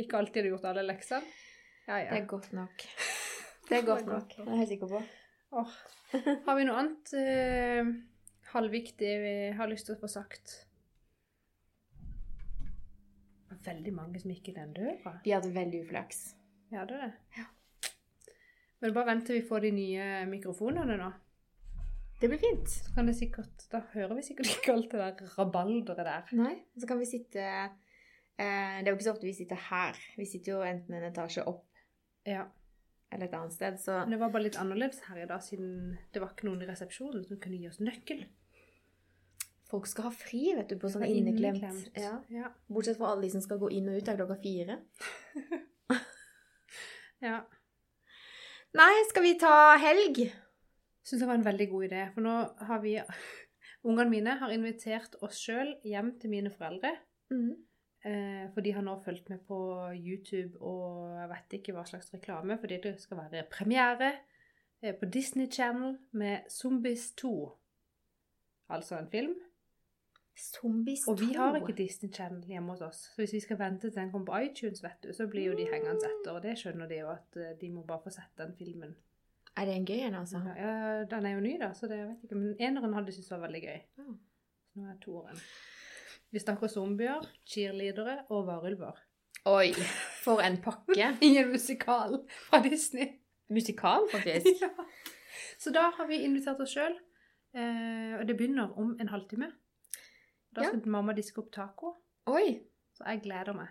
Ikke 0.00 0.20
alltid 0.20 0.44
har 0.44 0.54
gjort 0.54 0.68
alle 0.72 0.84
leksene. 0.88 1.36
Ja, 1.86 2.00
Det 2.06 2.18
er 2.20 2.26
godt 2.30 2.52
nok. 2.56 2.84
Det 3.68 3.78
er 3.78 3.86
godt 3.86 4.06
nok. 4.06 4.32
Det 4.34 4.46
er 4.46 4.50
jeg 4.50 4.58
helt 4.62 4.72
sikker 4.72 4.90
på. 4.90 5.02
Oh. 5.50 5.76
Har 6.46 6.56
vi 6.58 6.66
noe 6.66 6.78
annet 6.80 7.12
eh, 7.18 7.92
halvviktig 8.50 9.12
vi 9.22 9.34
har 9.58 9.70
lyst 9.70 9.86
til 9.86 9.94
å 9.94 10.00
få 10.00 10.10
sagt? 10.10 10.56
Det 13.46 13.54
var 13.54 13.62
veldig 13.72 13.94
mange 13.94 14.22
som 14.22 14.32
gikk 14.34 14.50
i 14.50 14.56
den 14.58 14.74
døra. 14.74 15.16
De 15.24 15.34
hadde 15.34 15.54
veldig 15.54 15.84
uflaks. 15.86 16.22
Vi 16.70 16.78
det 16.78 16.82
er 16.82 16.90
det. 16.90 17.10
Ja. 17.38 17.48
Men 18.80 18.94
bare 18.96 19.10
vent 19.10 19.26
til 19.28 19.40
vi 19.40 19.46
får 19.46 19.66
de 19.66 19.72
nye 19.76 20.08
mikrofonene 20.30 20.96
nå. 20.98 21.10
Det 22.20 22.28
blir 22.28 22.40
fint. 22.40 22.68
Så 22.68 22.94
kan 22.94 23.08
det 23.08 23.16
sikkert, 23.16 23.64
da 23.72 23.80
hører 23.94 24.14
vi 24.18 24.24
sikkert 24.24 24.50
ikke 24.54 24.74
alt 24.76 24.92
det 24.92 25.00
der 25.00 25.34
rabalderet 25.38 26.06
der. 26.06 26.34
Nei, 26.36 26.56
så 26.78 26.88
kan 26.88 27.00
vi 27.00 27.08
sitte 27.08 27.44
Det 28.40 28.88
er 28.88 28.92
jo 28.92 28.96
ikke 28.96 29.04
så 29.10 29.12
ofte 29.12 29.26
vi 29.28 29.34
sitter 29.36 29.58
her. 29.68 29.98
Vi 30.16 30.24
sitter 30.24 30.52
jo 30.54 30.60
enten 30.64 30.94
en 30.96 31.08
etasje 31.10 31.42
opp 31.46 31.66
Ja. 32.26 32.46
eller 33.12 33.26
et 33.26 33.34
annet 33.34 33.52
sted, 33.52 33.76
så 33.82 33.98
det 34.08 34.18
var 34.20 34.30
bare 34.30 34.44
litt 34.46 34.56
annerledes 34.56 35.00
her 35.08 35.18
i 35.22 35.26
dag, 35.26 35.42
siden 35.42 35.98
det 36.14 36.20
var 36.22 36.30
ikke 36.32 36.46
noen 36.48 36.62
i 36.62 36.68
resepsjonen 36.68 37.24
som 37.26 37.40
kunne 37.42 37.58
gi 37.58 37.68
oss 37.68 37.80
nøkkel. 37.82 38.24
folk 39.70 39.86
skal 39.86 40.04
ha 40.08 40.10
fri, 40.10 40.54
vet 40.56 40.68
du, 40.72 40.76
på 40.82 40.88
sånn 40.90 41.04
inneklemt. 41.06 41.60
inneklemt. 41.62 41.90
Ja. 42.00 42.16
Ja. 42.28 42.48
Bortsett 42.68 42.96
fra 42.98 43.12
alle 43.12 43.22
de 43.22 43.30
som 43.30 43.40
skal 43.44 43.58
gå 43.62 43.68
inn 43.70 43.88
og 43.88 44.00
ut 44.00 44.08
av 44.08 44.16
klokka 44.18 44.36
fire. 44.42 44.78
ja. 47.26 47.36
Nei, 48.74 48.92
skal 49.10 49.22
vi 49.26 49.34
ta 49.38 49.52
helg? 49.82 50.20
Syns 51.06 51.22
det 51.22 51.28
var 51.28 51.38
en 51.38 51.46
veldig 51.46 51.68
god 51.70 51.86
idé. 51.88 52.02
For 52.14 52.24
nå 52.26 52.34
har 52.70 52.80
vi 52.84 52.96
Ungene 53.86 54.10
mine 54.12 54.34
har 54.42 54.50
invitert 54.52 55.14
oss 55.24 55.38
sjøl 55.40 55.70
hjem 55.88 56.10
til 56.20 56.30
mine 56.34 56.50
foreldre. 56.52 56.90
Mhm. 57.32 57.54
Eh, 58.04 58.46
for 58.54 58.64
de 58.64 58.72
har 58.72 58.84
nå 58.84 58.94
fulgt 59.04 59.28
med 59.28 59.42
på 59.44 59.58
YouTube 59.92 60.56
og 60.64 61.18
jeg 61.18 61.28
vet 61.34 61.56
ikke 61.58 61.74
hva 61.76 61.84
slags 61.84 62.08
reklame, 62.14 62.56
fordi 62.60 62.78
det 62.80 62.94
skal 63.02 63.18
være 63.20 63.44
premiere 63.52 64.14
eh, 64.80 64.94
på 64.96 65.08
Disney 65.12 65.50
Channel 65.52 65.98
med 66.16 66.48
Zombies 66.48 67.10
2. 67.20 67.34
Altså 68.70 68.98
en 68.98 69.10
film. 69.10 69.34
Zombies 70.40 71.04
2. 71.04 71.12
Og 71.12 71.20
vi 71.20 71.32
har 71.36 71.56
ikke 71.56 71.76
Disney 71.76 72.12
Channel 72.12 72.44
hjemme 72.46 72.72
hos 72.72 72.80
oss. 72.80 72.96
Så 72.96 73.20
hvis 73.20 73.32
vi 73.32 73.40
skal 73.40 73.58
vente 73.58 73.90
til 73.90 73.96
den 74.00 74.12
kommer 74.12 74.26
på 74.26 74.38
iTunes, 74.38 74.82
vet 74.82 75.04
du, 75.04 75.12
så 75.12 75.26
blir 75.28 75.50
jo 75.50 75.58
de 75.58 75.66
hengende 75.68 76.08
etter. 76.08 76.32
Og 76.32 76.42
det 76.42 76.56
skjønner 76.58 76.88
de 76.88 77.02
jo 77.02 77.10
at 77.12 77.36
eh, 77.36 77.52
de 77.60 77.70
må 77.74 77.84
bare 77.84 78.00
få 78.06 78.14
sett 78.14 78.32
den 78.38 78.54
filmen. 78.56 78.96
Er 79.56 79.66
det 79.68 79.74
en 79.76 79.84
gøy 79.84 80.06
en, 80.06 80.14
altså? 80.14 80.40
Ja, 80.56 81.04
den 81.10 81.26
er 81.26 81.34
jo 81.34 81.40
ny, 81.44 81.58
da, 81.60 81.72
så 81.74 81.90
det 81.90 81.98
jeg 81.98 82.08
vet 82.08 82.24
ikke. 82.24 82.40
Men 82.40 82.56
eneren 82.56 82.96
hadde 82.96 83.12
syntes 83.12 83.30
var 83.34 83.44
veldig 83.44 83.62
gøy. 83.66 83.78
Så 83.98 84.08
nå 84.78 84.88
er 84.88 84.96
toeren. 85.04 85.44
Vi 86.32 86.38
snakker 86.38 86.68
zombier, 86.70 87.24
cheerleadere 87.46 88.20
og 88.30 88.46
varulver. 88.46 88.98
Oi, 89.50 89.72
for 90.22 90.42
en 90.44 90.60
pakke. 90.62 91.08
Ingen 91.26 91.48
musikal 91.50 92.20
fra 92.48 92.60
Disney. 92.62 93.08
Musikal, 93.50 94.06
faktisk. 94.12 94.46
ja. 94.62 94.68
Så 95.58 95.72
da 95.74 95.88
har 95.96 96.06
vi 96.06 96.20
invitert 96.24 96.60
oss 96.62 96.74
sjøl. 96.76 96.94
Eh, 97.56 98.14
og 98.20 98.26
det 98.28 98.36
begynner 98.38 98.70
om 98.78 98.92
en 99.00 99.08
halvtime. 99.10 99.48
Da 100.54 100.62
Ja. 100.62 100.68
skal 100.70 100.86
mamma 100.90 101.12
diske 101.16 101.38
opp 101.42 101.50
taco. 101.54 101.96
Oi! 102.30 102.60
Så 102.94 103.04
jeg 103.06 103.22
gleder 103.24 103.54
meg. 103.56 103.68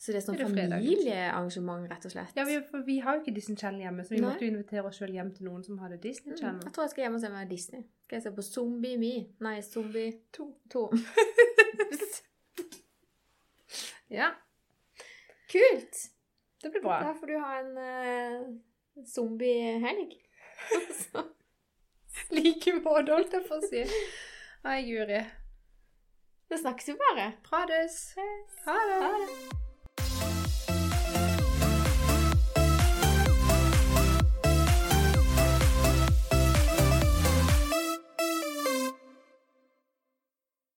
Så 0.00 0.14
det 0.14 0.22
er 0.22 0.24
sånn 0.24 0.38
det 0.40 0.46
familiearrangement, 0.48 1.82
rett 1.90 2.04
og 2.08 2.12
slett? 2.14 2.30
Ja, 2.38 2.44
vi, 2.48 2.54
for 2.70 2.80
vi 2.86 2.94
har 3.04 3.18
jo 3.18 3.20
ikke 3.20 3.34
Disney 3.36 3.58
Channel 3.60 3.82
hjemme, 3.84 4.04
så 4.08 4.14
vi 4.14 4.20
Nei. 4.22 4.30
måtte 4.30 4.46
jo 4.46 4.52
invitere 4.54 4.86
oss 4.88 4.96
sjøl 4.96 5.12
hjem 5.12 5.28
til 5.36 5.44
noen 5.50 5.60
som 5.66 5.76
hadde 5.82 5.98
Disney 6.00 6.32
Mm, 6.32 6.38
Channel. 6.40 6.62
jeg 6.64 6.72
tror 6.72 6.86
jeg 6.86 6.92
skal 6.94 7.04
hjem 7.04 7.18
og 7.18 7.20
se 7.26 7.30
meg 7.34 7.50
Disney. 7.50 7.82
Skal 8.06 8.16
jeg 8.16 8.22
se 8.24 8.32
på 8.38 8.44
Zombie 8.46 8.96
Me? 9.02 9.12
Nei, 9.44 9.60
Zombie 9.66 10.12
2. 10.32 10.46
2. 10.72 10.84
Ja, 14.10 14.30
Kult! 15.52 16.00
det 16.62 16.70
blir 16.74 16.82
bra. 16.82 16.96
Da 17.04 17.12
får 17.14 17.26
du 17.30 17.36
ha 17.38 17.50
en 17.60 17.76
uh, 17.78 19.04
zombiehelg. 19.06 20.16
Like 22.34 22.74
måte, 22.82 23.12
holdt 23.14 23.32
jeg 23.36 23.46
på 23.46 23.54
å 23.60 23.62
si. 23.70 23.84
Nei, 24.66 24.80
Guri. 24.88 25.20
Da 26.50 26.58
snakkes 26.58 26.90
vi 26.90 26.96
bare. 27.00 27.28
Prades. 27.46 28.00
Ha 28.66 28.76
det. 28.90 28.98
Ha 29.06 29.12
det. 29.22 29.68